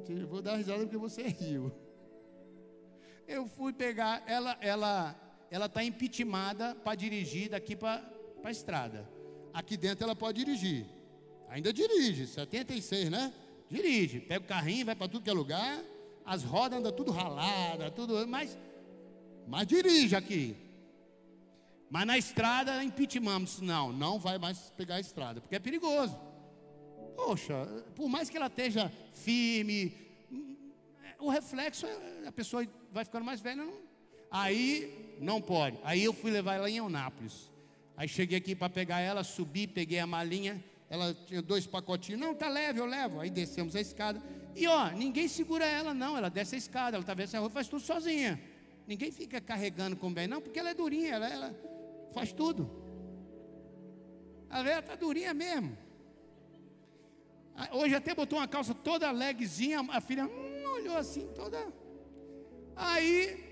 eu 0.08 0.28
vou 0.28 0.40
dar 0.40 0.54
risada 0.54 0.84
porque 0.84 0.96
você 0.96 1.22
riu. 1.22 1.72
Eu 3.26 3.48
fui 3.48 3.72
pegar, 3.72 4.22
ela, 4.24 4.56
ela, 4.60 5.29
ela 5.50 5.66
está 5.66 5.82
impeachmentada 5.82 6.74
para 6.76 6.94
dirigir 6.94 7.50
daqui 7.50 7.74
para 7.74 8.02
a 8.44 8.50
estrada. 8.50 9.08
Aqui 9.52 9.76
dentro 9.76 10.04
ela 10.04 10.14
pode 10.14 10.44
dirigir. 10.44 10.86
Ainda 11.48 11.72
dirige, 11.72 12.26
76, 12.26 13.10
né? 13.10 13.32
Dirige, 13.68 14.20
pega 14.20 14.44
o 14.44 14.48
carrinho, 14.48 14.86
vai 14.86 14.94
para 14.94 15.08
tudo 15.08 15.22
que 15.24 15.30
é 15.30 15.32
lugar, 15.32 15.82
as 16.24 16.44
rodas 16.44 16.78
andam 16.78 16.92
tudo 16.92 17.10
ralada, 17.10 17.90
tudo, 17.90 18.26
mas, 18.28 18.56
mas 19.48 19.66
dirige 19.66 20.14
aqui. 20.14 20.56
Mas 21.90 22.06
na 22.06 22.16
estrada 22.16 22.84
impeachmentamos, 22.84 23.60
não, 23.60 23.92
não 23.92 24.18
vai 24.18 24.38
mais 24.38 24.70
pegar 24.76 24.96
a 24.96 25.00
estrada, 25.00 25.40
porque 25.40 25.56
é 25.56 25.58
perigoso. 25.58 26.16
Poxa, 27.16 27.66
por 27.96 28.08
mais 28.08 28.30
que 28.30 28.36
ela 28.36 28.46
esteja 28.46 28.90
firme, 29.12 29.92
o 31.18 31.28
reflexo 31.28 31.86
é, 31.86 32.28
a 32.28 32.32
pessoa 32.32 32.66
vai 32.92 33.04
ficando 33.04 33.24
mais 33.24 33.40
velha, 33.40 33.56
não, 33.56 33.89
aí 34.30 35.16
não 35.20 35.40
pode. 35.40 35.78
Aí 35.82 36.02
eu 36.02 36.12
fui 36.12 36.30
levar 36.30 36.54
ela 36.54 36.70
em 36.70 36.76
Eunápolis. 36.76 37.50
Aí 37.96 38.08
cheguei 38.08 38.38
aqui 38.38 38.54
para 38.54 38.70
pegar 38.70 39.00
ela, 39.00 39.22
subi, 39.22 39.66
peguei 39.66 39.98
a 39.98 40.06
malinha, 40.06 40.62
ela 40.88 41.14
tinha 41.26 41.42
dois 41.42 41.66
pacotinhos. 41.66 42.20
Não, 42.20 42.34
tá 42.34 42.48
leve, 42.48 42.80
eu 42.80 42.86
levo. 42.86 43.20
Aí 43.20 43.30
descemos 43.30 43.76
a 43.76 43.80
escada. 43.80 44.22
E 44.56 44.66
ó, 44.66 44.90
ninguém 44.90 45.28
segura 45.28 45.64
ela, 45.64 45.92
não. 45.92 46.16
Ela 46.16 46.30
desce 46.30 46.54
a 46.54 46.58
escada, 46.58 46.96
ela 46.96 47.02
atravessa 47.02 47.36
a 47.36 47.40
rua, 47.40 47.50
faz 47.50 47.68
tudo 47.68 47.82
sozinha. 47.82 48.40
Ninguém 48.86 49.12
fica 49.12 49.40
carregando 49.40 49.96
com 49.96 50.12
bem, 50.12 50.26
não, 50.26 50.40
porque 50.40 50.58
ela 50.58 50.70
é 50.70 50.74
durinha, 50.74 51.14
ela, 51.14 51.28
ela 51.28 51.54
faz 52.12 52.32
tudo. 52.32 52.68
A 54.48 54.62
velha 54.62 54.82
tá 54.82 54.96
durinha 54.96 55.32
mesmo. 55.32 55.78
Ah, 57.54 57.68
hoje 57.72 57.94
até 57.94 58.14
botou 58.14 58.38
uma 58.38 58.48
calça 58.48 58.74
toda 58.74 59.10
legzinha, 59.10 59.80
a 59.90 60.00
filha 60.00 60.26
hum, 60.26 60.64
olhou 60.74 60.96
assim, 60.96 61.28
toda. 61.34 61.72
Aí, 62.74 63.49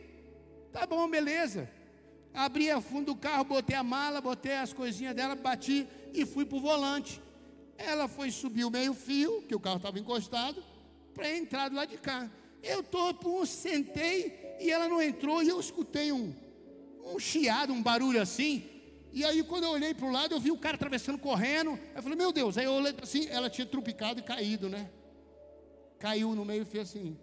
tá 0.72 0.86
bom, 0.86 1.08
beleza. 1.08 1.70
Abri 2.32 2.70
a 2.70 2.80
fundo 2.80 3.06
do 3.06 3.16
carro, 3.16 3.44
botei 3.44 3.76
a 3.76 3.82
mala, 3.82 4.20
botei 4.20 4.56
as 4.56 4.72
coisinhas 4.72 5.14
dela, 5.14 5.34
bati 5.34 5.86
e 6.12 6.24
fui 6.24 6.44
para 6.44 6.58
o 6.58 6.60
volante. 6.60 7.20
Ela 7.76 8.08
foi 8.08 8.30
subir 8.30 8.64
o 8.64 8.70
meio-fio, 8.70 9.42
que 9.42 9.54
o 9.54 9.60
carro 9.60 9.76
estava 9.76 9.98
encostado, 9.98 10.62
para 11.14 11.34
entrar 11.34 11.68
do 11.68 11.76
lado 11.76 11.90
de 11.90 11.98
cá. 11.98 12.30
Eu 12.62 12.82
pum, 12.82 13.46
sentei 13.46 14.56
e 14.60 14.70
ela 14.70 14.88
não 14.88 15.00
entrou 15.00 15.42
e 15.42 15.48
eu 15.48 15.58
escutei 15.60 16.12
um, 16.12 16.34
um 17.04 17.18
chiado, 17.18 17.72
um 17.72 17.82
barulho 17.82 18.20
assim. 18.20 18.64
E 19.12 19.24
aí, 19.24 19.42
quando 19.42 19.64
eu 19.64 19.70
olhei 19.70 19.94
para 19.94 20.06
o 20.06 20.10
lado, 20.10 20.34
eu 20.34 20.40
vi 20.40 20.50
o 20.50 20.58
cara 20.58 20.76
atravessando, 20.76 21.18
correndo. 21.18 21.78
Eu 21.94 22.02
falei, 22.02 22.18
meu 22.18 22.30
Deus. 22.30 22.58
Aí 22.58 22.64
eu 22.64 22.72
olhei 22.72 22.94
assim, 23.00 23.26
ela 23.28 23.48
tinha 23.48 23.66
trupicado 23.66 24.20
e 24.20 24.22
caído, 24.22 24.68
né? 24.68 24.90
Caiu 25.98 26.34
no 26.34 26.44
meio 26.44 26.62
e 26.62 26.64
fez 26.64 26.90
assim. 26.90 27.18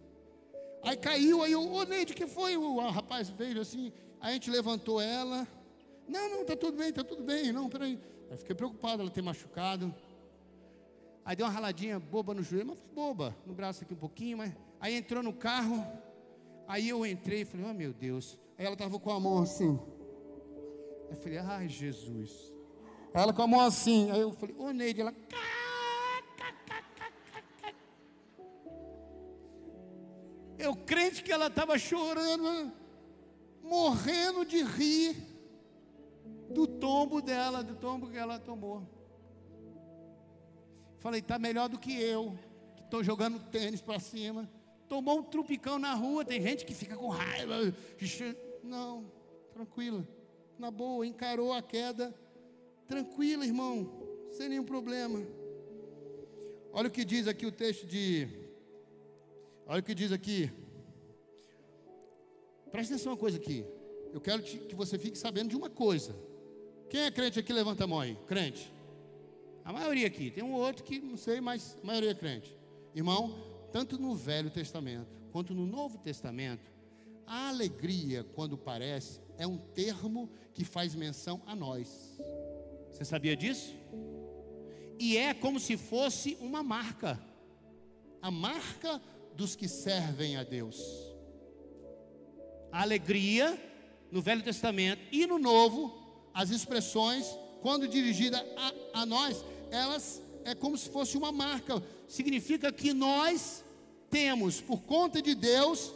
Aí 0.86 0.96
caiu, 0.96 1.42
aí 1.42 1.52
eu, 1.52 1.74
ô 1.74 1.84
Neide, 1.84 2.14
que 2.14 2.28
foi? 2.28 2.56
O 2.56 2.80
rapaz 2.90 3.28
veio 3.28 3.60
assim, 3.60 3.92
a 4.22 4.32
gente 4.32 4.52
levantou 4.52 5.02
ela. 5.02 5.48
Não, 6.08 6.30
não, 6.30 6.46
tá 6.46 6.56
tudo 6.56 6.78
bem, 6.78 6.94
tá 6.94 7.04
tudo 7.04 7.24
bem. 7.24 7.52
Não, 7.52 7.68
peraí. 7.68 8.00
Eu 8.30 8.38
fiquei 8.38 8.56
preocupado 8.56 9.02
ela 9.02 9.10
ter 9.10 9.24
machucado. 9.24 9.94
Aí 11.26 11.36
deu 11.36 11.48
uma 11.48 11.52
raladinha 11.52 12.00
boba 12.00 12.36
no 12.36 12.44
joelho, 12.44 12.68
mas 12.68 12.78
foi 12.78 12.94
boba, 12.94 13.36
no 13.48 13.54
braço 13.56 13.84
aqui 13.84 13.94
um 13.94 13.98
pouquinho, 13.98 14.38
mas. 14.38 14.54
Aí 14.80 14.94
entrou 14.94 15.24
no 15.24 15.34
carro. 15.34 15.84
Aí 16.68 16.88
eu 16.88 17.04
entrei 17.04 17.42
e 17.42 17.46
falei, 17.46 17.66
oh 17.68 17.74
meu 17.74 17.92
Deus. 17.92 18.38
Aí 18.56 18.66
ela 18.66 18.74
estava 18.74 19.00
com 19.00 19.12
a 19.12 19.20
mão 19.20 19.42
assim. 19.42 19.80
Eu 21.10 21.16
falei, 21.16 21.40
ai 21.40 21.68
Jesus. 21.68 22.54
Ela 23.12 23.34
com 23.34 23.42
a 23.42 23.48
mão 23.48 23.62
assim. 23.62 24.12
Aí 24.12 24.20
eu 24.20 24.32
falei, 24.34 24.56
ô 24.60 24.70
Neide, 24.72 25.02
ela. 25.02 25.14
Eu 30.58 30.76
crente 30.76 31.24
que 31.24 31.32
ela 31.32 31.48
estava 31.48 31.78
chorando, 31.78 32.72
morrendo 33.62 34.46
de 34.46 34.64
rir 34.64 35.16
do 36.50 36.66
tombo 36.68 37.22
dela, 37.22 37.64
do 37.64 37.76
tombo 37.76 38.10
que 38.10 38.18
ela 38.18 38.40
tomou. 38.40 38.84
Falei, 41.00 41.22
tá 41.22 41.38
melhor 41.38 41.70
do 41.70 41.78
que 41.78 42.02
eu, 42.02 42.38
que 42.76 42.84
estou 42.84 43.04
jogando 43.04 43.40
tênis 43.40 43.82
para 43.82 44.00
cima. 44.00 44.50
Tomou 44.88 45.20
um 45.20 45.24
trupicão 45.24 45.78
na 45.78 45.94
rua, 45.94 46.24
tem 46.24 46.42
gente 46.42 46.66
que 46.66 46.74
fica 46.74 46.96
com 46.96 47.10
raiva. 47.10 47.74
Não, 48.64 49.12
tranquila, 49.54 50.08
na 50.58 50.72
boa, 50.72 51.06
encarou 51.06 51.54
a 51.54 51.62
queda, 51.62 52.14
tranquila, 52.88 53.46
irmão, 53.46 53.92
sem 54.30 54.50
nenhum 54.50 54.64
problema. 54.64 55.26
Olha 56.72 56.88
o 56.88 56.92
que 56.92 57.06
diz 57.06 57.28
aqui 57.28 57.46
o 57.46 57.52
texto 57.52 57.86
de. 57.86 58.45
Olha 59.68 59.80
o 59.80 59.84
que 59.84 59.96
diz 59.96 60.12
aqui. 60.12 60.52
Presta 62.72 62.94
atenção 62.94 63.12
uma 63.14 63.18
coisa 63.18 63.38
aqui. 63.38 63.66
Eu 64.14 64.22
quero 64.22 64.42
que 64.44 64.76
você 64.76 64.98
fique 64.98 65.18
sabendo 65.18 65.50
de 65.50 65.56
uma 65.56 65.70
coisa. 65.70 66.16
Quem 66.90 67.02
é 67.02 67.12
crente 67.12 67.40
aqui? 67.40 67.52
Levanta 67.52 67.84
a 67.84 67.88
mão 67.88 68.00
aí. 68.00 68.18
Crente. 68.28 68.72
A 69.64 69.74
maioria 69.74 70.08
aqui. 70.08 70.30
Tem 70.30 70.44
um 70.44 70.54
outro 70.54 70.84
que 70.84 71.00
não 71.00 71.18
sei, 71.18 71.42
mas 71.42 71.78
a 71.82 71.86
maioria 71.86 72.12
é 72.12 72.16
crente. 72.16 72.56
Irmão, 72.94 73.34
tanto 73.72 73.98
no 73.98 74.16
Velho 74.16 74.50
Testamento 74.50 75.16
quanto 75.36 75.54
no 75.54 75.66
Novo 75.66 75.98
Testamento, 75.98 76.72
a 77.28 77.50
alegria, 77.50 78.24
quando 78.24 78.58
parece, 78.58 79.20
é 79.38 79.46
um 79.46 79.58
termo 79.58 80.30
que 80.54 80.64
faz 80.64 80.96
menção 80.96 81.42
a 81.46 81.54
nós. 81.54 82.18
Você 82.90 83.04
sabia 83.04 83.36
disso? 83.36 83.76
E 84.98 85.18
é 85.18 85.34
como 85.34 85.60
se 85.60 85.76
fosse 85.76 86.38
uma 86.40 86.64
marca. 86.64 87.22
A 88.22 88.32
marca 88.32 89.02
dos 89.36 89.56
que 89.56 89.68
servem 89.68 90.38
a 90.38 90.44
Deus. 90.44 90.80
A 92.72 92.82
alegria 92.82 93.60
no 94.12 94.22
Velho 94.22 94.44
Testamento 94.44 95.02
e 95.12 95.26
no 95.26 95.38
Novo 95.38 96.04
as 96.34 96.50
expressões, 96.50 97.26
quando 97.62 97.88
dirigida 97.88 98.46
a, 98.58 99.02
a 99.02 99.06
nós, 99.06 99.44
elas 99.72 100.22
é 100.44 100.54
como 100.54 100.78
se 100.78 100.90
fosse 100.90 101.18
uma 101.18 101.32
marca. 101.32 101.82
Significa 102.08 102.72
que 102.72 102.94
nós 102.94 103.64
temos, 104.10 104.62
por 104.62 104.82
conta 104.82 105.22
de 105.22 105.34
Deus, 105.34 105.94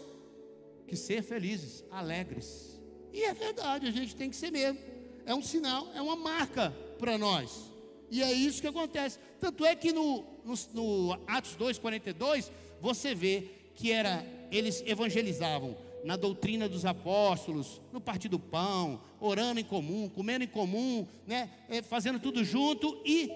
que 0.88 0.96
ser 0.96 1.22
felizes, 1.22 1.84
alegres. 1.92 2.80
E 3.14 3.24
é 3.24 3.34
verdade, 3.34 3.88
a 3.88 3.92
gente 3.92 4.16
tem 4.16 4.30
que 4.30 4.36
ser 4.36 4.52
mesmo. 4.52 4.80
É 5.26 5.36
um 5.36 5.42
sinal, 5.42 5.88
é 5.94 6.02
uma 6.02 6.16
marca 6.16 6.72
para 6.98 7.18
nós. 7.18 7.70
E 8.10 8.24
é 8.24 8.32
isso 8.32 8.62
que 8.62 8.68
acontece. 8.68 9.20
Tanto 9.40 9.64
é 9.64 9.76
que 9.76 9.94
no, 9.94 10.26
no, 10.44 10.56
no 10.74 11.14
Atos 11.28 11.56
2,42, 11.56 12.50
você 12.82 13.14
vê 13.14 13.50
que 13.76 13.92
era, 13.92 14.26
eles 14.52 14.84
evangelizavam 14.86 15.78
na 16.04 16.16
doutrina 16.16 16.68
dos 16.68 16.86
apóstolos, 16.86 17.82
no 17.92 18.00
partir 18.00 18.30
do 18.30 18.40
pão, 18.40 19.02
orando 19.20 19.60
em 19.60 19.64
comum, 19.64 20.10
comendo 20.10 20.44
em 20.44 20.48
comum, 20.48 21.06
né, 21.28 21.50
é, 21.68 21.82
fazendo 21.82 22.20
tudo 22.20 22.44
junto 22.44 23.02
e 23.06 23.30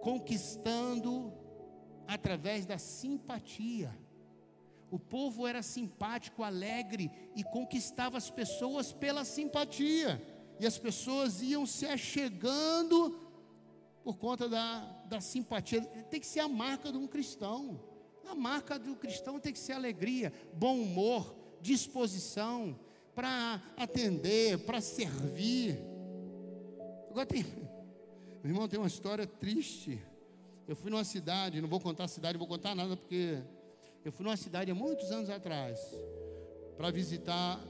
conquistando 0.00 1.32
através 2.06 2.66
da 2.66 2.78
simpatia. 2.78 3.96
O 4.90 4.98
povo 4.98 5.46
era 5.46 5.62
simpático, 5.62 6.42
alegre 6.42 7.10
e 7.36 7.44
conquistava 7.44 8.18
as 8.18 8.28
pessoas 8.28 8.92
pela 8.92 9.24
simpatia. 9.24 10.20
E 10.58 10.66
as 10.66 10.76
pessoas 10.76 11.40
iam 11.40 11.64
se 11.64 11.86
achegando 11.86 13.18
por 14.02 14.16
conta 14.16 14.48
da, 14.48 14.80
da 15.06 15.20
simpatia. 15.20 15.80
Tem 16.10 16.18
que 16.18 16.26
ser 16.26 16.40
a 16.40 16.48
marca 16.48 16.90
de 16.90 16.98
um 16.98 17.06
cristão. 17.06 17.80
A 18.30 18.34
marca 18.36 18.78
do 18.78 18.94
cristão 18.94 19.40
tem 19.40 19.52
que 19.52 19.58
ser 19.58 19.72
alegria, 19.72 20.32
bom 20.54 20.80
humor, 20.80 21.34
disposição 21.60 22.78
para 23.12 23.60
atender, 23.76 24.56
para 24.60 24.80
servir. 24.80 25.76
Agora 27.10 27.26
tem, 27.26 27.42
meu 27.42 28.52
irmão, 28.52 28.68
tem 28.68 28.78
uma 28.78 28.86
história 28.86 29.26
triste. 29.26 30.00
eu 30.68 30.76
fui 30.76 30.92
numa 30.92 31.02
cidade, 31.02 31.60
não 31.60 31.68
vou 31.68 31.80
contar 31.80 32.04
a 32.04 32.08
cidade, 32.08 32.34
não 32.34 32.38
vou 32.38 32.46
contar 32.46 32.72
nada, 32.72 32.96
porque 32.96 33.42
eu 34.04 34.12
fui 34.12 34.24
numa 34.24 34.36
cidade 34.36 34.70
há 34.70 34.74
muitos 34.76 35.10
anos 35.10 35.28
atrás, 35.28 35.80
para 36.76 36.92
visitar. 36.92 37.60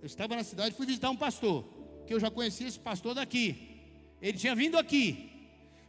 Eu 0.00 0.06
estava 0.06 0.34
na 0.34 0.42
cidade, 0.42 0.74
fui 0.74 0.86
visitar 0.86 1.10
um 1.10 1.16
pastor, 1.16 1.66
que 2.06 2.14
eu 2.14 2.18
já 2.18 2.30
conhecia 2.30 2.66
esse 2.66 2.80
pastor 2.80 3.14
daqui. 3.14 3.82
Ele 4.22 4.38
tinha 4.38 4.54
vindo 4.54 4.78
aqui. 4.78 5.35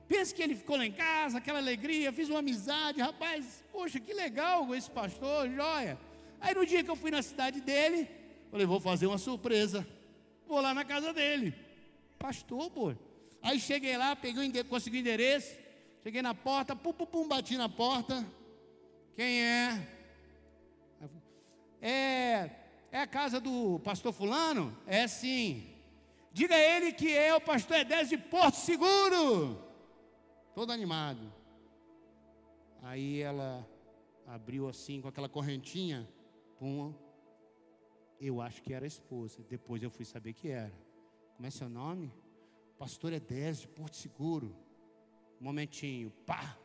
Pensa 0.08 0.34
que 0.34 0.42
ele 0.42 0.56
ficou 0.56 0.78
lá 0.78 0.86
em 0.86 0.92
casa, 0.92 1.38
aquela 1.38 1.60
alegria, 1.60 2.14
fiz 2.14 2.30
uma 2.30 2.40
amizade, 2.40 3.02
rapaz, 3.02 3.64
poxa, 3.72 4.00
que 4.00 4.14
legal 4.14 4.74
esse 4.74 4.90
pastor, 4.90 5.50
joia. 5.50 6.00
Aí 6.40 6.56
no 6.56 6.66
dia 6.66 6.84
que 6.84 6.90
eu 6.90 6.96
fui 6.96 7.12
na 7.12 7.22
cidade 7.22 7.60
dele, 7.60 8.08
falei, 8.50 8.66
vou 8.66 8.80
fazer 8.80 9.06
uma 9.06 9.18
surpresa. 9.18 9.86
Vou 10.48 10.62
lá 10.62 10.74
na 10.74 10.86
casa 10.86 11.12
dele. 11.12 11.54
Pastor, 12.18 12.72
pô. 12.72 12.96
Aí 13.42 13.60
cheguei 13.60 13.98
lá, 13.98 14.16
peguei 14.16 14.64
consegui 14.64 14.98
o 14.98 15.00
endereço, 15.02 15.58
cheguei 16.04 16.22
na 16.22 16.34
porta, 16.34 16.76
pum, 16.76 16.94
pum, 16.94 17.06
pum, 17.06 17.28
bati 17.28 17.58
na 17.58 17.68
porta. 17.68 18.26
Quem 19.16 19.42
é? 19.44 19.88
É, 21.82 22.50
é 22.92 23.00
a 23.02 23.08
casa 23.08 23.42
do 23.42 23.80
pastor 23.84 24.14
fulano? 24.14 24.76
É 24.88 25.06
sim. 25.08 25.68
Diga 26.32 26.56
a 26.56 26.60
ele 26.60 26.94
que 26.94 27.12
é 27.12 27.36
o 27.36 27.42
pastor 27.42 27.78
Edésio 27.78 28.18
de 28.18 28.24
Porto 28.24 28.56
Seguro. 28.56 29.67
Todo 30.58 30.72
animado. 30.72 31.32
Aí 32.82 33.22
ela 33.22 33.64
abriu 34.26 34.68
assim 34.68 35.00
com 35.00 35.08
aquela 35.08 35.30
correntinha. 35.30 36.10
Pum. 36.58 36.96
Eu 38.20 38.42
acho 38.42 38.64
que 38.64 38.74
era 38.74 38.84
a 38.84 38.88
esposa. 38.88 39.46
Depois 39.48 39.84
eu 39.84 39.92
fui 39.92 40.04
saber 40.04 40.34
que 40.34 40.50
era. 40.50 40.74
Como 41.36 41.46
é 41.46 41.52
seu 41.52 41.70
nome? 41.70 42.12
Pastor 42.76 43.14
Edésio 43.14 43.68
de 43.68 43.76
Porto 43.76 43.98
Seguro. 43.98 44.56
Um 45.40 45.44
momentinho. 45.44 46.10
Pá. 46.26 46.58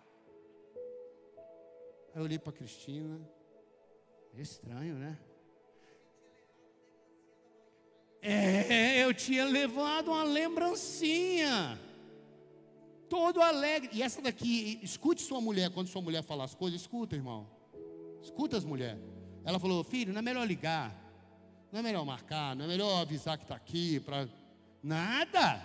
Aí 2.15 2.15
eu 2.15 2.23
olhei 2.23 2.39
para 2.39 2.55
Cristina. 2.55 3.21
É 4.35 4.41
estranho, 4.41 4.95
né? 4.95 5.19
É, 8.23 9.05
eu 9.05 9.13
tinha 9.13 9.45
levado 9.45 10.13
uma 10.13 10.25
lembrancinha. 10.25 11.79
Todo 13.13 13.43
alegre. 13.43 13.91
E 13.93 14.03
essa 14.03 14.23
daqui, 14.23 14.81
escute 14.83 15.21
sua 15.21 15.39
mulher, 15.39 15.69
quando 15.69 15.87
sua 15.87 16.01
mulher 16.01 16.23
falar 16.23 16.45
as 16.45 16.55
coisas, 16.55 16.81
escuta, 16.81 17.15
irmão. 17.15 17.47
Escuta 18.23 18.57
as 18.57 18.65
mulheres. 18.65 19.03
Ela 19.45 19.59
falou, 19.59 19.85
filho, 19.85 20.15
não 20.15 20.21
é 20.21 20.23
melhor 20.23 20.47
ligar. 20.47 20.99
Não 21.71 21.81
é 21.81 21.83
melhor 21.83 22.07
marcar, 22.07 22.57
não 22.57 22.65
é 22.65 22.69
melhor 22.69 23.03
avisar 23.03 23.37
que 23.37 23.45
está 23.45 23.55
aqui 23.55 24.01
para. 24.01 24.27
Nada! 24.83 25.61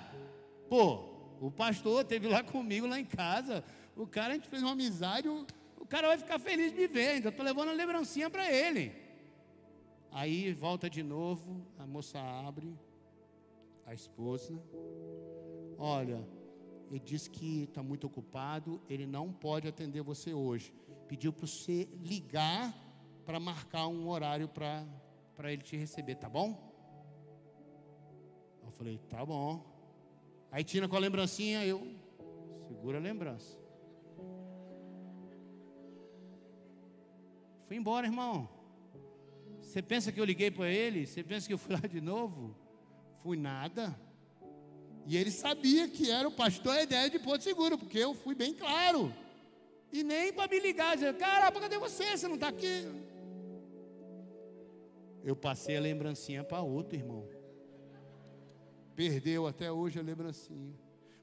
Pô, 0.68 1.06
o 1.40 1.50
pastor 1.50 2.04
teve 2.04 2.28
lá 2.28 2.44
comigo, 2.44 2.86
lá 2.86 3.00
em 3.00 3.06
casa. 3.06 3.64
O 3.96 4.06
cara, 4.06 4.34
a 4.34 4.36
gente 4.36 4.50
fez 4.50 4.62
uma 4.62 4.74
amizade, 4.74 5.30
o, 5.30 5.48
o 5.80 5.86
cara 5.86 6.10
vai 6.10 6.18
ficar 6.18 6.40
feliz 6.40 6.74
de 6.74 6.78
me 6.78 6.88
ver. 6.88 7.16
Então, 7.16 7.32
estou 7.32 7.46
levando 7.46 7.70
a 7.70 7.72
lembrancinha 7.72 8.30
para 8.30 8.52
ele. 8.52 8.92
Aí 10.12 10.52
volta 10.52 10.90
de 10.90 11.02
novo, 11.02 11.66
a 11.80 11.88
moça 11.88 12.20
abre, 12.20 12.78
a 13.86 13.94
esposa. 13.94 14.54
Olha, 15.78 16.28
ele 16.90 17.00
disse 17.00 17.30
que 17.30 17.64
está 17.64 17.84
muito 17.84 18.08
ocupado, 18.08 18.82
ele 18.90 19.06
não 19.06 19.32
pode 19.32 19.68
atender 19.68 20.02
você 20.02 20.34
hoje. 20.34 20.74
Pediu 21.08 21.34
para 21.34 21.46
você 21.46 21.88
ligar 22.02 22.74
para 23.26 23.40
marcar 23.40 23.88
um 23.88 24.08
horário 24.08 24.48
para 24.48 24.86
ele 25.52 25.62
te 25.62 25.76
receber, 25.76 26.16
tá 26.16 26.30
bom? 26.30 26.66
Eu 28.64 28.72
falei, 28.72 28.98
tá 29.10 29.26
bom. 29.26 29.66
Aí 30.52 30.64
tira 30.64 30.88
com 30.88 30.96
a 30.96 31.00
lembrancinha, 31.00 31.66
eu 31.66 31.86
segura 32.68 32.98
a 32.98 33.02
lembrança. 33.02 33.58
Fui 37.64 37.76
embora, 37.76 38.08
irmão. 38.08 38.48
Você 39.60 39.82
pensa 39.82 40.10
que 40.12 40.22
eu 40.22 40.26
liguei 40.26 40.50
para 40.50 40.70
ele? 40.70 41.06
Você 41.06 41.22
pensa 41.22 41.46
que 41.46 41.54
eu 41.54 41.58
fui 41.58 41.76
lá 41.76 41.82
de 41.82 42.00
novo? 42.00 42.56
Fui 43.22 43.36
nada. 43.36 44.00
E 45.08 45.16
ele 45.16 45.32
sabia 45.32 45.88
que 45.88 46.12
era 46.12 46.28
o 46.28 46.32
pastor 46.32 46.78
ideia 46.82 47.10
de 47.10 47.18
Porto 47.18 47.42
Seguro, 47.42 47.78
porque 47.78 47.98
eu 47.98 48.14
fui 48.14 48.36
bem 48.36 48.54
claro. 48.54 49.14
E 49.90 50.04
nem 50.04 50.34
para 50.34 50.50
me 50.50 50.60
ligar, 50.60 50.96
dizer, 50.96 51.16
caramba, 51.16 51.62
cadê 51.62 51.78
você? 51.78 52.18
Você 52.18 52.28
não 52.28 52.36
está 52.36 52.50
aqui? 52.50 52.86
Eu 55.24 55.34
passei 55.34 55.78
a 55.78 55.80
lembrancinha 55.80 56.44
para 56.44 56.62
outro 56.62 56.98
irmão. 56.98 57.26
Perdeu 58.96 59.48
até 59.48 59.72
hoje 59.72 59.98
a 59.98 60.02
lembrancinha. 60.02 60.76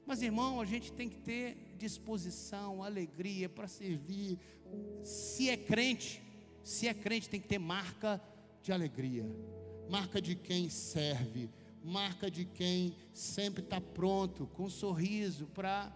Mas 0.03 0.23
irmão, 0.23 0.59
a 0.59 0.65
gente 0.65 0.91
tem 0.91 1.07
que 1.07 1.19
ter 1.19 1.55
disposição, 1.77 2.83
alegria 2.83 3.47
para 3.47 3.67
servir. 3.67 4.39
Se 5.03 5.47
é 5.47 5.57
crente, 5.57 6.23
se 6.63 6.87
é 6.87 6.93
crente, 6.93 7.29
tem 7.29 7.39
que 7.39 7.47
ter 7.47 7.59
marca 7.59 8.19
de 8.63 8.71
alegria, 8.71 9.25
marca 9.87 10.19
de 10.19 10.35
quem 10.35 10.71
serve, 10.71 11.51
marca 11.85 12.31
de 12.31 12.45
quem 12.45 12.95
sempre 13.13 13.63
está 13.63 13.79
pronto, 13.79 14.47
com 14.47 14.63
um 14.63 14.69
sorriso 14.69 15.45
para 15.53 15.91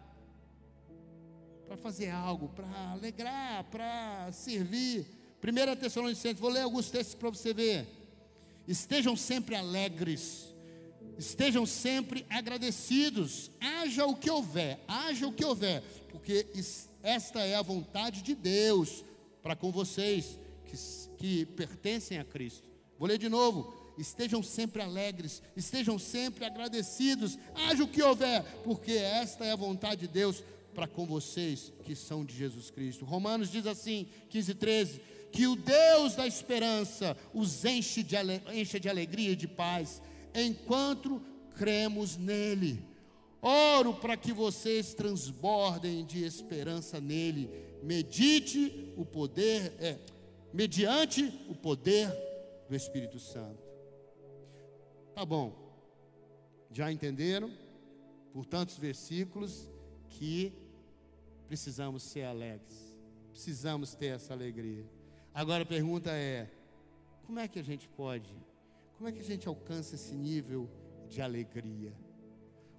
para 1.68 1.78
fazer 1.78 2.10
algo, 2.10 2.50
para 2.50 2.68
alegrar, 2.92 3.64
para 3.66 4.32
servir. 4.32 5.06
1 5.44 5.76
Tessalonicenses, 5.76 6.40
vou 6.40 6.50
ler 6.50 6.62
alguns 6.62 6.90
textos 6.90 7.14
para 7.14 7.30
você 7.30 7.54
ver. 7.54 7.88
Estejam 8.68 9.16
sempre 9.16 9.56
alegres, 9.56 10.52
estejam 11.16 11.68
sempre 11.68 12.26
agradecidos, 12.28 13.52
haja 13.60 14.04
o 14.08 14.16
que 14.16 14.32
houver, 14.32 14.80
haja 14.88 15.28
o 15.28 15.32
que 15.32 15.46
houver, 15.46 15.84
porque 16.12 16.48
esta 17.04 17.42
é 17.42 17.54
a 17.54 17.62
vontade 17.62 18.24
de 18.24 18.34
Deus 18.34 19.06
para 19.44 19.56
com 19.56 19.72
vocês 19.72 20.40
que, 20.66 20.76
que 21.18 21.46
pertencem 21.46 22.18
a 22.18 22.26
Cristo. 22.26 22.68
Vou 22.98 23.08
ler 23.08 23.20
de 23.20 23.30
novo. 23.30 23.79
Estejam 24.00 24.42
sempre 24.42 24.82
alegres, 24.82 25.44
estejam 25.58 26.00
sempre 26.00 26.46
agradecidos, 26.46 27.38
haja 27.54 27.84
o 27.84 27.88
que 27.88 28.02
houver, 28.02 28.44
porque 28.64 28.94
esta 28.94 29.44
é 29.44 29.52
a 29.52 29.58
vontade 29.58 30.02
de 30.02 30.08
Deus 30.08 30.42
para 30.74 30.88
com 30.88 31.06
vocês 31.06 31.74
que 31.84 31.94
são 31.96 32.24
de 32.24 32.34
Jesus 32.34 32.72
Cristo. 32.72 33.04
Romanos 33.04 33.52
diz 33.52 33.68
assim, 33.68 34.08
15 34.30 34.54
13: 34.54 35.02
que 35.34 35.48
o 35.48 35.56
Deus 35.58 36.16
da 36.16 36.26
esperança 36.26 37.18
os 37.34 37.66
enche 37.66 38.02
de, 38.02 38.16
enche 38.54 38.80
de 38.80 38.88
alegria 38.88 39.32
e 39.32 39.36
de 39.36 39.48
paz, 39.48 40.02
enquanto 40.34 41.22
cremos 41.58 42.16
nele. 42.16 42.82
Oro 43.42 43.94
para 43.94 44.16
que 44.16 44.32
vocês 44.32 44.94
transbordem 44.94 46.06
de 46.06 46.24
esperança 46.24 47.02
nele. 47.02 47.50
Medite 47.84 48.94
o 48.98 49.06
poder, 49.06 49.74
é, 49.80 49.98
mediante 50.54 51.34
o 51.50 51.56
poder 51.56 52.10
do 52.70 52.76
Espírito 52.76 53.20
Santo. 53.20 53.69
Tá 55.20 55.26
bom, 55.26 55.54
já 56.72 56.90
entenderam, 56.90 57.52
por 58.32 58.46
tantos 58.46 58.78
versículos, 58.78 59.70
que 60.08 60.54
precisamos 61.46 62.04
ser 62.04 62.24
alegres, 62.24 62.98
precisamos 63.30 63.94
ter 63.94 64.16
essa 64.16 64.32
alegria. 64.32 64.90
Agora 65.34 65.64
a 65.64 65.66
pergunta 65.66 66.10
é: 66.10 66.50
como 67.26 67.38
é 67.38 67.50
que 67.50 67.60
a 67.60 67.62
gente 67.62 67.90
pode, 67.90 68.34
como 68.96 69.10
é 69.10 69.12
que 69.12 69.20
a 69.20 69.24
gente 69.24 69.46
alcança 69.46 69.96
esse 69.96 70.16
nível 70.16 70.70
de 71.10 71.22
alegria? 71.22 71.94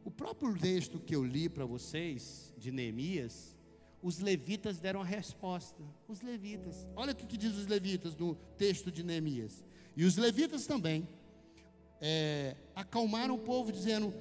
O 0.02 0.10
próprio 0.10 0.58
texto 0.58 0.98
que 0.98 1.14
eu 1.14 1.22
li 1.22 1.46
para 1.46 1.66
vocês, 1.66 2.54
de 2.56 2.72
Neemias, 2.72 3.54
os 4.02 4.18
levitas 4.18 4.80
deram 4.80 5.02
a 5.02 5.04
resposta. 5.04 5.82
Os 6.08 6.22
levitas. 6.22 6.88
Olha 6.96 7.12
o 7.12 7.14
que 7.14 7.36
diz 7.36 7.54
os 7.54 7.66
levitas 7.66 8.16
no 8.16 8.34
texto 8.56 8.90
de 8.90 9.02
Neemias. 9.02 9.62
E 9.94 10.06
os 10.06 10.16
levitas 10.16 10.66
também 10.66 11.06
é, 12.00 12.56
acalmaram 12.74 13.34
o 13.34 13.38
povo, 13.38 13.72
dizendo: 13.72 14.12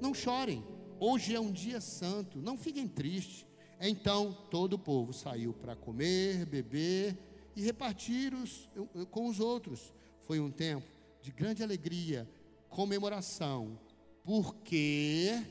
Não 0.00 0.14
chorem, 0.14 0.64
hoje 1.00 1.34
é 1.34 1.40
um 1.40 1.50
dia 1.50 1.80
santo, 1.80 2.40
não 2.40 2.56
fiquem 2.56 2.86
tristes. 2.86 3.46
Então 3.80 4.32
todo 4.50 4.74
o 4.74 4.78
povo 4.78 5.12
saiu 5.12 5.52
para 5.52 5.74
comer, 5.74 6.46
beber 6.46 7.18
e 7.56 7.62
repartir 7.62 8.32
os, 8.34 8.68
com 9.10 9.26
os 9.28 9.40
outros. 9.40 9.92
Foi 10.22 10.38
um 10.38 10.50
tempo 10.50 10.86
de 11.20 11.32
grande 11.32 11.62
alegria, 11.62 12.28
comemoração, 12.68 13.78
porque, 14.22 15.42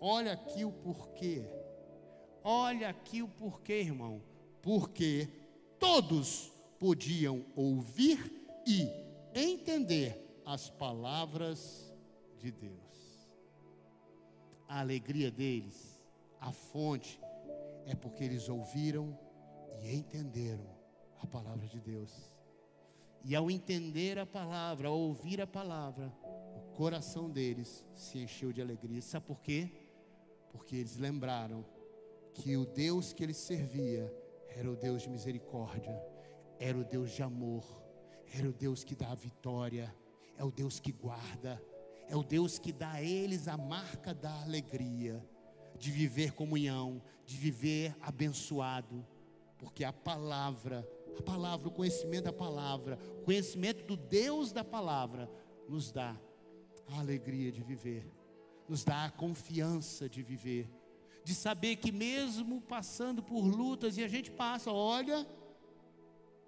olha 0.00 0.32
aqui 0.32 0.64
o 0.64 0.72
porquê 0.72 1.42
Olha 2.46 2.90
aqui 2.90 3.22
o 3.22 3.28
porquê, 3.28 3.80
irmão. 3.80 4.20
Porque 4.60 5.26
todos 5.78 6.52
podiam 6.78 7.42
ouvir 7.56 8.18
e 8.66 8.86
entender 9.34 10.23
as 10.44 10.70
palavras 10.70 11.92
de 12.38 12.50
Deus. 12.50 13.28
A 14.68 14.80
alegria 14.80 15.30
deles, 15.30 16.00
a 16.40 16.52
fonte, 16.52 17.20
é 17.86 17.94
porque 17.94 18.24
eles 18.24 18.48
ouviram 18.48 19.18
e 19.80 19.94
entenderam 19.94 20.66
a 21.18 21.26
palavra 21.26 21.66
de 21.66 21.80
Deus. 21.80 22.32
E 23.24 23.34
ao 23.34 23.50
entender 23.50 24.18
a 24.18 24.26
palavra, 24.26 24.88
ao 24.88 24.98
ouvir 24.98 25.40
a 25.40 25.46
palavra, 25.46 26.12
o 26.54 26.76
coração 26.76 27.30
deles 27.30 27.84
se 27.94 28.18
encheu 28.18 28.52
de 28.52 28.60
alegria. 28.60 29.00
Sabe 29.00 29.26
por 29.26 29.40
quê? 29.40 29.70
Porque 30.50 30.76
eles 30.76 30.96
lembraram 30.96 31.64
que 32.34 32.56
o 32.56 32.66
Deus 32.66 33.12
que 33.12 33.22
ele 33.22 33.32
servia 33.32 34.12
era 34.48 34.70
o 34.70 34.76
Deus 34.76 35.02
de 35.02 35.08
misericórdia, 35.08 35.98
era 36.58 36.76
o 36.76 36.84
Deus 36.84 37.12
de 37.12 37.22
amor, 37.22 37.64
era 38.34 38.48
o 38.48 38.52
Deus 38.52 38.84
que 38.84 38.94
dá 38.94 39.10
a 39.10 39.14
vitória, 39.14 39.94
é 40.36 40.44
o 40.44 40.50
Deus 40.50 40.80
que 40.80 40.92
guarda, 40.92 41.62
é 42.08 42.16
o 42.16 42.22
Deus 42.22 42.58
que 42.58 42.72
dá 42.72 42.92
a 42.92 43.02
eles 43.02 43.48
a 43.48 43.56
marca 43.56 44.14
da 44.14 44.42
alegria, 44.42 45.24
de 45.78 45.90
viver 45.90 46.32
comunhão, 46.32 47.02
de 47.26 47.36
viver 47.36 47.96
abençoado, 48.00 49.04
porque 49.58 49.84
a 49.84 49.92
palavra, 49.92 50.88
a 51.18 51.22
palavra, 51.22 51.68
o 51.68 51.72
conhecimento 51.72 52.24
da 52.24 52.32
palavra, 52.32 52.98
o 53.18 53.24
conhecimento 53.24 53.84
do 53.84 53.96
Deus 53.96 54.52
da 54.52 54.64
palavra, 54.64 55.30
nos 55.68 55.90
dá 55.90 56.16
a 56.88 57.00
alegria 57.00 57.50
de 57.50 57.62
viver, 57.62 58.06
nos 58.68 58.84
dá 58.84 59.06
a 59.06 59.10
confiança 59.10 60.08
de 60.08 60.22
viver, 60.22 60.70
de 61.24 61.34
saber 61.34 61.76
que 61.76 61.90
mesmo 61.90 62.60
passando 62.60 63.22
por 63.22 63.40
lutas, 63.40 63.96
e 63.96 64.04
a 64.04 64.08
gente 64.08 64.30
passa, 64.30 64.70
olha, 64.70 65.26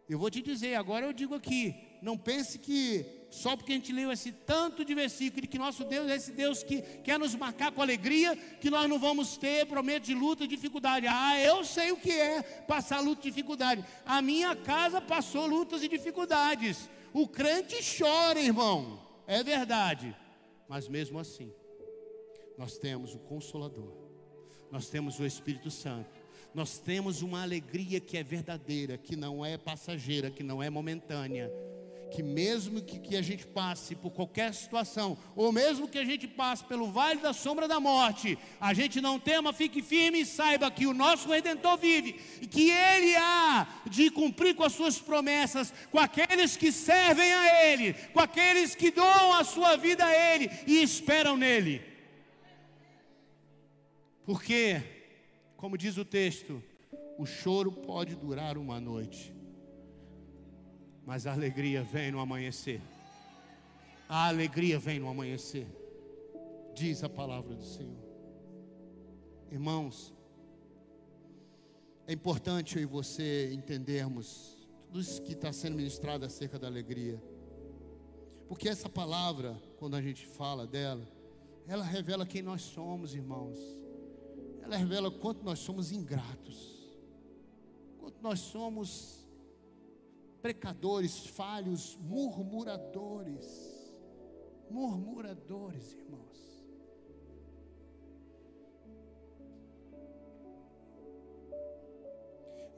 eu 0.08 0.18
vou 0.18 0.30
te 0.30 0.42
dizer, 0.42 0.74
agora 0.74 1.06
eu 1.06 1.12
digo 1.12 1.34
aqui, 1.34 1.74
não 2.02 2.16
pense 2.16 2.58
que 2.58 3.15
só 3.30 3.56
porque 3.56 3.72
a 3.72 3.74
gente 3.74 3.92
leu 3.92 4.10
esse 4.10 4.32
tanto 4.32 4.84
de 4.84 4.94
versículo 4.94 5.42
de 5.42 5.48
que 5.48 5.58
nosso 5.58 5.84
Deus 5.84 6.08
é 6.10 6.16
esse 6.16 6.32
Deus 6.32 6.62
que 6.62 6.80
quer 6.80 7.18
nos 7.18 7.34
marcar 7.34 7.72
com 7.72 7.82
alegria, 7.82 8.36
que 8.60 8.70
nós 8.70 8.88
não 8.88 8.98
vamos 8.98 9.36
ter 9.36 9.66
prometo 9.66 10.04
de 10.04 10.14
luta 10.14 10.44
e 10.44 10.48
dificuldade. 10.48 11.06
Ah, 11.08 11.38
eu 11.40 11.64
sei 11.64 11.92
o 11.92 11.96
que 11.96 12.12
é 12.12 12.42
passar 12.42 13.00
luta 13.00 13.26
e 13.26 13.30
dificuldade. 13.30 13.84
A 14.04 14.22
minha 14.22 14.54
casa 14.54 15.00
passou 15.00 15.46
lutas 15.46 15.82
e 15.82 15.88
dificuldades. 15.88 16.88
O 17.12 17.26
crente 17.26 17.76
chora, 17.98 18.40
irmão. 18.40 19.00
É 19.26 19.42
verdade. 19.42 20.14
Mas 20.68 20.88
mesmo 20.88 21.18
assim, 21.18 21.52
nós 22.56 22.78
temos 22.78 23.14
o 23.14 23.18
Consolador, 23.18 23.92
nós 24.70 24.88
temos 24.88 25.18
o 25.20 25.26
Espírito 25.26 25.70
Santo, 25.70 26.10
nós 26.54 26.78
temos 26.78 27.22
uma 27.22 27.42
alegria 27.42 28.00
que 28.00 28.16
é 28.16 28.22
verdadeira, 28.22 28.96
que 28.96 29.14
não 29.14 29.44
é 29.44 29.58
passageira, 29.58 30.30
que 30.30 30.42
não 30.42 30.62
é 30.62 30.70
momentânea. 30.70 31.52
Que 32.10 32.22
mesmo 32.22 32.80
que, 32.80 32.98
que 32.98 33.16
a 33.16 33.22
gente 33.22 33.46
passe 33.46 33.94
por 33.94 34.10
qualquer 34.10 34.54
situação, 34.54 35.18
ou 35.34 35.52
mesmo 35.52 35.88
que 35.88 35.98
a 35.98 36.04
gente 36.04 36.26
passe 36.26 36.64
pelo 36.64 36.90
vale 36.90 37.20
da 37.20 37.32
sombra 37.32 37.66
da 37.66 37.78
morte, 37.80 38.38
a 38.60 38.72
gente 38.72 39.00
não 39.00 39.18
tema, 39.18 39.52
fique 39.52 39.82
firme 39.82 40.20
e 40.20 40.26
saiba 40.26 40.70
que 40.70 40.86
o 40.86 40.94
nosso 40.94 41.28
Redentor 41.28 41.76
vive, 41.76 42.20
e 42.40 42.46
que 42.46 42.70
Ele 42.70 43.16
há 43.16 43.66
de 43.90 44.10
cumprir 44.10 44.54
com 44.54 44.64
as 44.64 44.72
suas 44.72 44.98
promessas, 44.98 45.72
com 45.90 45.98
aqueles 45.98 46.56
que 46.56 46.72
servem 46.72 47.32
a 47.32 47.66
Ele, 47.66 47.94
com 48.12 48.20
aqueles 48.20 48.74
que 48.74 48.90
doam 48.90 49.34
a 49.34 49.44
sua 49.44 49.76
vida 49.76 50.04
a 50.04 50.34
Ele 50.34 50.50
e 50.66 50.82
esperam 50.82 51.36
nele. 51.36 51.82
Porque 54.24 54.96
como 55.56 55.78
diz 55.78 55.96
o 55.96 56.04
texto, 56.04 56.62
o 57.18 57.24
choro 57.24 57.72
pode 57.72 58.14
durar 58.14 58.58
uma 58.58 58.78
noite, 58.78 59.32
mas 61.06 61.26
a 61.26 61.32
alegria 61.32 61.82
vem 61.82 62.10
no 62.10 62.20
amanhecer. 62.20 62.82
A 64.08 64.28
alegria 64.28 64.78
vem 64.78 64.98
no 64.98 65.08
amanhecer, 65.08 65.66
diz 66.74 67.02
a 67.02 67.08
palavra 67.08 67.54
do 67.54 67.64
Senhor. 67.64 68.04
Irmãos, 69.50 70.12
é 72.06 72.12
importante 72.12 72.76
eu 72.76 72.82
e 72.82 72.86
você 72.86 73.54
entendermos 73.54 74.58
tudo 74.86 75.00
isso 75.00 75.22
que 75.22 75.32
está 75.32 75.52
sendo 75.52 75.76
ministrado 75.76 76.24
acerca 76.24 76.58
da 76.58 76.66
alegria, 76.66 77.18
porque 78.48 78.68
essa 78.68 78.88
palavra, 78.88 79.56
quando 79.78 79.96
a 79.96 80.02
gente 80.02 80.26
fala 80.26 80.66
dela, 80.66 81.08
ela 81.66 81.84
revela 81.84 82.26
quem 82.26 82.42
nós 82.42 82.60
somos, 82.60 83.14
irmãos 83.14 83.58
ela 84.66 84.76
revela 84.76 85.10
quanto 85.12 85.44
nós 85.44 85.60
somos 85.60 85.92
ingratos, 85.92 86.76
quanto 87.98 88.20
nós 88.20 88.40
somos 88.40 89.24
pecadores, 90.46 91.26
falhos, 91.26 91.96
murmuradores, 91.96 93.44
murmuradores, 94.70 95.92
irmãos. 95.92 96.64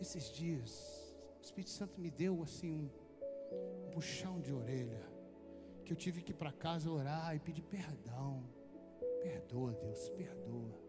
Esses 0.00 0.32
dias, 0.32 1.14
o 1.38 1.42
Espírito 1.42 1.68
Santo 1.68 2.00
me 2.00 2.10
deu 2.10 2.42
assim 2.42 2.72
um, 2.72 3.90
puxão 3.92 4.40
de 4.40 4.50
orelha, 4.50 5.06
que 5.84 5.92
eu 5.92 5.96
tive 5.96 6.22
que 6.22 6.30
ir 6.30 6.36
para 6.36 6.50
casa 6.50 6.90
orar 6.90 7.36
e 7.36 7.38
pedir 7.38 7.62
perdão. 7.64 8.44
Perdoa, 9.22 9.74
Deus, 9.74 10.08
perdoa. 10.10 10.80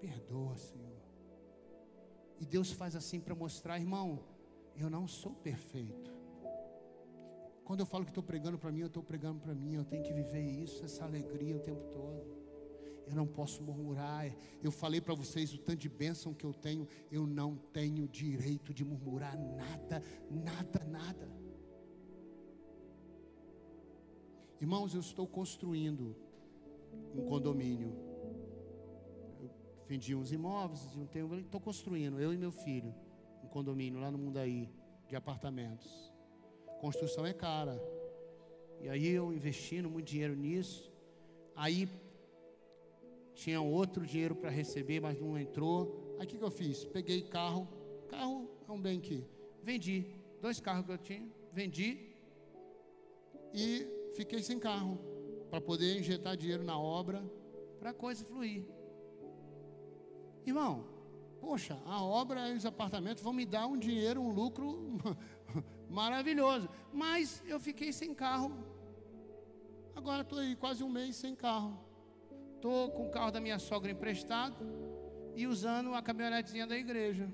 Perdoa, 0.00 0.56
Senhor. 0.56 1.02
E 2.40 2.46
Deus 2.46 2.72
faz 2.72 2.96
assim 2.96 3.20
para 3.20 3.34
mostrar, 3.34 3.78
irmão, 3.78 4.37
eu 4.78 4.90
não 4.90 5.06
sou 5.06 5.32
perfeito. 5.32 6.16
Quando 7.64 7.80
eu 7.80 7.86
falo 7.86 8.04
que 8.04 8.10
estou 8.10 8.22
pregando 8.22 8.58
para 8.58 8.72
mim, 8.72 8.80
eu 8.80 8.86
estou 8.86 9.02
pregando 9.02 9.40
para 9.40 9.54
mim. 9.54 9.74
Eu 9.74 9.84
tenho 9.84 10.02
que 10.02 10.12
viver 10.12 10.40
isso, 10.40 10.84
essa 10.84 11.04
alegria 11.04 11.56
o 11.56 11.60
tempo 11.60 11.84
todo. 11.92 12.38
Eu 13.06 13.14
não 13.14 13.26
posso 13.26 13.62
murmurar. 13.62 14.34
Eu 14.62 14.70
falei 14.70 15.00
para 15.00 15.14
vocês 15.14 15.52
o 15.52 15.58
tanto 15.58 15.78
de 15.78 15.88
bênção 15.88 16.32
que 16.32 16.44
eu 16.44 16.54
tenho. 16.54 16.86
Eu 17.10 17.26
não 17.26 17.56
tenho 17.56 18.08
direito 18.08 18.72
de 18.72 18.84
murmurar 18.84 19.36
nada, 19.38 20.02
nada, 20.30 20.84
nada. 20.84 21.28
Irmãos, 24.60 24.94
eu 24.94 25.00
estou 25.00 25.26
construindo 25.26 26.16
um 27.14 27.24
condomínio 27.26 28.08
vendi 29.88 30.14
uns 30.14 30.30
imóveis, 30.32 30.82
estou 31.42 31.58
construindo, 31.58 32.20
eu 32.20 32.32
e 32.32 32.36
meu 32.36 32.52
filho, 32.52 32.94
um 33.42 33.48
condomínio 33.48 34.00
lá 34.00 34.10
no 34.10 34.18
Mundaí, 34.18 34.68
de 35.08 35.16
apartamentos. 35.16 36.12
Construção 36.80 37.26
é 37.26 37.32
cara. 37.32 37.80
E 38.80 38.88
aí 38.88 39.08
eu 39.08 39.32
investindo 39.32 39.88
muito 39.90 40.06
dinheiro 40.06 40.36
nisso. 40.36 40.92
Aí 41.56 41.88
tinha 43.34 43.60
outro 43.60 44.06
dinheiro 44.06 44.34
para 44.34 44.50
receber, 44.50 45.00
mas 45.00 45.20
não 45.20 45.38
entrou. 45.38 46.16
Aí 46.18 46.26
o 46.26 46.28
que, 46.28 46.38
que 46.38 46.44
eu 46.44 46.50
fiz? 46.50 46.84
Peguei 46.84 47.22
carro, 47.22 47.66
carro 48.08 48.48
é 48.68 48.72
um 48.72 48.80
bem 48.80 49.00
que 49.00 49.24
vendi. 49.62 50.06
Dois 50.40 50.60
carros 50.60 50.86
que 50.86 50.92
eu 50.92 50.98
tinha, 50.98 51.28
vendi 51.52 52.08
e 53.52 53.86
fiquei 54.14 54.42
sem 54.42 54.58
carro 54.58 54.98
para 55.50 55.60
poder 55.60 55.98
injetar 55.98 56.36
dinheiro 56.36 56.62
na 56.62 56.78
obra 56.78 57.24
para 57.78 57.90
a 57.90 57.94
coisa 57.94 58.24
fluir. 58.24 58.64
Irmão, 60.46 60.84
poxa, 61.40 61.78
a 61.84 62.02
obra 62.02 62.48
e 62.50 62.56
os 62.56 62.66
apartamentos 62.66 63.22
vão 63.22 63.32
me 63.32 63.46
dar 63.46 63.66
um 63.66 63.76
dinheiro, 63.76 64.20
um 64.20 64.30
lucro 64.30 64.98
maravilhoso. 65.88 66.68
Mas 66.92 67.42
eu 67.46 67.58
fiquei 67.58 67.92
sem 67.92 68.14
carro. 68.14 68.52
Agora 69.94 70.22
estou 70.22 70.38
aí 70.38 70.54
quase 70.54 70.84
um 70.84 70.88
mês 70.88 71.16
sem 71.16 71.34
carro. 71.34 71.78
Estou 72.54 72.90
com 72.90 73.06
o 73.06 73.10
carro 73.10 73.30
da 73.30 73.40
minha 73.40 73.58
sogra 73.58 73.90
emprestado 73.90 74.56
e 75.34 75.46
usando 75.46 75.94
a 75.94 76.02
caminhonetezinha 76.02 76.66
da 76.66 76.76
igreja. 76.76 77.28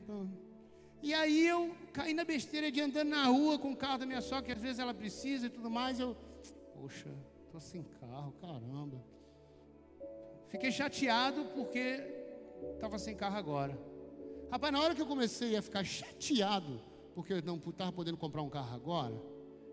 E 1.02 1.12
aí 1.12 1.46
eu 1.46 1.74
caí 1.92 2.14
na 2.14 2.24
besteira 2.24 2.70
de 2.70 2.80
andando 2.80 3.09
na 3.09 3.26
rua 3.26 3.59
com 3.59 3.72
o 3.72 3.76
carro 3.76 3.98
da 3.98 4.07
minha 4.07 4.20
sogra, 4.20 4.44
que 4.44 4.52
às 4.52 4.61
vezes 4.61 4.78
ela 4.78 4.94
precisa 4.94 5.46
e 5.46 5.50
tudo 5.50 5.70
mais. 5.70 6.00
Eu, 6.00 6.16
poxa, 6.74 7.11
estou 7.44 7.61
sem 7.61 7.82
carro, 8.00 8.32
caramba. 8.40 9.02
Fiquei 10.48 10.70
chateado 10.70 11.44
porque 11.55 12.02
estava 12.74 12.98
sem 12.98 13.14
carro 13.16 13.36
agora. 13.36 13.78
Rapaz, 14.51 14.72
na 14.72 14.80
hora 14.80 14.95
que 14.95 15.03
eu 15.03 15.07
comecei 15.07 15.57
a 15.57 15.62
ficar 15.62 15.84
chateado, 15.84 16.80
porque 17.14 17.32
eu 17.32 17.42
não 17.42 17.57
estava 17.57 17.92
podendo 17.92 18.16
comprar 18.16 18.42
um 18.42 18.49
carro 18.49 18.74
agora, 18.74 19.20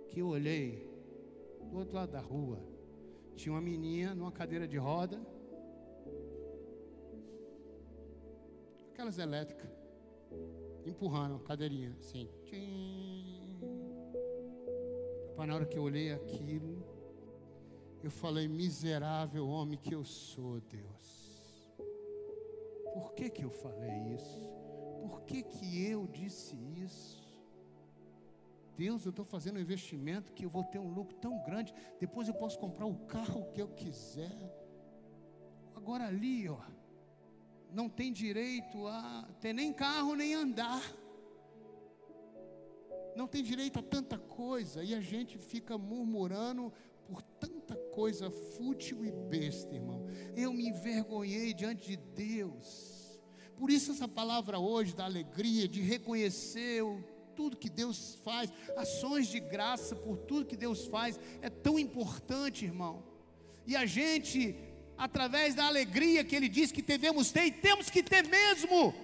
que 0.09 0.19
eu 0.19 0.27
olhei 0.27 0.87
do 1.69 1.77
outro 1.77 1.95
lado 1.95 2.11
da 2.11 2.19
rua, 2.19 2.59
tinha 3.35 3.53
uma 3.53 3.61
menina 3.61 4.13
numa 4.13 4.31
cadeira 4.31 4.67
de 4.67 4.77
roda, 4.77 5.21
aquelas 8.91 9.17
elétricas, 9.17 9.69
empurrando 10.85 11.35
a 11.35 11.39
cadeirinha, 11.39 11.95
assim. 11.99 12.29
Rapaz, 15.29 15.47
na 15.47 15.55
hora 15.55 15.65
que 15.65 15.77
eu 15.77 15.83
olhei 15.83 16.11
aquilo, 16.11 16.83
eu 18.03 18.11
falei, 18.11 18.47
miserável 18.47 19.47
homem 19.47 19.77
que 19.77 19.93
eu 19.93 20.03
sou, 20.03 20.59
Deus. 20.61 21.31
Por 22.93 23.13
que, 23.13 23.29
que 23.29 23.43
eu 23.43 23.49
falei 23.49 24.13
isso? 24.15 24.60
Que, 25.31 25.43
que 25.43 25.85
eu 25.85 26.05
disse 26.07 26.57
isso? 26.75 27.21
Deus, 28.75 29.05
eu 29.05 29.11
estou 29.11 29.23
fazendo 29.23 29.55
um 29.55 29.61
investimento 29.61 30.33
que 30.33 30.43
eu 30.43 30.49
vou 30.49 30.65
ter 30.65 30.77
um 30.77 30.91
lucro 30.93 31.15
tão 31.19 31.41
grande, 31.41 31.73
depois 32.01 32.27
eu 32.27 32.33
posso 32.33 32.59
comprar 32.59 32.85
o 32.85 32.95
carro 33.05 33.49
que 33.53 33.61
eu 33.61 33.69
quiser. 33.69 34.35
Agora 35.73 36.07
ali, 36.07 36.49
ó, 36.49 36.59
não 37.71 37.87
tem 37.87 38.11
direito 38.11 38.85
a 38.87 39.25
ter 39.39 39.53
nem 39.53 39.71
carro 39.71 40.15
nem 40.15 40.33
andar. 40.33 40.83
Não 43.15 43.25
tem 43.25 43.41
direito 43.41 43.79
a 43.79 43.83
tanta 43.83 44.17
coisa 44.17 44.83
e 44.83 44.93
a 44.93 44.99
gente 44.99 45.37
fica 45.37 45.77
murmurando 45.77 46.73
por 47.05 47.21
tanta 47.21 47.77
coisa 47.95 48.29
fútil 48.29 49.05
e 49.05 49.11
besta, 49.13 49.73
irmão. 49.73 50.05
Eu 50.35 50.51
me 50.51 50.67
envergonhei 50.67 51.53
diante 51.53 51.91
de 51.91 51.95
Deus 51.95 52.90
Por 53.61 53.69
isso 53.69 53.91
essa 53.91 54.07
palavra 54.07 54.57
hoje 54.57 54.95
da 54.95 55.05
alegria, 55.05 55.67
de 55.67 55.81
reconhecer 55.81 56.81
o, 56.81 56.99
tudo 57.35 57.55
que 57.55 57.69
Deus 57.69 58.17
faz, 58.23 58.51
ações 58.75 59.27
de 59.27 59.39
graça 59.39 59.95
por 59.95 60.17
tudo 60.17 60.47
que 60.47 60.57
Deus 60.57 60.87
faz, 60.87 61.19
é 61.43 61.47
tão 61.47 61.77
importante, 61.77 62.65
irmão. 62.65 63.03
E 63.67 63.75
a 63.75 63.85
gente, 63.85 64.55
através 64.97 65.53
da 65.53 65.65
alegria 65.65 66.23
que 66.23 66.35
Ele 66.35 66.49
diz 66.49 66.71
que 66.71 66.81
devemos 66.81 67.31
ter, 67.31 67.45
e 67.45 67.51
temos 67.51 67.87
que 67.87 68.01
ter 68.01 68.27
mesmo. 68.27 68.95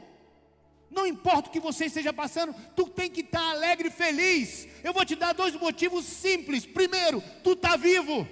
Não 0.90 1.06
importa 1.06 1.50
o 1.50 1.52
que 1.52 1.60
você 1.60 1.86
esteja 1.86 2.12
passando, 2.12 2.56
tu 2.76 2.90
tem 2.90 3.12
que 3.12 3.22
estar 3.22 3.52
alegre 3.52 3.90
e 3.90 3.92
feliz. 3.92 4.68
Eu 4.84 4.92
vou 4.92 5.06
te 5.06 5.16
dar 5.16 5.34
dois 5.34 5.54
motivos 5.54 6.04
simples. 6.04 6.66
Primeiro, 6.66 7.22
tu 7.44 7.52
está 7.52 7.78
vivo. 7.78 8.28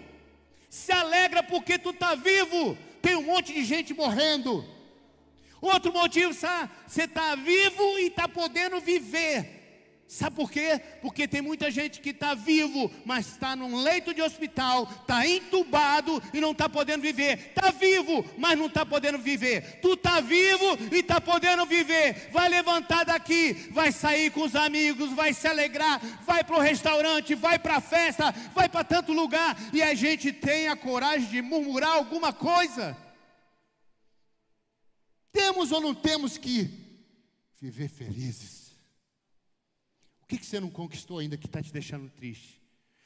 Se 0.71 0.91
alegra 0.91 1.43
porque 1.43 1.77
tu 1.77 1.91
está 1.91 2.15
vivo. 2.15 2.75
Tem 2.99 3.15
um 3.15 3.27
monte 3.27 3.53
de 3.53 3.63
gente 3.63 3.93
morrendo. 3.93 4.73
Outro 5.65 5.91
motivo, 5.91 6.31
você 6.31 7.03
está 7.03 7.33
vivo 7.33 7.97
e 7.97 8.05
está 8.05 8.27
podendo 8.27 8.79
viver. 8.79 9.63
Sabe 10.07 10.35
por 10.35 10.51
quê? 10.51 10.79
Porque 11.01 11.27
tem 11.27 11.41
muita 11.41 11.71
gente 11.71 11.99
que 11.99 12.11
está 12.11 12.35
vivo, 12.35 12.91
mas 13.03 13.25
está 13.25 13.55
num 13.55 13.81
leito 13.81 14.13
de 14.13 14.21
hospital, 14.21 14.87
está 15.01 15.27
entubado 15.27 16.21
e 16.31 16.39
não 16.39 16.51
está 16.51 16.69
podendo 16.69 17.01
viver. 17.01 17.47
Está 17.49 17.71
vivo, 17.71 18.23
mas 18.37 18.55
não 18.55 18.67
está 18.67 18.85
podendo 18.85 19.17
viver. 19.17 19.79
Tu 19.81 19.93
está 19.93 20.21
vivo 20.21 20.77
e 20.91 20.99
está 20.99 21.19
podendo 21.19 21.65
viver. 21.65 22.29
Vai 22.31 22.47
levantar 22.47 23.03
daqui, 23.03 23.53
vai 23.71 23.91
sair 23.91 24.29
com 24.29 24.43
os 24.43 24.55
amigos, 24.55 25.13
vai 25.13 25.33
se 25.33 25.47
alegrar, 25.47 25.99
vai 26.23 26.43
para 26.43 26.57
o 26.57 26.61
restaurante, 26.61 27.33
vai 27.33 27.57
para 27.57 27.77
a 27.77 27.81
festa, 27.81 28.31
vai 28.53 28.69
para 28.69 28.83
tanto 28.83 29.11
lugar 29.11 29.57
e 29.73 29.81
a 29.81 29.95
gente 29.95 30.31
tem 30.31 30.67
a 30.67 30.75
coragem 30.75 31.27
de 31.27 31.41
murmurar 31.41 31.93
alguma 31.93 32.31
coisa. 32.31 32.95
Temos 35.35 35.73
ou 35.73 35.81
não 35.81 35.93
temos 35.93 36.37
que 36.37 36.69
viver 37.59 37.89
felizes? 37.89 38.71
O 40.23 40.25
que, 40.25 40.37
que 40.37 40.45
você 40.45 40.61
não 40.61 40.71
conquistou 40.71 41.19
ainda 41.19 41.35
que 41.35 41.45
está 41.45 41.61
te 41.61 41.73
deixando 41.73 42.09
triste? 42.09 42.63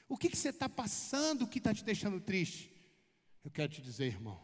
O 0.08 0.16
que, 0.16 0.30
que 0.30 0.38
você 0.38 0.50
está 0.50 0.70
passando 0.70 1.48
que 1.48 1.58
está 1.58 1.74
te 1.74 1.84
deixando 1.84 2.22
triste? 2.22 2.72
Eu 3.44 3.50
quero 3.50 3.74
te 3.74 3.82
dizer, 3.82 4.06
irmão, 4.06 4.40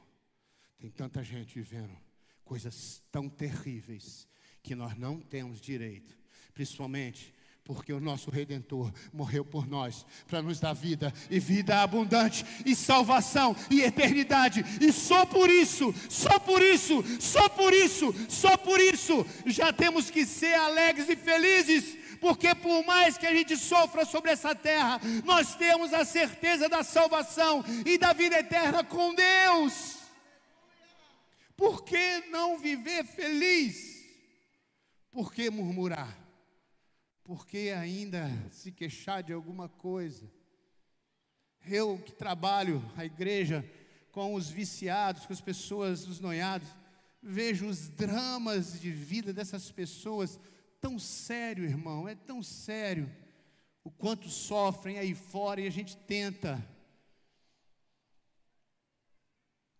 tem 0.79 0.89
tanta 0.89 1.23
gente 1.23 1.53
vivendo 1.53 1.95
coisas 2.43 3.03
tão 3.11 3.29
terríveis 3.29 4.27
que 4.63 4.73
nós 4.73 4.97
não 4.97 5.21
temos 5.21 5.61
direito, 5.61 6.17
principalmente 6.55 7.34
porque 7.65 7.91
o 7.91 7.99
nosso 7.99 8.29
Redentor 8.29 8.93
morreu 9.11 9.43
por 9.43 9.67
nós, 9.67 10.05
para 10.27 10.41
nos 10.41 10.59
dar 10.59 10.73
vida 10.73 11.11
e 11.31 11.39
vida 11.39 11.81
abundante, 11.81 12.45
e 12.63 12.75
salvação 12.75 13.55
e 13.71 13.81
eternidade, 13.81 14.63
e 14.79 14.93
só 14.93 15.25
por 15.25 15.49
isso, 15.49 15.93
só 16.07 16.39
por 16.39 16.61
isso, 16.61 17.03
só 17.19 17.49
por 17.49 17.73
isso, 17.73 18.13
só 18.29 18.55
por 18.55 18.79
isso, 18.79 19.25
já 19.47 19.73
temos 19.73 20.11
que 20.11 20.25
ser 20.27 20.53
alegres 20.53 21.09
e 21.09 21.15
felizes, 21.15 21.97
porque 22.21 22.53
por 22.53 22.85
mais 22.85 23.17
que 23.17 23.25
a 23.25 23.33
gente 23.33 23.57
sofra 23.57 24.05
sobre 24.05 24.31
essa 24.31 24.53
terra, 24.53 25.01
nós 25.23 25.55
temos 25.55 25.91
a 25.91 26.05
certeza 26.05 26.69
da 26.69 26.83
salvação 26.83 27.65
e 27.83 27.97
da 27.97 28.13
vida 28.13 28.37
eterna 28.37 28.83
com 28.83 29.13
Deus. 29.15 29.95
Por 31.57 31.83
que 31.83 32.25
não 32.29 32.59
viver 32.59 33.05
feliz? 33.05 34.05
Por 35.11 35.33
que 35.33 35.49
murmurar? 35.49 36.24
Por 37.25 37.47
que 37.47 37.71
ainda 37.71 38.29
se 38.51 38.71
queixar 38.71 39.23
de 39.23 39.33
alguma 39.33 39.67
coisa? 39.67 40.31
Eu 41.67 41.97
que 41.97 42.13
trabalho 42.13 42.79
a 42.95 43.03
igreja 43.03 43.67
com 44.11 44.35
os 44.35 44.47
viciados, 44.47 45.25
com 45.25 45.33
as 45.33 45.41
pessoas, 45.41 46.07
os 46.07 46.19
noiados, 46.19 46.67
vejo 47.23 47.65
os 47.65 47.89
dramas 47.89 48.79
de 48.79 48.91
vida 48.91 49.33
dessas 49.33 49.71
pessoas 49.71 50.39
tão 50.79 50.99
sério, 50.99 51.65
irmão, 51.65 52.07
é 52.07 52.13
tão 52.13 52.43
sério 52.43 53.11
o 53.83 53.89
quanto 53.89 54.29
sofrem 54.29 54.99
aí 54.99 55.15
fora 55.15 55.59
e 55.59 55.65
a 55.65 55.71
gente 55.71 55.97
tenta. 55.97 56.63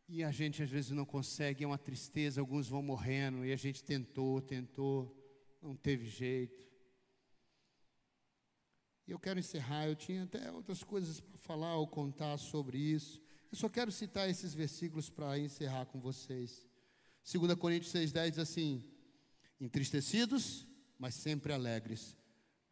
E 0.10 0.24
a 0.24 0.32
gente 0.32 0.64
às 0.64 0.70
vezes 0.72 0.90
não 0.90 1.06
consegue, 1.06 1.64
é 1.64 1.68
uma 1.68 1.78
tristeza, 1.78 2.42
alguns 2.42 2.68
vão 2.68 2.82
morrendo 2.82 3.46
e 3.46 3.54
a 3.54 3.56
gente 3.56 3.84
tentou, 3.84 4.42
tentou, 4.42 5.16
não 5.62 5.76
teve 5.76 6.08
jeito. 6.08 6.65
E 9.08 9.12
eu 9.12 9.20
quero 9.20 9.40
encerrar, 9.40 9.88
eu 9.88 9.96
tinha 9.96 10.24
até 10.24 10.52
outras 10.52 10.84
coisas 10.84 11.20
para 11.20 11.38
falar 11.38 11.76
ou 11.76 11.88
contar 11.88 12.38
sobre 12.38 12.78
isso. 12.78 13.22
Eu 13.52 13.58
só 13.58 13.70
quero 13.70 13.92
citar 13.92 14.30
esses 14.30 14.54
versículos 14.54 15.10
para 15.10 15.38
encerrar 15.38 15.86
com 15.86 16.00
vocês. 16.00 16.66
2 17.32 17.54
Coríntios 17.56 17.94
6,10 17.94 18.30
diz 18.32 18.40
assim: 18.40 18.84
Entristecidos, 19.62 20.66
mas 20.98 21.14
sempre 21.14 21.54
alegres, 21.54 22.18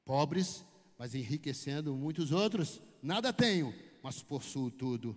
pobres, 0.04 0.66
mas 0.98 1.14
enriquecendo 1.14 1.96
muitos 1.96 2.32
outros. 2.32 2.82
Nada 3.02 3.32
tenho, 3.32 3.74
mas 4.02 4.24
possuo 4.24 4.72
tudo. 4.72 5.16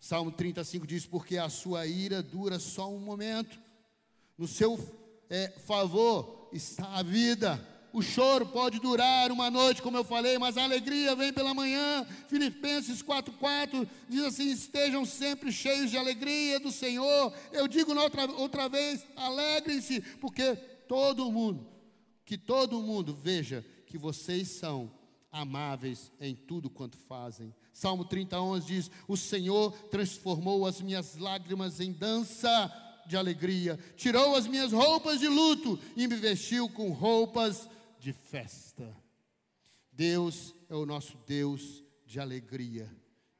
Salmo 0.00 0.32
35 0.32 0.86
diz: 0.86 1.06
Porque 1.06 1.38
a 1.38 1.48
sua 1.48 1.86
ira 1.86 2.22
dura 2.22 2.58
só 2.58 2.92
um 2.92 2.98
momento, 2.98 3.60
no 4.36 4.48
seu 4.48 4.76
é, 5.28 5.48
favor 5.48 6.48
está 6.52 6.96
a 6.96 7.02
vida. 7.02 7.69
O 7.92 8.02
choro 8.02 8.46
pode 8.46 8.78
durar 8.78 9.32
uma 9.32 9.50
noite, 9.50 9.82
como 9.82 9.96
eu 9.96 10.04
falei, 10.04 10.38
mas 10.38 10.56
a 10.56 10.64
alegria 10.64 11.16
vem 11.16 11.32
pela 11.32 11.52
manhã. 11.52 12.06
Filipenses 12.28 13.02
4,4 13.02 13.88
diz 14.08 14.24
assim: 14.24 14.50
Estejam 14.50 15.04
sempre 15.04 15.50
cheios 15.50 15.90
de 15.90 15.98
alegria 15.98 16.60
do 16.60 16.70
Senhor. 16.70 17.32
Eu 17.52 17.66
digo 17.66 17.92
outra, 17.98 18.30
outra 18.32 18.68
vez: 18.68 19.04
alegrem-se, 19.16 20.00
porque 20.20 20.54
todo 20.86 21.30
mundo 21.32 21.70
que 22.30 22.38
todo 22.38 22.80
mundo 22.80 23.12
veja 23.12 23.66
que 23.88 23.98
vocês 23.98 24.46
são 24.50 24.88
amáveis 25.32 26.12
em 26.20 26.32
tudo 26.32 26.70
quanto 26.70 26.96
fazem. 26.96 27.52
Salmo 27.72 28.04
30, 28.04 28.40
11 28.40 28.66
diz: 28.66 28.90
O 29.08 29.16
Senhor 29.16 29.72
transformou 29.88 30.64
as 30.64 30.80
minhas 30.80 31.16
lágrimas 31.16 31.80
em 31.80 31.90
dança 31.90 32.72
de 33.04 33.16
alegria, 33.16 33.76
tirou 33.96 34.36
as 34.36 34.46
minhas 34.46 34.70
roupas 34.70 35.18
de 35.18 35.26
luto 35.26 35.76
e 35.96 36.06
me 36.06 36.14
vestiu 36.14 36.68
com 36.68 36.92
roupas 36.92 37.68
de 38.00 38.12
festa. 38.12 38.96
Deus 39.92 40.54
é 40.68 40.74
o 40.74 40.86
nosso 40.86 41.18
Deus 41.26 41.84
de 42.06 42.18
alegria 42.18 42.90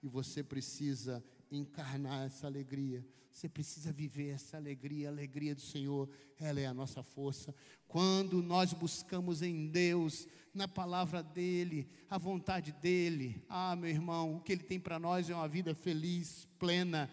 e 0.03 0.07
você 0.07 0.43
precisa 0.45 1.25
encarnar 1.51 2.27
essa 2.27 2.47
alegria. 2.47 3.05
Você 3.33 3.49
precisa 3.49 3.93
viver 3.93 4.35
essa 4.35 4.57
alegria, 4.57 5.09
a 5.09 5.13
alegria 5.13 5.55
do 5.55 5.61
Senhor, 5.61 6.09
ela 6.39 6.61
é 6.61 6.67
a 6.67 6.75
nossa 6.75 7.03
força. 7.03 7.55
Quando 7.89 8.43
nós 8.43 8.73
buscamos 8.73 9.41
em 9.41 9.69
Deus, 9.69 10.29
na 10.53 10.69
palavra 10.69 11.23
dEle, 11.23 11.89
a 12.09 12.19
vontade 12.19 12.73
dEle, 12.73 13.43
ah, 13.49 13.75
meu 13.77 13.89
irmão, 13.89 14.37
o 14.37 14.41
que 14.41 14.53
Ele 14.53 14.63
tem 14.63 14.79
para 14.79 14.99
nós 14.99 15.31
é 15.31 15.35
uma 15.35 15.49
vida 15.49 15.75
feliz, 15.75 16.47
plena, 16.59 17.09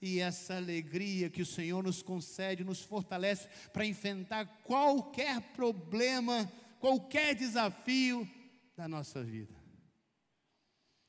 e 0.00 0.20
essa 0.20 0.56
alegria 0.56 1.28
que 1.28 1.42
o 1.42 1.46
Senhor 1.46 1.82
nos 1.82 2.02
concede, 2.02 2.64
nos 2.64 2.82
fortalece 2.82 3.48
para 3.72 3.86
enfrentar 3.86 4.46
qualquer 4.62 5.40
problema, 5.52 6.50
qualquer 6.80 7.34
desafio 7.34 8.28
da 8.76 8.86
nossa 8.86 9.22
vida. 9.22 9.54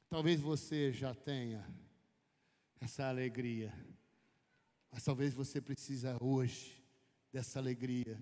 Talvez 0.10 0.40
você 0.40 0.92
já 0.92 1.14
tenha 1.14 1.66
essa 2.80 3.08
alegria 3.08 3.74
mas 4.98 5.04
talvez 5.04 5.34
você 5.34 5.62
precisa 5.62 6.18
hoje 6.20 6.84
dessa 7.32 7.60
alegria. 7.60 8.20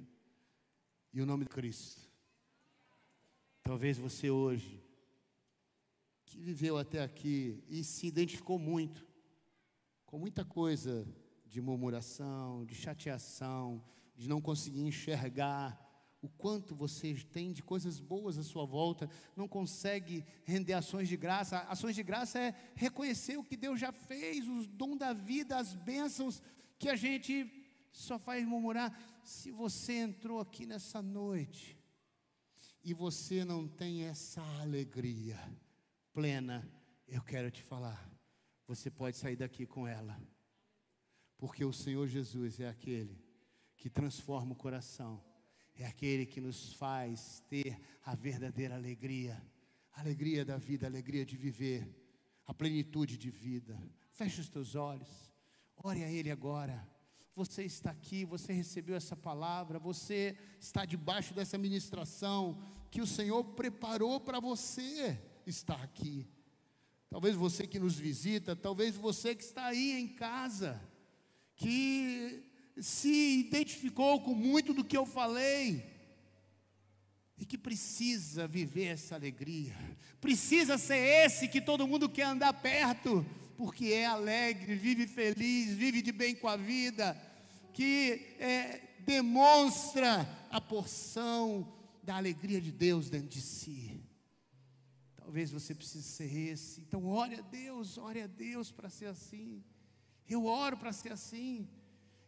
E 1.13 1.21
o 1.21 1.25
nome 1.25 1.45
de 1.45 1.49
Cristo. 1.49 2.01
Talvez 3.63 3.97
você 3.97 4.29
hoje, 4.29 4.83
que 6.25 6.37
viveu 6.37 6.77
até 6.77 7.01
aqui 7.01 7.63
e 7.69 7.81
se 7.81 8.07
identificou 8.07 8.59
muito, 8.59 9.07
com 10.05 10.19
muita 10.19 10.43
coisa 10.43 11.07
de 11.45 11.61
murmuração, 11.61 12.65
de 12.65 12.75
chateação, 12.75 13.81
de 14.13 14.27
não 14.27 14.41
conseguir 14.41 14.81
enxergar 14.81 15.81
o 16.25 16.29
quanto 16.29 16.75
você 16.75 17.13
tem 17.31 17.53
de 17.53 17.61
coisas 17.61 17.99
boas 17.99 18.37
à 18.37 18.43
sua 18.43 18.65
volta, 18.65 19.09
não 19.35 19.47
consegue 19.47 20.25
render 20.43 20.73
ações 20.73 21.07
de 21.07 21.15
graça. 21.15 21.59
Ações 21.59 21.95
de 21.95 22.03
graça 22.03 22.39
é 22.39 22.55
reconhecer 22.75 23.37
o 23.37 23.43
que 23.43 23.55
Deus 23.55 23.79
já 23.79 23.91
fez, 23.91 24.47
os 24.47 24.67
dom 24.67 24.97
da 24.97 25.13
vida, 25.13 25.57
as 25.57 25.73
bênçãos 25.73 26.41
que 26.79 26.89
a 26.89 26.95
gente 26.95 27.49
só 27.91 28.17
faz 28.17 28.45
murmurar. 28.45 28.97
Se 29.23 29.51
você 29.51 29.93
entrou 29.93 30.39
aqui 30.39 30.65
nessa 30.65 31.01
noite 31.01 31.77
e 32.83 32.93
você 32.93 33.45
não 33.45 33.67
tem 33.67 34.03
essa 34.03 34.41
alegria 34.59 35.39
plena, 36.11 36.67
eu 37.07 37.21
quero 37.21 37.51
te 37.51 37.61
falar, 37.61 38.09
você 38.67 38.89
pode 38.89 39.15
sair 39.17 39.35
daqui 39.35 39.65
com 39.65 39.87
ela, 39.87 40.19
porque 41.37 41.63
o 41.63 41.71
Senhor 41.73 42.07
Jesus 42.07 42.59
é 42.59 42.67
aquele 42.67 43.23
que 43.77 43.89
transforma 43.89 44.53
o 44.53 44.57
coração, 44.57 45.23
é 45.77 45.85
aquele 45.85 46.25
que 46.25 46.39
nos 46.39 46.73
faz 46.73 47.43
ter 47.49 47.79
a 48.05 48.15
verdadeira 48.15 48.75
alegria, 48.75 49.41
a 49.93 50.01
alegria 50.01 50.45
da 50.45 50.57
vida, 50.57 50.85
a 50.85 50.89
alegria 50.89 51.25
de 51.25 51.35
viver, 51.35 51.87
a 52.47 52.53
plenitude 52.53 53.17
de 53.17 53.29
vida. 53.29 53.77
Feche 54.11 54.41
os 54.41 54.49
teus 54.49 54.75
olhos. 54.75 55.09
Ore 55.77 56.03
a 56.03 56.11
Ele 56.11 56.31
agora. 56.31 56.87
você 57.35 57.63
está 57.63 57.91
aqui, 57.91 58.23
você 58.23 58.53
recebeu 58.53 58.95
essa 58.95 59.15
palavra, 59.15 59.77
você 59.77 60.37
está 60.57 60.85
debaixo 60.85 61.33
dessa 61.33 61.57
ministração 61.57 62.57
que 62.89 63.01
o 63.01 63.07
Senhor 63.07 63.43
preparou 63.43 64.21
para 64.21 64.39
você 64.39 65.21
estar 65.45 65.81
aqui. 65.83 66.25
Talvez 67.09 67.35
você 67.35 67.67
que 67.67 67.77
nos 67.77 67.99
visita, 67.99 68.55
talvez 68.55 68.95
você 68.95 69.35
que 69.35 69.43
está 69.43 69.65
aí 69.65 69.99
em 69.99 70.07
casa, 70.07 70.81
que 71.57 72.43
se 72.79 73.39
identificou 73.39 74.21
com 74.21 74.33
muito 74.33 74.73
do 74.73 74.83
que 74.83 74.97
eu 74.97 75.05
falei 75.05 75.83
e 77.37 77.45
que 77.45 77.57
precisa 77.57 78.47
viver 78.47 78.85
essa 78.85 79.15
alegria, 79.15 79.75
precisa 80.21 80.77
ser 80.77 80.97
esse 81.25 81.47
que 81.47 81.61
todo 81.61 81.87
mundo 81.87 82.09
quer 82.09 82.23
andar 82.23 82.53
perto, 82.53 83.25
porque 83.57 83.87
é 83.87 84.05
alegre, 84.05 84.75
vive 84.75 85.07
feliz, 85.07 85.73
vive 85.75 86.01
de 86.01 86.11
bem 86.11 86.35
com 86.35 86.47
a 86.47 86.55
vida, 86.55 87.15
que 87.73 88.35
é, 88.39 88.81
demonstra 88.99 90.27
a 90.49 90.59
porção 90.59 91.73
da 92.03 92.15
alegria 92.15 92.61
de 92.61 92.71
Deus 92.71 93.09
dentro 93.09 93.29
de 93.29 93.41
si. 93.41 94.01
Talvez 95.15 95.51
você 95.51 95.73
precise 95.73 96.03
ser 96.03 96.33
esse. 96.33 96.81
Então, 96.81 97.05
ore 97.05 97.35
a 97.35 97.41
Deus, 97.41 97.97
ore 97.97 98.21
a 98.21 98.27
Deus 98.27 98.71
para 98.71 98.89
ser 98.89 99.07
assim. 99.07 99.63
Eu 100.29 100.45
oro 100.45 100.77
para 100.77 100.93
ser 100.93 101.11
assim. 101.11 101.67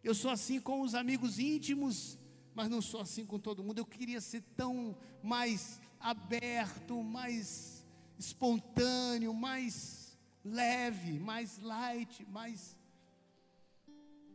Eu 0.08 0.16
sou 0.16 0.32
assim 0.32 0.58
com 0.58 0.80
os 0.80 0.96
amigos 0.96 1.38
íntimos, 1.38 2.18
mas 2.56 2.70
não 2.70 2.82
sou 2.82 3.02
assim 3.02 3.26
com 3.26 3.38
todo 3.38 3.62
mundo. 3.62 3.80
Eu 3.80 3.86
queria 3.86 4.22
ser 4.22 4.42
tão 4.56 4.96
mais 5.22 5.82
aberto, 6.00 7.04
mais 7.04 7.86
espontâneo, 8.18 9.34
mais 9.34 10.18
leve, 10.46 11.20
mais 11.20 11.60
light, 11.60 12.26
mais. 12.32 12.78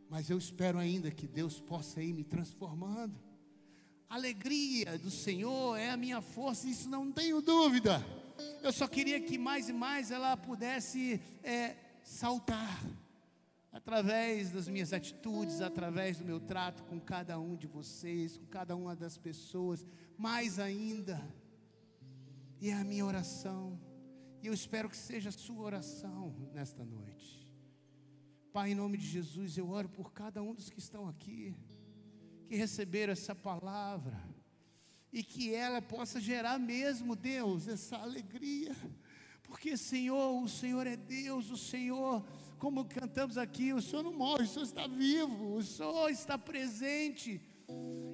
Mas 0.07 0.29
eu 0.29 0.37
espero 0.37 0.77
ainda 0.77 1.09
que 1.09 1.27
Deus 1.27 1.59
possa 1.59 2.03
ir 2.03 2.13
me 2.13 2.23
transformando. 2.23 3.19
A 4.07 4.13
alegria 4.13 4.99
do 4.99 5.09
Senhor 5.09 5.75
é 5.75 5.89
a 5.89 5.97
minha 5.97 6.21
força, 6.21 6.67
isso 6.67 6.87
não 6.87 7.11
tenho 7.11 7.41
dúvida. 7.41 7.99
Eu 8.61 8.71
só 8.71 8.87
queria 8.87 9.19
que 9.19 9.39
mais 9.39 9.69
e 9.69 9.73
mais 9.73 10.11
ela 10.11 10.37
pudesse 10.37 11.19
é, 11.43 11.75
saltar 12.03 12.79
através 13.73 14.51
das 14.51 14.67
minhas 14.67 14.93
atitudes, 14.93 15.59
através 15.59 16.19
do 16.19 16.23
meu 16.23 16.39
trato 16.39 16.83
com 16.83 16.99
cada 16.99 17.39
um 17.39 17.55
de 17.55 17.65
vocês, 17.65 18.37
com 18.37 18.45
cada 18.45 18.75
uma 18.75 18.95
das 18.95 19.17
pessoas, 19.17 19.83
mais 20.15 20.59
ainda. 20.59 21.19
E 22.61 22.69
é 22.69 22.75
a 22.75 22.83
minha 22.83 23.03
oração, 23.03 23.81
e 24.41 24.47
eu 24.47 24.53
espero 24.53 24.87
que 24.87 24.95
seja 24.95 25.29
a 25.29 25.33
sua 25.33 25.59
oração 25.63 26.35
nesta 26.53 26.85
noite. 26.85 27.49
Pai, 28.53 28.71
em 28.71 28.75
nome 28.75 28.97
de 28.99 29.07
Jesus, 29.07 29.57
eu 29.57 29.67
oro 29.67 29.89
por 29.89 30.13
cada 30.13 30.43
um 30.43 30.53
dos 30.53 30.69
que 30.69 30.77
estão 30.77 31.07
aqui, 31.09 31.55
que 32.45 32.55
receberam 32.55 33.11
essa 33.11 33.33
palavra, 33.33 34.21
e 35.11 35.23
que 35.23 35.53
ela 35.53 35.81
possa 35.81 36.21
gerar 36.21 36.59
mesmo, 36.59 37.15
Deus, 37.15 37.67
essa 37.67 37.97
alegria, 37.97 38.75
porque 39.41 39.75
Senhor, 39.75 40.43
o 40.43 40.47
Senhor 40.47 40.85
é 40.85 40.95
Deus, 40.95 41.49
o 41.49 41.57
Senhor 41.57 42.23
como 42.59 42.85
cantamos 42.85 43.37
aqui, 43.37 43.73
o 43.73 43.81
Senhor 43.81 44.03
não 44.03 44.13
morre, 44.13 44.43
o 44.43 44.47
Senhor 44.47 44.65
está 44.65 44.87
vivo, 44.87 45.55
o 45.55 45.63
Senhor 45.63 46.09
está 46.09 46.37
presente. 46.37 47.41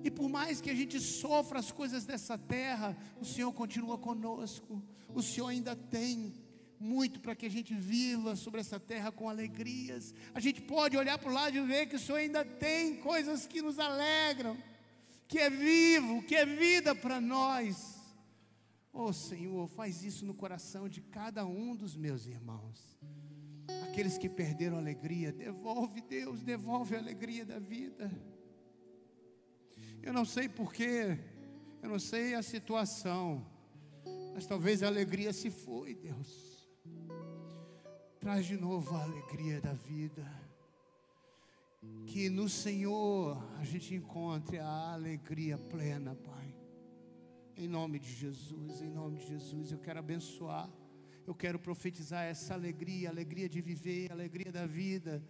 E 0.03 0.09
por 0.09 0.29
mais 0.29 0.61
que 0.61 0.69
a 0.69 0.75
gente 0.75 0.99
sofra 0.99 1.59
as 1.59 1.71
coisas 1.71 2.05
dessa 2.05 2.37
terra, 2.37 2.97
o 3.19 3.25
Senhor 3.25 3.51
continua 3.53 3.97
conosco. 3.97 4.81
O 5.13 5.21
Senhor 5.21 5.47
ainda 5.47 5.75
tem 5.75 6.33
muito 6.79 7.19
para 7.19 7.35
que 7.35 7.45
a 7.45 7.49
gente 7.49 7.73
viva 7.73 8.35
sobre 8.35 8.61
essa 8.61 8.79
terra 8.79 9.11
com 9.11 9.27
alegrias. 9.27 10.13
A 10.33 10.39
gente 10.39 10.61
pode 10.61 10.95
olhar 10.95 11.17
para 11.17 11.29
o 11.29 11.33
lado 11.33 11.57
e 11.57 11.61
ver 11.61 11.87
que 11.87 11.97
o 11.97 11.99
Senhor 11.99 12.19
ainda 12.19 12.45
tem 12.45 12.97
coisas 12.97 13.45
que 13.45 13.61
nos 13.61 13.77
alegram, 13.77 14.57
que 15.27 15.37
é 15.37 15.49
vivo, 15.49 16.23
que 16.23 16.35
é 16.35 16.45
vida 16.45 16.95
para 16.95 17.19
nós. 17.19 17.97
Oh 18.93 19.11
Senhor, 19.11 19.67
faz 19.67 20.03
isso 20.03 20.25
no 20.25 20.33
coração 20.33 20.87
de 20.87 21.01
cada 21.01 21.45
um 21.45 21.75
dos 21.75 21.95
meus 21.95 22.25
irmãos 22.25 22.98
aqueles 23.83 24.17
que 24.17 24.29
perderam 24.29 24.77
a 24.77 24.79
alegria. 24.79 25.31
Devolve, 25.31 26.01
Deus, 26.01 26.41
devolve 26.41 26.95
a 26.95 26.99
alegria 26.99 27.45
da 27.45 27.59
vida. 27.59 28.11
Eu 30.01 30.13
não 30.13 30.25
sei 30.25 30.47
porquê, 30.47 31.19
eu 31.81 31.89
não 31.89 31.99
sei 31.99 32.33
a 32.33 32.41
situação, 32.41 33.45
mas 34.33 34.45
talvez 34.45 34.81
a 34.81 34.87
alegria 34.87 35.33
se 35.33 35.49
foi, 35.49 35.95
Deus. 35.95 36.69
Traz 38.19 38.45
de 38.45 38.57
novo 38.57 38.95
a 38.95 39.03
alegria 39.03 39.61
da 39.61 39.73
vida. 39.73 40.25
Que 42.05 42.29
no 42.29 42.49
Senhor 42.49 43.41
a 43.57 43.63
gente 43.63 43.95
encontre 43.95 44.59
a 44.59 44.93
alegria 44.93 45.57
plena, 45.57 46.15
Pai. 46.15 46.55
Em 47.55 47.67
nome 47.67 47.99
de 47.99 48.11
Jesus, 48.11 48.81
em 48.81 48.89
nome 48.89 49.17
de 49.17 49.27
Jesus, 49.27 49.71
eu 49.71 49.79
quero 49.79 49.99
abençoar 49.99 50.69
eu 51.29 51.35
quero 51.35 51.59
profetizar 51.59 52.25
essa 52.25 52.55
alegria, 52.55 53.07
alegria 53.07 53.47
de 53.47 53.61
viver, 53.61 54.11
alegria 54.11 54.51
da 54.51 54.65
vida. 54.65 55.23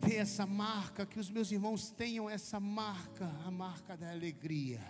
Ter 0.00 0.14
essa 0.14 0.46
marca, 0.46 1.04
que 1.04 1.18
os 1.18 1.28
meus 1.28 1.50
irmãos 1.50 1.90
tenham 1.90 2.30
essa 2.30 2.60
marca, 2.60 3.26
a 3.44 3.50
marca 3.50 3.96
da 3.96 4.12
alegria. 4.12 4.80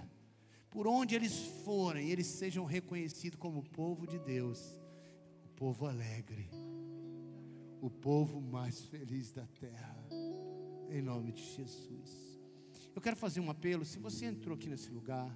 Por 0.69 0.87
onde 0.87 1.15
eles 1.15 1.35
forem, 1.65 2.11
eles 2.11 2.27
sejam 2.27 2.67
reconhecidos 2.67 3.39
como 3.39 3.63
povo 3.63 4.07
de 4.07 4.19
Deus, 4.19 4.77
o 5.47 5.49
povo 5.57 5.87
alegre, 5.87 6.51
o 7.81 7.89
povo 7.89 8.43
mais 8.43 8.83
feliz 8.83 9.33
da 9.33 9.47
terra. 9.47 10.07
Em 10.91 11.01
nome 11.01 11.33
de 11.33 11.43
Jesus. 11.43 12.39
Eu 12.95 13.01
quero 13.01 13.17
fazer 13.17 13.41
um 13.41 13.51
apelo. 13.51 13.85
Se 13.85 13.99
você 13.99 14.27
entrou 14.27 14.57
aqui 14.57 14.69
nesse 14.69 14.91
lugar, 14.91 15.35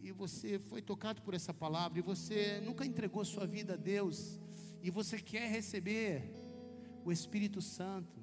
e 0.00 0.12
você 0.12 0.58
foi 0.58 0.80
tocado 0.80 1.22
por 1.22 1.34
essa 1.34 1.52
palavra 1.52 1.98
e 1.98 2.02
você 2.02 2.60
nunca 2.60 2.84
entregou 2.84 3.24
sua 3.24 3.46
vida 3.46 3.74
a 3.74 3.76
Deus 3.76 4.38
e 4.82 4.90
você 4.90 5.18
quer 5.18 5.50
receber 5.50 6.30
o 7.04 7.12
Espírito 7.12 7.60
Santo, 7.60 8.20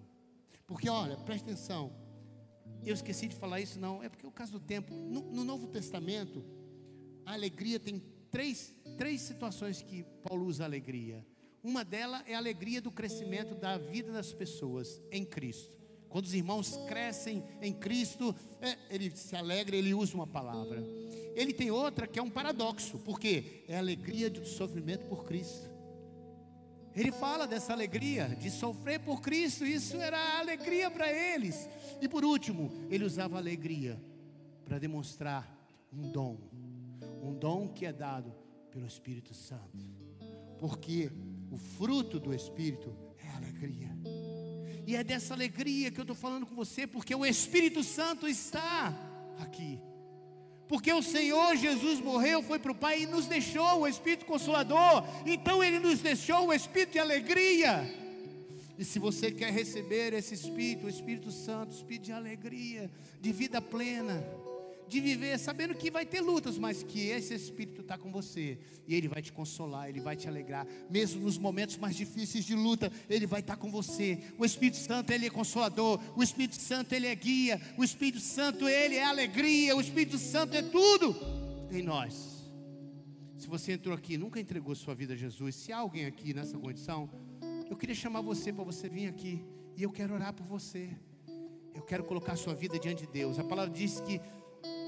porque 0.66 0.90
olha, 0.90 1.18
preste 1.18 1.44
atenção, 1.44 1.92
eu 2.86 2.94
esqueci 2.94 3.28
de 3.28 3.36
falar 3.36 3.62
isso, 3.62 3.80
não, 3.80 4.04
é 4.04 4.10
porque 4.10 4.26
é 4.26 4.30
o 4.30 4.32
caso 4.32 4.54
do 4.54 4.60
tempo, 4.60 4.94
no, 4.94 5.22
no 5.32 5.44
Novo 5.44 5.68
Testamento, 5.68 6.44
a 7.26 7.34
alegria 7.34 7.80
tem 7.80 8.02
três, 8.30 8.74
três 8.98 9.22
situações 9.22 9.82
que 9.82 10.04
Paulo 10.28 10.46
usa 10.46 10.66
alegria. 10.66 11.26
Uma 11.64 11.86
delas 11.86 12.24
é 12.28 12.36
a 12.36 12.38
alegria 12.38 12.82
do 12.82 12.92
crescimento 12.92 13.56
da 13.56 13.78
vida 13.78 14.12
das 14.12 14.34
pessoas 14.34 15.02
em 15.12 15.24
Cristo. 15.24 15.78
Quando 16.10 16.26
os 16.26 16.34
irmãos 16.34 16.78
crescem 16.88 17.44
em 17.62 17.74
Cristo, 17.74 18.36
é, 18.62 18.78
ele 18.90 19.16
se 19.16 19.36
alegra, 19.36 19.76
ele 19.76 19.94
usa 19.94 20.14
uma 20.14 20.28
palavra. 20.28 20.84
Ele 21.36 21.54
tem 21.54 21.72
outra 21.72 22.08
que 22.08 22.20
é 22.20 22.24
um 22.24 22.30
paradoxo, 22.30 23.00
porque 23.00 23.64
é 23.68 23.76
a 23.76 23.80
alegria 23.80 24.30
do 24.30 24.46
sofrimento 24.46 25.06
por 25.08 25.26
Cristo. 25.26 25.74
Ele 26.96 27.12
fala 27.12 27.48
dessa 27.48 27.74
alegria 27.74 28.30
de 28.40 28.52
sofrer 28.52 29.00
por 29.00 29.20
Cristo, 29.20 29.66
isso 29.66 29.98
era 29.98 30.40
alegria 30.40 30.92
para 30.92 31.12
eles. 31.12 31.68
E 32.00 32.08
por 32.08 32.24
último, 32.24 32.72
ele 32.90 33.04
usava 33.04 33.38
alegria 33.38 34.00
para 34.64 34.78
demonstrar 34.78 35.52
um 35.92 36.12
dom, 36.12 36.38
um 37.22 37.34
dom 37.34 37.68
que 37.68 37.86
é 37.86 37.92
dado 37.92 38.34
pelo 38.72 38.86
Espírito 38.86 39.34
Santo, 39.34 39.86
porque 40.60 41.12
o 41.52 41.58
fruto 41.58 42.20
do 42.20 42.34
Espírito 42.34 42.96
é 43.24 43.30
alegria. 43.30 43.90
E 44.86 44.96
é 44.96 45.04
dessa 45.04 45.34
alegria 45.34 45.90
que 45.90 46.00
eu 46.00 46.04
estou 46.04 46.16
falando 46.16 46.46
com 46.46 46.54
você, 46.54 46.86
porque 46.86 47.16
o 47.16 47.26
Espírito 47.26 47.84
Santo 47.84 48.28
está 48.28 48.94
aqui. 49.40 49.80
Porque 50.68 50.92
o 50.92 51.04
Senhor 51.04 51.56
Jesus 51.56 52.00
morreu, 52.00 52.42
foi 52.42 52.58
para 52.58 52.72
o 52.72 52.76
Pai 52.76 53.04
e 53.04 53.06
nos 53.06 53.26
deixou 53.26 53.82
o 53.82 53.88
Espírito 53.88 54.26
Consolador. 54.26 55.04
Então 55.26 55.64
Ele 55.64 55.80
nos 55.80 56.00
deixou 56.00 56.48
o 56.48 56.54
Espírito 56.54 56.94
de 56.94 57.00
alegria. 57.00 58.04
E 58.78 58.84
se 58.84 58.98
você 58.98 59.32
quer 59.32 59.52
receber 59.52 60.14
esse 60.14 60.34
Espírito, 60.34 60.88
o 60.88 60.90
Espírito 60.90 61.32
Santo, 61.32 61.76
Espírito 61.76 62.06
de 62.06 62.12
alegria, 62.12 62.90
de 63.22 63.32
vida 63.32 63.62
plena, 63.62 64.24
de 64.94 65.02
viver 65.02 65.40
sabendo 65.40 65.74
que 65.74 65.90
vai 65.90 66.06
ter 66.06 66.22
lutas, 66.22 66.58
mas 66.58 66.84
que 66.84 67.08
esse 67.08 67.34
Espírito 67.34 67.82
está 67.82 67.98
com 67.98 68.12
você 68.12 68.60
e 68.88 68.94
Ele 68.94 69.08
vai 69.08 69.22
te 69.24 69.34
consolar, 69.34 69.90
Ele 69.90 70.00
vai 70.00 70.16
te 70.16 70.28
alegrar, 70.28 70.68
mesmo 70.88 71.22
nos 71.22 71.38
momentos 71.38 71.78
mais 71.78 71.96
difíceis 71.96 72.46
de 72.46 72.54
luta, 72.54 72.92
Ele 73.10 73.26
vai 73.26 73.40
estar 73.40 73.58
com 73.58 73.72
você. 73.72 74.20
O 74.38 74.46
Espírito 74.46 74.78
Santo, 74.78 75.12
Ele 75.12 75.26
é 75.26 75.30
consolador, 75.32 76.00
o 76.16 76.22
Espírito 76.22 76.56
Santo, 76.56 76.94
Ele 76.94 77.08
é 77.08 77.16
guia, 77.16 77.60
o 77.76 77.84
Espírito 77.84 78.20
Santo, 78.20 78.70
Ele 78.70 78.96
é 78.96 79.04
alegria, 79.04 79.76
o 79.76 79.82
Espírito 79.82 80.20
Santo 80.20 80.56
é 80.56 80.62
tudo 80.62 81.16
em 81.72 81.82
nós. 81.82 82.44
Se 83.36 83.48
você 83.48 83.74
entrou 83.74 83.96
aqui 83.96 84.16
nunca 84.16 84.40
entregou 84.40 84.76
sua 84.76 84.94
vida 84.94 85.14
a 85.14 85.18
Jesus, 85.18 85.56
se 85.56 85.74
há 85.74 85.78
alguém 85.78 86.06
aqui 86.06 86.34
nessa 86.36 86.58
condição, 86.58 87.10
eu 87.68 87.76
queria 87.76 87.96
chamar 87.96 88.22
você 88.22 88.54
para 88.54 88.64
você 88.64 88.88
vir 88.88 89.08
aqui 89.08 89.44
e 89.76 89.82
eu 89.82 89.92
quero 89.92 90.14
orar 90.14 90.34
por 90.34 90.46
você. 90.46 90.90
Eu 91.74 91.82
quero 91.82 92.04
colocar 92.04 92.36
sua 92.36 92.54
vida 92.54 92.78
diante 92.78 93.08
de 93.08 93.12
Deus. 93.12 93.40
A 93.40 93.44
palavra 93.44 93.74
diz 93.74 94.00
que 94.00 94.22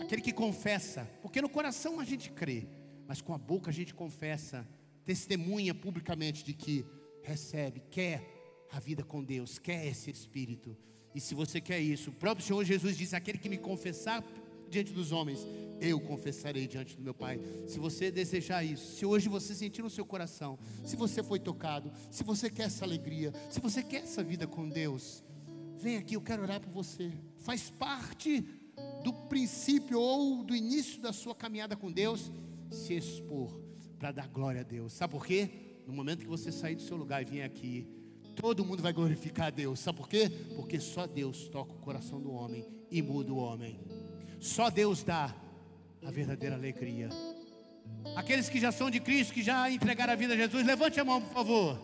aquele 0.06 0.22
que 0.22 0.32
confessa, 0.32 1.10
porque 1.22 1.41
no 1.41 1.49
coração 1.49 1.99
a 1.99 2.06
gente 2.06 2.30
crê, 2.32 2.68
mas 3.08 3.22
com 3.22 3.34
a 3.34 3.38
boca 3.38 3.72
a 3.72 3.74
gente 3.74 3.93
confessa, 3.93 4.66
testemunha 5.03 5.74
publicamente 5.74 6.43
de 6.43 6.53
que 6.53 6.86
recebe, 7.24 7.82
quer 7.89 8.24
a 8.72 8.80
vida 8.80 9.03
com 9.03 9.24
Deus, 9.24 9.58
quer 9.58 9.86
esse 9.86 10.12
Espírito. 10.12 10.78
E 11.14 11.20
se 11.20 11.34
você 11.34 11.60
quer 11.60 11.80
isso, 11.80 12.12
o 12.12 12.14
próprio 12.14 12.45
Senhor 12.45 12.64
Jesus 12.64 12.95
disse: 12.95 13.16
aquele 13.16 13.38
que 13.38 13.49
me 13.49 13.58
confessar 13.58 14.24
diante 14.70 14.93
dos 14.93 15.12
homens, 15.12 15.39
eu 15.82 15.99
confessarei 15.99 16.68
diante 16.68 16.95
do 16.95 17.01
meu 17.01 17.14
Pai. 17.14 17.39
Se 17.68 17.80
você 17.80 18.12
desejar 18.12 18.64
isso, 18.64 18.97
se 18.97 19.06
hoje 19.06 19.28
você 19.28 19.56
sentir 19.56 19.82
no 19.82 19.89
seu 19.89 20.06
coração, 20.06 20.60
se 20.84 20.95
você 20.95 21.24
foi 21.24 21.39
tocado, 21.39 21.91
se 22.12 22.24
você 22.24 22.49
quer 22.49 22.64
essa 22.64 22.86
alegria, 22.86 23.34
se 23.49 23.60
você 23.60 23.82
quer 23.82 24.03
essa 24.03 24.24
vida 24.24 24.45
com 24.45 24.70
Deus, 24.70 25.24
vem 25.78 25.97
aqui, 25.97 26.16
eu 26.16 26.22
quero 26.22 26.43
orar 26.43 26.60
por 26.60 26.72
você. 26.72 27.12
Faz 27.38 27.70
parte 27.72 28.45
do 29.06 29.14
princípio 29.14 29.99
ou 29.99 30.43
do 30.43 30.56
início 30.56 30.99
da 30.99 31.14
sua 31.14 31.36
caminhada 31.36 31.76
com 31.76 31.91
Deus, 31.91 32.32
se 32.72 32.95
expor 32.95 33.62
para 33.99 34.12
dar 34.12 34.28
glória 34.28 34.62
a 34.62 34.64
Deus. 34.64 34.93
Sabe 34.93 35.14
por 35.14 35.28
quê? 35.28 35.47
No 35.86 35.93
momento 35.93 36.22
que 36.22 36.28
você 36.28 36.51
sair 36.51 36.74
do 36.74 36.82
seu 36.82 36.97
lugar 36.97 37.22
e 37.22 37.26
vir 37.26 37.43
aqui, 37.43 37.88
todo 38.36 38.66
mundo 38.66 38.82
vai 38.82 38.91
glorificar 38.91 39.47
a 39.47 39.49
Deus. 39.51 39.80
Sabe 39.80 39.99
por 39.99 40.10
quê? 40.10 40.28
Porque 40.56 40.80
só 40.80 41.06
Deus 41.06 41.47
toca 41.49 41.72
o 41.72 41.78
coração 41.78 42.20
do 42.20 42.32
homem 42.32 42.68
e 42.89 42.99
muda 42.99 43.32
o 43.32 43.38
homem. 43.38 43.80
Só 44.39 44.72
Deus 44.72 45.03
dá 45.03 45.36
a 46.03 46.10
verdadeira 46.10 46.56
alegria. 46.56 47.10
Aqueles 48.16 48.49
que 48.49 48.60
já 48.60 48.72
são 48.72 48.89
de 48.89 48.99
Cristo, 48.99 49.36
que 49.36 49.43
já 49.43 49.70
entregaram 49.70 50.14
a 50.14 50.16
vida 50.16 50.34
a 50.34 50.38
Jesus, 50.38 50.66
levante 50.66 50.99
a 50.99 51.06
mão, 51.06 51.22
por 51.22 51.32
favor. 51.32 51.80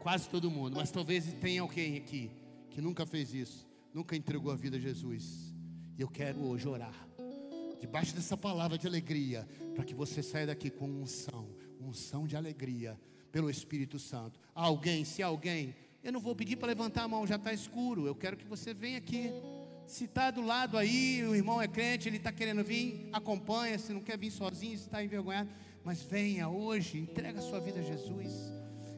Quase 0.00 0.28
todo 0.28 0.50
mundo, 0.50 0.74
mas 0.74 0.90
talvez 0.90 1.32
tenha 1.34 1.62
alguém 1.62 1.96
aqui 1.96 2.32
que 2.68 2.80
nunca 2.80 3.06
fez 3.06 3.32
isso, 3.32 3.71
nunca 3.92 4.16
entregou 4.16 4.52
a 4.52 4.56
vida 4.56 4.76
a 4.76 4.80
Jesus. 4.80 5.54
E 5.96 6.00
eu 6.00 6.08
quero 6.08 6.42
hoje 6.44 6.66
orar, 6.66 7.08
debaixo 7.80 8.14
dessa 8.14 8.36
palavra 8.36 8.78
de 8.78 8.86
alegria, 8.86 9.46
para 9.74 9.84
que 9.84 9.94
você 9.94 10.22
saia 10.22 10.46
daqui 10.46 10.70
com 10.70 10.86
unção, 10.86 11.48
unção 11.80 12.26
de 12.26 12.36
alegria, 12.36 12.98
pelo 13.30 13.48
Espírito 13.50 13.98
Santo. 13.98 14.38
Alguém, 14.54 15.04
se 15.04 15.22
alguém, 15.22 15.74
eu 16.02 16.12
não 16.12 16.20
vou 16.20 16.36
pedir 16.36 16.56
para 16.56 16.68
levantar 16.68 17.04
a 17.04 17.08
mão, 17.08 17.26
já 17.26 17.36
está 17.36 17.52
escuro, 17.52 18.06
eu 18.06 18.14
quero 18.14 18.36
que 18.36 18.44
você 18.44 18.74
venha 18.74 18.98
aqui. 18.98 19.30
Se 19.86 20.04
está 20.04 20.30
do 20.30 20.42
lado 20.42 20.78
aí, 20.78 21.24
o 21.24 21.34
irmão 21.34 21.60
é 21.60 21.66
crente, 21.66 22.08
ele 22.08 22.18
está 22.18 22.30
querendo 22.30 22.62
vir, 22.62 23.08
acompanha. 23.12 23.78
Se 23.78 23.92
não 23.92 24.00
quer 24.00 24.16
vir 24.16 24.30
sozinho, 24.30 24.74
está 24.74 25.02
envergonhado, 25.02 25.50
mas 25.84 26.02
venha 26.02 26.48
hoje, 26.48 26.98
entrega 26.98 27.40
a 27.40 27.42
sua 27.42 27.58
vida 27.58 27.80
a 27.80 27.82
Jesus. 27.82 28.52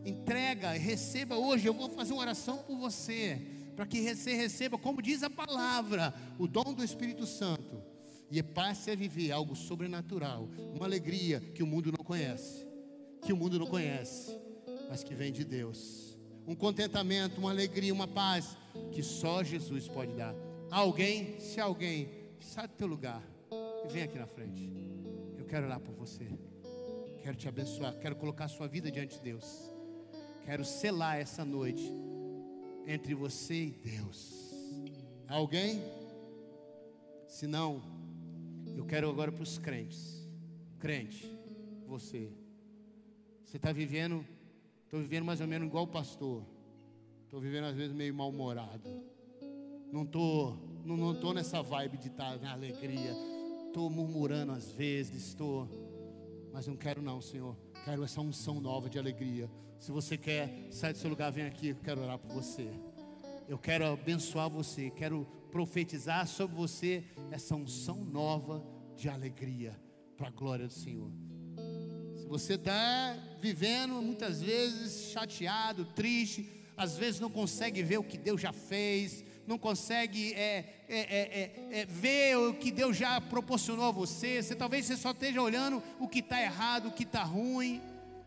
Entrega, 0.04 0.72
receba 0.72 1.36
hoje. 1.36 1.66
Eu 1.66 1.74
vou 1.74 1.88
fazer 1.88 2.12
uma 2.12 2.20
oração 2.20 2.58
por 2.58 2.76
você, 2.76 3.40
para 3.74 3.86
que 3.86 4.14
você 4.14 4.34
receba, 4.34 4.78
como 4.78 5.02
diz 5.02 5.22
a 5.22 5.30
palavra, 5.30 6.14
o 6.38 6.46
dom 6.46 6.72
do 6.72 6.84
Espírito 6.84 7.26
Santo 7.26 7.82
e 8.30 8.42
passe 8.42 8.90
a 8.90 8.96
viver 8.96 9.30
algo 9.30 9.54
sobrenatural, 9.54 10.48
uma 10.74 10.86
alegria 10.86 11.40
que 11.40 11.62
o 11.62 11.66
mundo 11.66 11.92
não 11.96 12.04
conhece, 12.04 12.66
que 13.22 13.32
o 13.32 13.36
mundo 13.36 13.58
não 13.58 13.66
conhece, 13.66 14.36
mas 14.88 15.02
que 15.02 15.14
vem 15.14 15.32
de 15.32 15.44
Deus. 15.44 16.16
Um 16.46 16.54
contentamento, 16.54 17.38
uma 17.38 17.50
alegria, 17.50 17.92
uma 17.92 18.08
paz 18.08 18.56
que 18.92 19.02
só 19.02 19.42
Jesus 19.42 19.88
pode 19.88 20.12
dar. 20.14 20.34
Alguém, 20.70 21.38
se 21.40 21.60
alguém, 21.60 22.08
sai 22.40 22.68
do 22.68 22.74
teu 22.74 22.86
lugar 22.86 23.22
e 23.84 23.92
vem 23.92 24.02
aqui 24.02 24.18
na 24.18 24.26
frente. 24.26 24.70
Eu 25.38 25.44
quero 25.44 25.66
orar 25.66 25.80
por 25.80 25.94
você. 25.94 26.26
Quero 27.22 27.36
te 27.36 27.48
abençoar. 27.48 27.94
Quero 27.98 28.16
colocar 28.16 28.44
a 28.44 28.48
sua 28.48 28.66
vida 28.66 28.90
diante 28.90 29.16
de 29.16 29.24
Deus. 29.24 29.70
Quero 30.44 30.64
selar 30.64 31.18
essa 31.18 31.44
noite 31.44 31.90
entre 32.86 33.14
você 33.14 33.66
e 33.66 33.70
Deus. 33.70 34.54
Alguém? 35.28 35.82
Se 37.28 37.46
não, 37.46 37.82
eu 38.76 38.84
quero 38.84 39.08
agora 39.08 39.32
para 39.32 39.42
os 39.42 39.58
crentes. 39.58 40.28
Crente, 40.78 41.30
você. 41.86 42.30
Você 43.44 43.56
está 43.56 43.72
vivendo, 43.72 44.24
estou 44.84 45.00
vivendo 45.00 45.24
mais 45.24 45.40
ou 45.40 45.46
menos 45.46 45.68
igual 45.68 45.84
o 45.84 45.88
pastor. 45.88 46.42
Estou 47.24 47.40
vivendo 47.40 47.64
às 47.64 47.74
vezes 47.74 47.94
meio 47.94 48.14
mal-humorado 48.14 48.88
não 49.94 50.02
estou 50.02 50.58
não, 50.84 50.96
não 50.96 51.14
tô 51.14 51.32
nessa 51.32 51.62
vibe 51.62 51.96
de 51.96 52.08
estar 52.08 52.32
tá 52.32 52.38
na 52.38 52.52
alegria. 52.52 53.12
Estou 53.68 53.88
murmurando 53.88 54.50
às 54.50 54.72
vezes, 54.72 55.28
estou. 55.28 55.68
Mas 56.52 56.66
não 56.66 56.76
quero 56.76 57.00
não, 57.00 57.20
Senhor. 57.22 57.56
Quero 57.84 58.02
essa 58.02 58.18
unção 58.18 58.62
nova 58.62 58.88
de 58.88 58.98
alegria. 58.98 59.50
Se 59.78 59.92
você 59.92 60.16
quer, 60.16 60.68
sai 60.70 60.94
do 60.94 60.98
seu 60.98 61.10
lugar, 61.10 61.30
vem 61.30 61.44
aqui, 61.44 61.68
eu 61.68 61.76
quero 61.76 62.00
orar 62.00 62.18
por 62.18 62.32
você. 62.32 62.66
Eu 63.46 63.58
quero 63.58 63.84
abençoar 63.84 64.48
você, 64.48 64.88
quero 64.88 65.26
profetizar 65.52 66.26
sobre 66.26 66.56
você 66.56 67.04
essa 67.30 67.54
unção 67.54 68.02
nova 68.02 68.64
de 68.96 69.06
alegria 69.06 69.78
para 70.16 70.28
a 70.28 70.30
glória 70.30 70.66
do 70.66 70.72
Senhor. 70.72 71.10
Se 72.16 72.26
você 72.26 72.54
está 72.54 73.18
vivendo 73.38 74.00
muitas 74.00 74.40
vezes 74.40 75.10
chateado, 75.10 75.84
triste, 75.84 76.50
às 76.78 76.96
vezes 76.96 77.20
não 77.20 77.28
consegue 77.28 77.82
ver 77.82 77.98
o 77.98 78.04
que 78.04 78.16
Deus 78.16 78.40
já 78.40 78.52
fez, 78.52 79.22
não 79.46 79.58
consegue 79.58 80.32
é, 80.34 80.84
é, 80.88 80.98
é, 80.98 81.80
é, 81.80 81.86
ver 81.86 82.36
o 82.36 82.54
que 82.54 82.70
Deus 82.70 82.96
já 82.96 83.20
proporcionou 83.20 83.86
a 83.86 83.90
você. 83.90 84.42
você 84.42 84.54
talvez 84.54 84.86
você 84.86 84.96
só 84.96 85.10
esteja 85.10 85.42
olhando 85.42 85.82
o 85.98 86.08
que 86.08 86.20
está 86.20 86.40
errado, 86.40 86.88
o 86.88 86.92
que 86.92 87.04
está 87.04 87.22
ruim. 87.22 87.80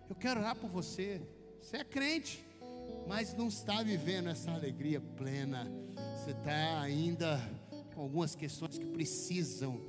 Eu 0.10 0.16
quero 0.16 0.40
orar 0.40 0.56
por 0.56 0.70
você. 0.70 1.22
Você 1.62 1.78
é 1.78 1.84
crente, 1.84 2.46
mas 3.08 3.34
não 3.34 3.48
está 3.48 3.84
vivendo 3.84 4.30
essa 4.30 4.52
alegria 4.52 5.02
plena. 5.02 5.70
Você 6.16 6.32
está 6.32 6.82
ainda 6.82 7.42
com 7.94 8.02
algumas 8.02 8.36
questões 8.36 8.78
que 8.78 8.86
precisam, 8.86 9.82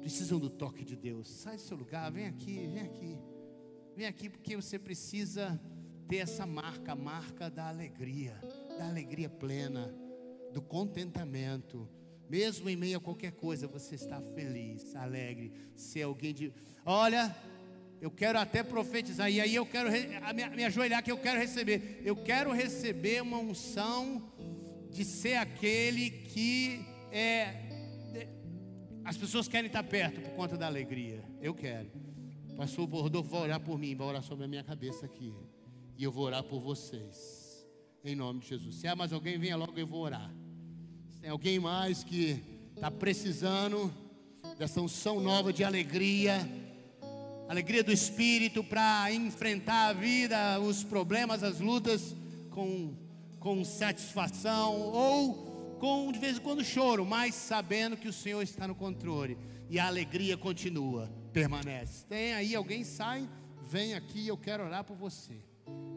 precisam 0.00 0.38
do 0.38 0.48
toque 0.48 0.84
de 0.84 0.96
Deus. 0.96 1.28
Sai 1.28 1.56
do 1.56 1.62
seu 1.62 1.76
lugar, 1.76 2.10
vem 2.10 2.26
aqui, 2.26 2.66
vem 2.72 2.82
aqui. 2.82 3.18
Vem 3.96 4.06
aqui 4.06 4.28
porque 4.28 4.54
você 4.54 4.78
precisa 4.78 5.60
ter 6.08 6.18
essa 6.18 6.46
marca, 6.46 6.92
a 6.92 6.96
marca 6.96 7.50
da 7.50 7.68
alegria, 7.68 8.38
da 8.78 8.86
alegria 8.86 9.28
plena 9.28 9.92
do 10.52 10.60
contentamento. 10.60 11.88
Mesmo 12.28 12.68
em 12.68 12.76
meio 12.76 12.98
a 12.98 13.00
qualquer 13.00 13.32
coisa, 13.32 13.68
você 13.68 13.94
está 13.94 14.20
feliz, 14.20 14.94
alegre. 14.96 15.52
Ser 15.76 16.02
alguém 16.02 16.34
de. 16.34 16.52
Olha, 16.84 17.34
eu 18.00 18.10
quero 18.10 18.38
até 18.38 18.62
profetizar, 18.62 19.30
e 19.30 19.40
aí 19.40 19.54
eu 19.54 19.64
quero 19.64 19.90
me, 19.90 20.56
me 20.56 20.64
ajoelhar 20.64 21.02
que 21.02 21.10
eu 21.10 21.18
quero 21.18 21.38
receber. 21.38 22.00
Eu 22.04 22.16
quero 22.16 22.52
receber 22.52 23.22
uma 23.22 23.38
unção 23.38 24.32
de 24.90 25.04
ser 25.04 25.36
aquele 25.36 26.10
que 26.10 26.84
é. 27.12 27.64
As 29.04 29.16
pessoas 29.16 29.46
querem 29.46 29.68
estar 29.68 29.84
perto 29.84 30.20
por 30.20 30.30
conta 30.30 30.56
da 30.56 30.66
alegria. 30.66 31.22
Eu 31.40 31.54
quero. 31.54 31.90
Pastor 32.56 32.88
Rodolfo 32.88 33.30
vai 33.30 33.42
orar 33.42 33.60
por 33.60 33.78
mim, 33.78 33.94
vai 33.94 34.08
orar 34.08 34.22
sobre 34.22 34.46
a 34.46 34.48
minha 34.48 34.64
cabeça 34.64 35.06
aqui. 35.06 35.32
E 35.96 36.02
eu 36.02 36.10
vou 36.10 36.24
orar 36.24 36.42
por 36.42 36.60
vocês. 36.60 37.45
Em 38.06 38.14
nome 38.14 38.38
de 38.38 38.46
Jesus. 38.46 38.76
Se 38.76 38.86
há 38.86 38.94
mais 38.94 39.12
alguém, 39.12 39.36
venha 39.36 39.56
logo, 39.56 39.76
eu 39.76 39.84
vou 39.84 40.02
orar. 40.02 40.30
Tem 41.20 41.28
alguém 41.28 41.58
mais 41.58 42.04
que 42.04 42.40
está 42.72 42.88
precisando 42.88 43.92
dessa 44.56 44.80
unção 44.80 45.18
nova 45.18 45.52
de 45.52 45.64
alegria, 45.64 46.48
alegria 47.48 47.82
do 47.82 47.90
Espírito 47.90 48.62
para 48.62 49.12
enfrentar 49.12 49.88
a 49.88 49.92
vida, 49.92 50.60
os 50.60 50.84
problemas, 50.84 51.42
as 51.42 51.58
lutas 51.58 52.14
com, 52.52 52.94
com 53.40 53.64
satisfação 53.64 54.80
ou 54.82 55.76
com 55.80 56.12
de 56.12 56.20
vez 56.20 56.36
em 56.36 56.40
quando 56.40 56.62
choro, 56.62 57.04
mas 57.04 57.34
sabendo 57.34 57.96
que 57.96 58.06
o 58.06 58.12
Senhor 58.12 58.40
está 58.40 58.68
no 58.68 58.76
controle 58.76 59.36
e 59.68 59.80
a 59.80 59.86
alegria 59.88 60.36
continua, 60.36 61.10
permanece. 61.32 62.06
Tem 62.06 62.34
aí 62.34 62.54
alguém 62.54 62.84
sai, 62.84 63.28
vem 63.68 63.94
aqui, 63.94 64.28
eu 64.28 64.36
quero 64.36 64.62
orar 64.62 64.84
por 64.84 64.96
você. 64.96 65.42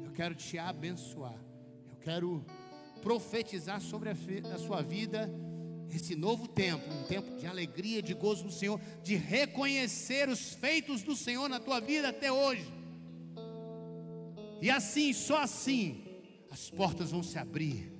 Eu 0.03 0.11
quero 0.11 0.33
te 0.33 0.57
abençoar. 0.57 1.48
Quero 2.01 2.45
profetizar 3.01 3.81
sobre 3.81 4.09
a, 4.09 4.13
a 4.53 4.57
sua 4.57 4.81
vida 4.81 5.29
esse 5.91 6.15
novo 6.15 6.47
tempo, 6.47 6.87
um 6.91 7.03
tempo 7.03 7.35
de 7.37 7.47
alegria, 7.47 8.01
de 8.01 8.13
gozo 8.13 8.45
no 8.45 8.51
Senhor, 8.51 8.79
de 9.03 9.15
reconhecer 9.15 10.29
os 10.29 10.53
feitos 10.53 11.01
do 11.01 11.15
Senhor 11.15 11.49
na 11.49 11.59
tua 11.59 11.79
vida 11.79 12.09
até 12.09 12.31
hoje. 12.31 12.71
E 14.61 14.69
assim, 14.69 15.13
só 15.13 15.41
assim, 15.41 16.03
as 16.51 16.69
portas 16.69 17.11
vão 17.11 17.23
se 17.23 17.37
abrir. 17.37 17.91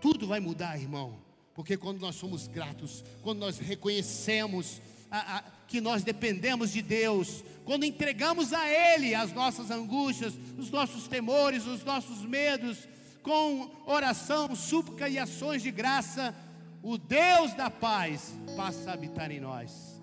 Tudo 0.00 0.26
vai 0.26 0.40
mudar, 0.40 0.78
irmão. 0.78 1.22
Porque 1.54 1.76
quando 1.76 2.00
nós 2.00 2.16
somos 2.16 2.48
gratos, 2.48 3.04
quando 3.22 3.38
nós 3.38 3.58
reconhecemos 3.58 4.82
a, 5.10 5.38
a, 5.38 5.42
que 5.68 5.80
nós 5.80 6.02
dependemos 6.02 6.72
de 6.72 6.82
Deus, 6.82 7.44
quando 7.64 7.84
entregamos 7.84 8.52
a 8.52 8.68
Ele 8.68 9.14
as 9.14 9.32
nossas 9.32 9.70
angústias, 9.70 10.34
os 10.58 10.70
nossos 10.70 11.06
temores, 11.06 11.64
os 11.64 11.84
nossos 11.84 12.22
medos, 12.22 12.88
com 13.24 13.70
oração, 13.86 14.54
súplica 14.54 15.08
e 15.08 15.18
ações 15.18 15.62
de 15.62 15.70
graça, 15.70 16.34
o 16.82 16.98
Deus 16.98 17.54
da 17.54 17.70
paz 17.70 18.34
passa 18.54 18.90
a 18.90 18.92
habitar 18.92 19.30
em 19.30 19.40
nós, 19.40 19.98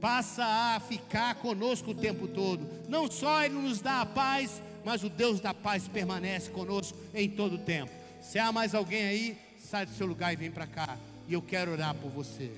passa 0.00 0.42
a 0.42 0.80
ficar 0.80 1.34
conosco 1.34 1.90
o 1.90 1.94
tempo 1.94 2.26
todo. 2.26 2.66
Não 2.88 3.08
só 3.10 3.44
Ele 3.44 3.54
nos 3.54 3.82
dá 3.82 4.00
a 4.00 4.06
paz, 4.06 4.62
mas 4.84 5.04
o 5.04 5.10
Deus 5.10 5.38
da 5.38 5.52
paz 5.52 5.86
permanece 5.86 6.50
conosco 6.50 6.98
em 7.14 7.28
todo 7.28 7.56
o 7.56 7.58
tempo. 7.58 7.92
Se 8.22 8.38
há 8.38 8.50
mais 8.50 8.74
alguém 8.74 9.04
aí, 9.04 9.38
sai 9.58 9.84
do 9.84 9.92
seu 9.92 10.06
lugar 10.06 10.32
e 10.32 10.36
vem 10.36 10.50
para 10.50 10.66
cá. 10.66 10.96
E 11.28 11.34
eu 11.34 11.42
quero 11.42 11.72
orar 11.72 11.94
por 11.94 12.10
você. 12.10 12.50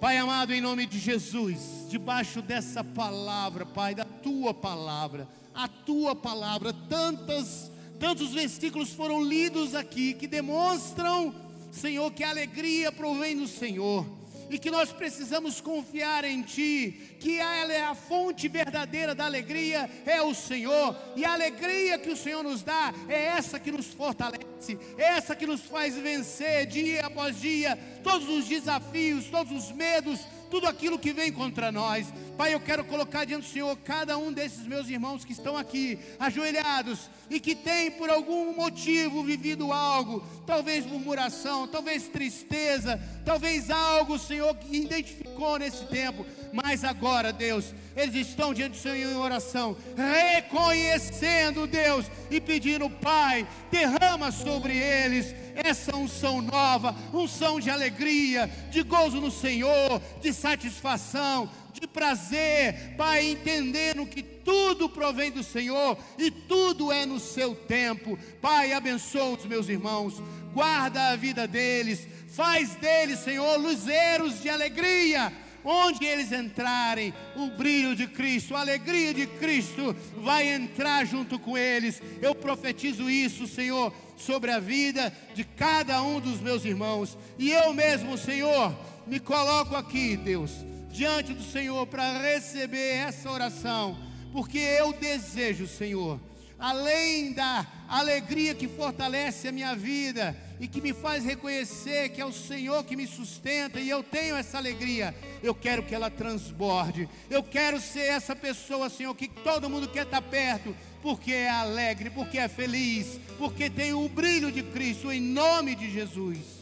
Pai 0.00 0.18
amado, 0.18 0.52
em 0.52 0.60
nome 0.60 0.84
de 0.84 0.98
Jesus, 0.98 1.86
debaixo 1.88 2.42
dessa 2.42 2.82
palavra, 2.82 3.64
Pai, 3.64 3.94
da 3.94 4.04
tua 4.04 4.52
palavra, 4.52 5.28
a 5.56 5.66
tua 5.66 6.14
palavra, 6.14 6.72
tantas 6.88 7.70
Tantos 7.98 8.34
versículos 8.34 8.92
foram 8.92 9.24
lidos 9.24 9.74
aqui 9.74 10.12
que 10.12 10.26
demonstram, 10.26 11.34
Senhor, 11.72 12.10
que 12.12 12.22
a 12.22 12.28
alegria 12.28 12.92
provém 12.92 13.34
do 13.34 13.48
Senhor 13.48 14.06
e 14.50 14.58
que 14.58 14.70
nós 14.70 14.92
precisamos 14.92 15.60
confiar 15.60 16.22
em 16.24 16.42
Ti, 16.42 17.16
que 17.18 17.38
ela 17.38 17.72
é 17.72 17.82
a 17.82 17.94
fonte 17.94 18.48
verdadeira 18.48 19.14
da 19.14 19.24
alegria, 19.24 19.90
é 20.04 20.22
o 20.22 20.34
Senhor, 20.34 20.96
e 21.16 21.24
a 21.24 21.32
alegria 21.32 21.98
que 21.98 22.10
o 22.10 22.16
Senhor 22.16 22.44
nos 22.44 22.62
dá 22.62 22.94
é 23.08 23.24
essa 23.24 23.58
que 23.58 23.72
nos 23.72 23.86
fortalece, 23.86 24.78
é 24.98 25.02
essa 25.02 25.34
que 25.34 25.46
nos 25.46 25.62
faz 25.62 25.96
vencer 25.96 26.66
dia 26.66 27.06
após 27.06 27.40
dia 27.40 27.76
todos 28.04 28.28
os 28.28 28.46
desafios, 28.46 29.24
todos 29.26 29.52
os 29.52 29.72
medos, 29.72 30.20
tudo 30.50 30.66
aquilo 30.66 30.98
que 30.98 31.12
vem 31.12 31.32
contra 31.32 31.70
nós. 31.72 32.06
Pai, 32.36 32.54
eu 32.54 32.60
quero 32.60 32.84
colocar 32.84 33.24
diante 33.24 33.46
do 33.46 33.52
Senhor 33.52 33.76
cada 33.78 34.18
um 34.18 34.32
desses 34.32 34.66
meus 34.66 34.88
irmãos 34.88 35.24
que 35.24 35.32
estão 35.32 35.56
aqui, 35.56 35.98
ajoelhados, 36.18 37.10
e 37.30 37.40
que 37.40 37.54
tem 37.54 37.90
por 37.92 38.10
algum 38.10 38.54
motivo 38.54 39.22
vivido 39.22 39.72
algo, 39.72 40.24
talvez 40.46 40.84
murmuração, 40.86 41.66
talvez 41.66 42.08
tristeza, 42.08 43.00
talvez 43.24 43.70
algo, 43.70 44.18
Senhor, 44.18 44.54
que 44.56 44.76
identificou 44.76 45.58
nesse 45.58 45.84
tempo, 45.86 46.26
mas 46.52 46.84
agora, 46.84 47.32
Deus, 47.32 47.74
eles 47.96 48.28
estão 48.28 48.54
diante 48.54 48.72
do 48.72 48.82
Senhor 48.82 49.12
em 49.12 49.16
oração, 49.16 49.76
reconhecendo, 49.96 51.66
Deus, 51.66 52.06
e 52.30 52.40
pedindo, 52.40 52.88
Pai, 52.88 53.46
derrama 53.70 54.30
sobre 54.30 54.76
eles 54.76 55.34
essa 55.56 55.96
unção 55.96 56.42
nova, 56.42 56.94
unção 57.12 57.58
de 57.58 57.70
alegria, 57.70 58.50
de 58.70 58.82
gozo 58.82 59.20
no 59.20 59.30
Senhor, 59.30 60.00
de 60.20 60.32
satisfação, 60.32 61.50
de 61.72 61.86
prazer, 61.86 62.94
Pai, 62.96 63.30
entendendo 63.30 64.06
que 64.06 64.22
tudo 64.22 64.88
provém 64.88 65.30
do 65.30 65.42
Senhor 65.42 65.98
e 66.18 66.30
tudo 66.30 66.92
é 66.92 67.04
no 67.04 67.18
seu 67.18 67.54
tempo. 67.54 68.18
Pai, 68.40 68.72
abençoa 68.72 69.36
os 69.36 69.44
meus 69.46 69.68
irmãos, 69.68 70.22
guarda 70.52 71.08
a 71.08 71.16
vida 71.16 71.46
deles, 71.46 72.06
faz 72.28 72.74
deles, 72.76 73.20
Senhor, 73.20 73.58
luzeiros 73.58 74.40
de 74.42 74.48
alegria. 74.48 75.32
Onde 75.68 76.04
eles 76.04 76.30
entrarem, 76.30 77.12
o 77.34 77.48
brilho 77.48 77.96
de 77.96 78.06
Cristo, 78.06 78.54
a 78.54 78.60
alegria 78.60 79.12
de 79.12 79.26
Cristo 79.26 79.96
vai 80.18 80.48
entrar 80.48 81.04
junto 81.04 81.40
com 81.40 81.58
eles. 81.58 82.00
Eu 82.22 82.36
profetizo 82.36 83.10
isso, 83.10 83.48
Senhor, 83.48 83.92
sobre 84.16 84.50
a 84.50 84.58
vida 84.58 85.12
de 85.34 85.44
cada 85.44 86.02
um 86.02 86.20
dos 86.20 86.40
meus 86.40 86.64
irmãos. 86.64 87.16
E 87.38 87.50
eu 87.50 87.72
mesmo, 87.72 88.16
Senhor, 88.16 88.74
me 89.06 89.20
coloco 89.20 89.76
aqui, 89.76 90.16
Deus, 90.16 90.50
diante 90.90 91.32
do 91.32 91.42
Senhor 91.42 91.86
para 91.86 92.18
receber 92.18 92.96
essa 92.96 93.30
oração, 93.30 93.96
porque 94.32 94.58
eu 94.58 94.92
desejo, 94.92 95.66
Senhor, 95.66 96.18
além 96.58 97.32
da 97.32 97.66
alegria 97.88 98.54
que 98.54 98.66
fortalece 98.66 99.48
a 99.48 99.52
minha 99.52 99.74
vida 99.74 100.36
e 100.58 100.66
que 100.66 100.80
me 100.80 100.92
faz 100.92 101.24
reconhecer 101.24 102.08
que 102.08 102.20
é 102.20 102.24
o 102.24 102.32
Senhor 102.32 102.82
que 102.84 102.96
me 102.96 103.06
sustenta 103.06 103.78
e 103.78 103.90
eu 103.90 104.02
tenho 104.02 104.36
essa 104.36 104.56
alegria, 104.58 105.14
eu 105.42 105.54
quero 105.54 105.82
que 105.82 105.94
ela 105.94 106.10
transborde. 106.10 107.08
Eu 107.30 107.42
quero 107.42 107.80
ser 107.80 108.08
essa 108.08 108.34
pessoa, 108.34 108.88
Senhor, 108.88 109.14
que 109.14 109.28
todo 109.28 109.68
mundo 109.68 109.88
quer 109.88 110.04
estar 110.04 110.22
perto, 110.22 110.74
porque 111.02 111.32
é 111.32 111.50
alegre, 111.50 112.10
porque 112.10 112.38
é 112.38 112.48
feliz, 112.48 113.20
porque 113.38 113.68
tem 113.68 113.92
o 113.92 114.08
brilho 114.08 114.50
de 114.50 114.62
Cristo 114.62 115.12
em 115.12 115.20
nome 115.20 115.74
de 115.74 115.90
Jesus. 115.90 116.56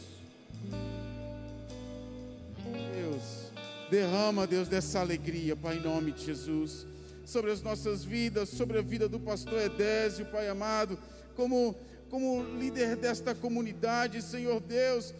Derrama, 3.89 4.47
Deus, 4.47 4.67
dessa 4.67 4.99
alegria, 4.99 5.55
Pai, 5.55 5.77
em 5.77 5.79
nome 5.79 6.11
de 6.11 6.25
Jesus, 6.25 6.87
sobre 7.25 7.51
as 7.51 7.61
nossas 7.61 8.03
vidas, 8.03 8.49
sobre 8.49 8.77
a 8.77 8.81
vida 8.81 9.09
do 9.09 9.19
pastor 9.19 9.59
Edésio, 9.61 10.25
Pai 10.27 10.47
amado, 10.47 10.97
como, 11.35 11.75
como 12.09 12.43
líder 12.57 12.95
desta 12.95 13.33
comunidade, 13.33 14.21
Senhor 14.21 14.61
Deus, 14.61 15.13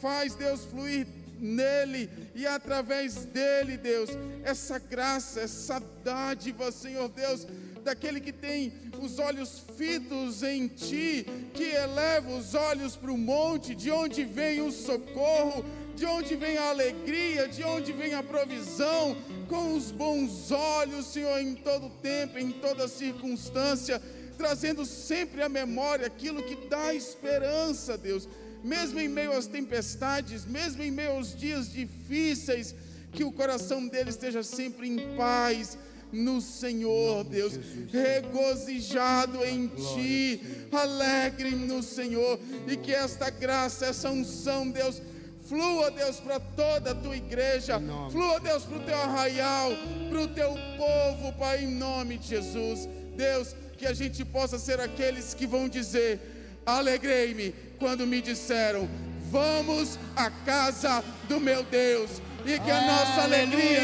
faz, 0.00 0.34
Deus, 0.34 0.64
fluir 0.64 1.06
nele 1.38 2.08
e 2.34 2.46
através 2.46 3.24
dele, 3.24 3.76
Deus, 3.76 4.10
essa 4.44 4.78
graça, 4.78 5.40
essa 5.40 5.82
dádiva, 6.04 6.70
Senhor 6.70 7.08
Deus, 7.08 7.46
daquele 7.82 8.20
que 8.20 8.32
tem 8.32 8.72
os 9.00 9.18
olhos 9.18 9.64
fitos 9.76 10.42
em 10.42 10.68
ti, 10.68 11.26
que 11.52 11.64
eleva 11.64 12.30
os 12.30 12.54
olhos 12.54 12.94
para 12.94 13.10
o 13.10 13.18
monte, 13.18 13.74
de 13.74 13.90
onde 13.90 14.24
vem 14.24 14.60
o 14.60 14.70
socorro 14.70 15.64
de 15.94 16.06
onde 16.06 16.34
vem 16.36 16.56
a 16.56 16.70
alegria, 16.70 17.46
de 17.46 17.62
onde 17.62 17.92
vem 17.92 18.14
a 18.14 18.22
provisão, 18.22 19.16
com 19.52 19.76
os 19.76 19.90
bons 19.90 20.50
olhos, 20.50 21.12
Senhor, 21.12 21.38
em 21.38 21.54
todo 21.54 21.90
tempo, 22.00 22.38
em 22.38 22.50
toda 22.50 22.88
circunstância, 22.88 24.00
trazendo 24.38 24.86
sempre 24.86 25.42
à 25.42 25.48
memória 25.48 26.06
aquilo 26.06 26.42
que 26.42 26.56
dá 26.70 26.94
esperança, 26.94 27.98
Deus, 27.98 28.26
mesmo 28.64 28.98
em 28.98 29.08
meio 29.08 29.30
às 29.36 29.46
tempestades, 29.46 30.46
mesmo 30.46 30.82
em 30.82 30.90
meio 30.90 31.10
aos 31.10 31.36
dias 31.36 31.70
difíceis, 31.70 32.74
que 33.12 33.24
o 33.24 33.30
coração 33.30 33.86
dele 33.86 34.08
esteja 34.08 34.42
sempre 34.42 34.88
em 34.88 35.14
paz 35.18 35.76
no 36.10 36.40
Senhor, 36.40 37.22
Deus, 37.24 37.52
regozijado 37.92 39.44
em 39.44 39.66
Ti, 39.66 40.40
alegre 40.72 41.50
no 41.50 41.82
Senhor, 41.82 42.40
e 42.66 42.74
que 42.78 42.94
esta 42.94 43.28
graça, 43.28 43.84
essa 43.84 44.10
unção, 44.10 44.70
Deus, 44.70 45.02
Flua, 45.48 45.90
Deus, 45.90 46.20
para 46.20 46.38
toda 46.38 46.92
a 46.92 46.94
tua 46.94 47.16
igreja. 47.16 47.80
Flua, 48.10 48.38
Deus, 48.40 48.62
para 48.64 48.76
o 48.76 48.80
teu 48.80 48.96
arraial, 48.96 49.72
para 50.08 50.20
o 50.20 50.28
teu 50.28 50.54
povo, 50.76 51.32
Pai, 51.32 51.64
em 51.64 51.70
nome 51.74 52.18
de 52.18 52.28
Jesus. 52.28 52.88
Deus, 53.16 53.54
que 53.76 53.86
a 53.86 53.92
gente 53.92 54.24
possa 54.24 54.58
ser 54.58 54.80
aqueles 54.80 55.34
que 55.34 55.46
vão 55.46 55.68
dizer: 55.68 56.60
Alegrei-me 56.64 57.52
quando 57.78 58.06
me 58.06 58.22
disseram, 58.22 58.88
vamos 59.30 59.98
à 60.14 60.30
casa 60.30 61.02
do 61.28 61.40
meu 61.40 61.62
Deus. 61.64 62.10
E 62.44 62.58
que 62.58 62.70
a 62.70 62.80
nossa 62.80 63.22
alegria, 63.22 63.80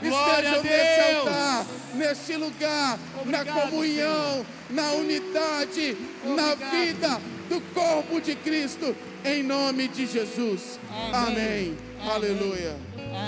Deus, 0.00 0.12
esteja 0.12 0.62
nesse 0.62 1.16
altar, 1.16 1.66
neste 1.94 2.36
lugar, 2.36 2.98
Obrigado, 3.20 3.46
na 3.46 3.52
comunhão, 3.62 4.32
Senhor. 4.32 4.46
na 4.70 4.92
unidade, 4.92 5.96
Obrigado. 6.24 6.60
na 6.60 6.70
vida 6.70 7.20
do 7.48 7.60
corpo 7.72 8.20
de 8.20 8.34
Cristo 8.34 8.96
em 9.24 9.42
nome 9.42 9.88
de 9.88 10.06
Jesus. 10.06 10.78
Amém. 11.12 11.76
Amém. 12.00 12.10
Aleluia. 12.10 12.76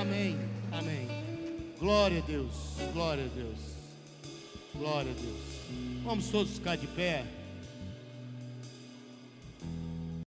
Amém. 0.01 0.39
Amém. 0.73 1.09
Glória 1.79 2.19
a 2.19 2.27
Deus. 2.27 2.55
Glória 2.93 3.25
a 3.25 3.37
Deus. 3.37 3.59
Glória 4.75 5.11
a 5.11 5.15
Deus. 5.15 6.03
Vamos 6.05 6.29
todos 6.29 6.55
ficar 6.55 6.77
de 6.77 6.87
pé. 6.89 7.25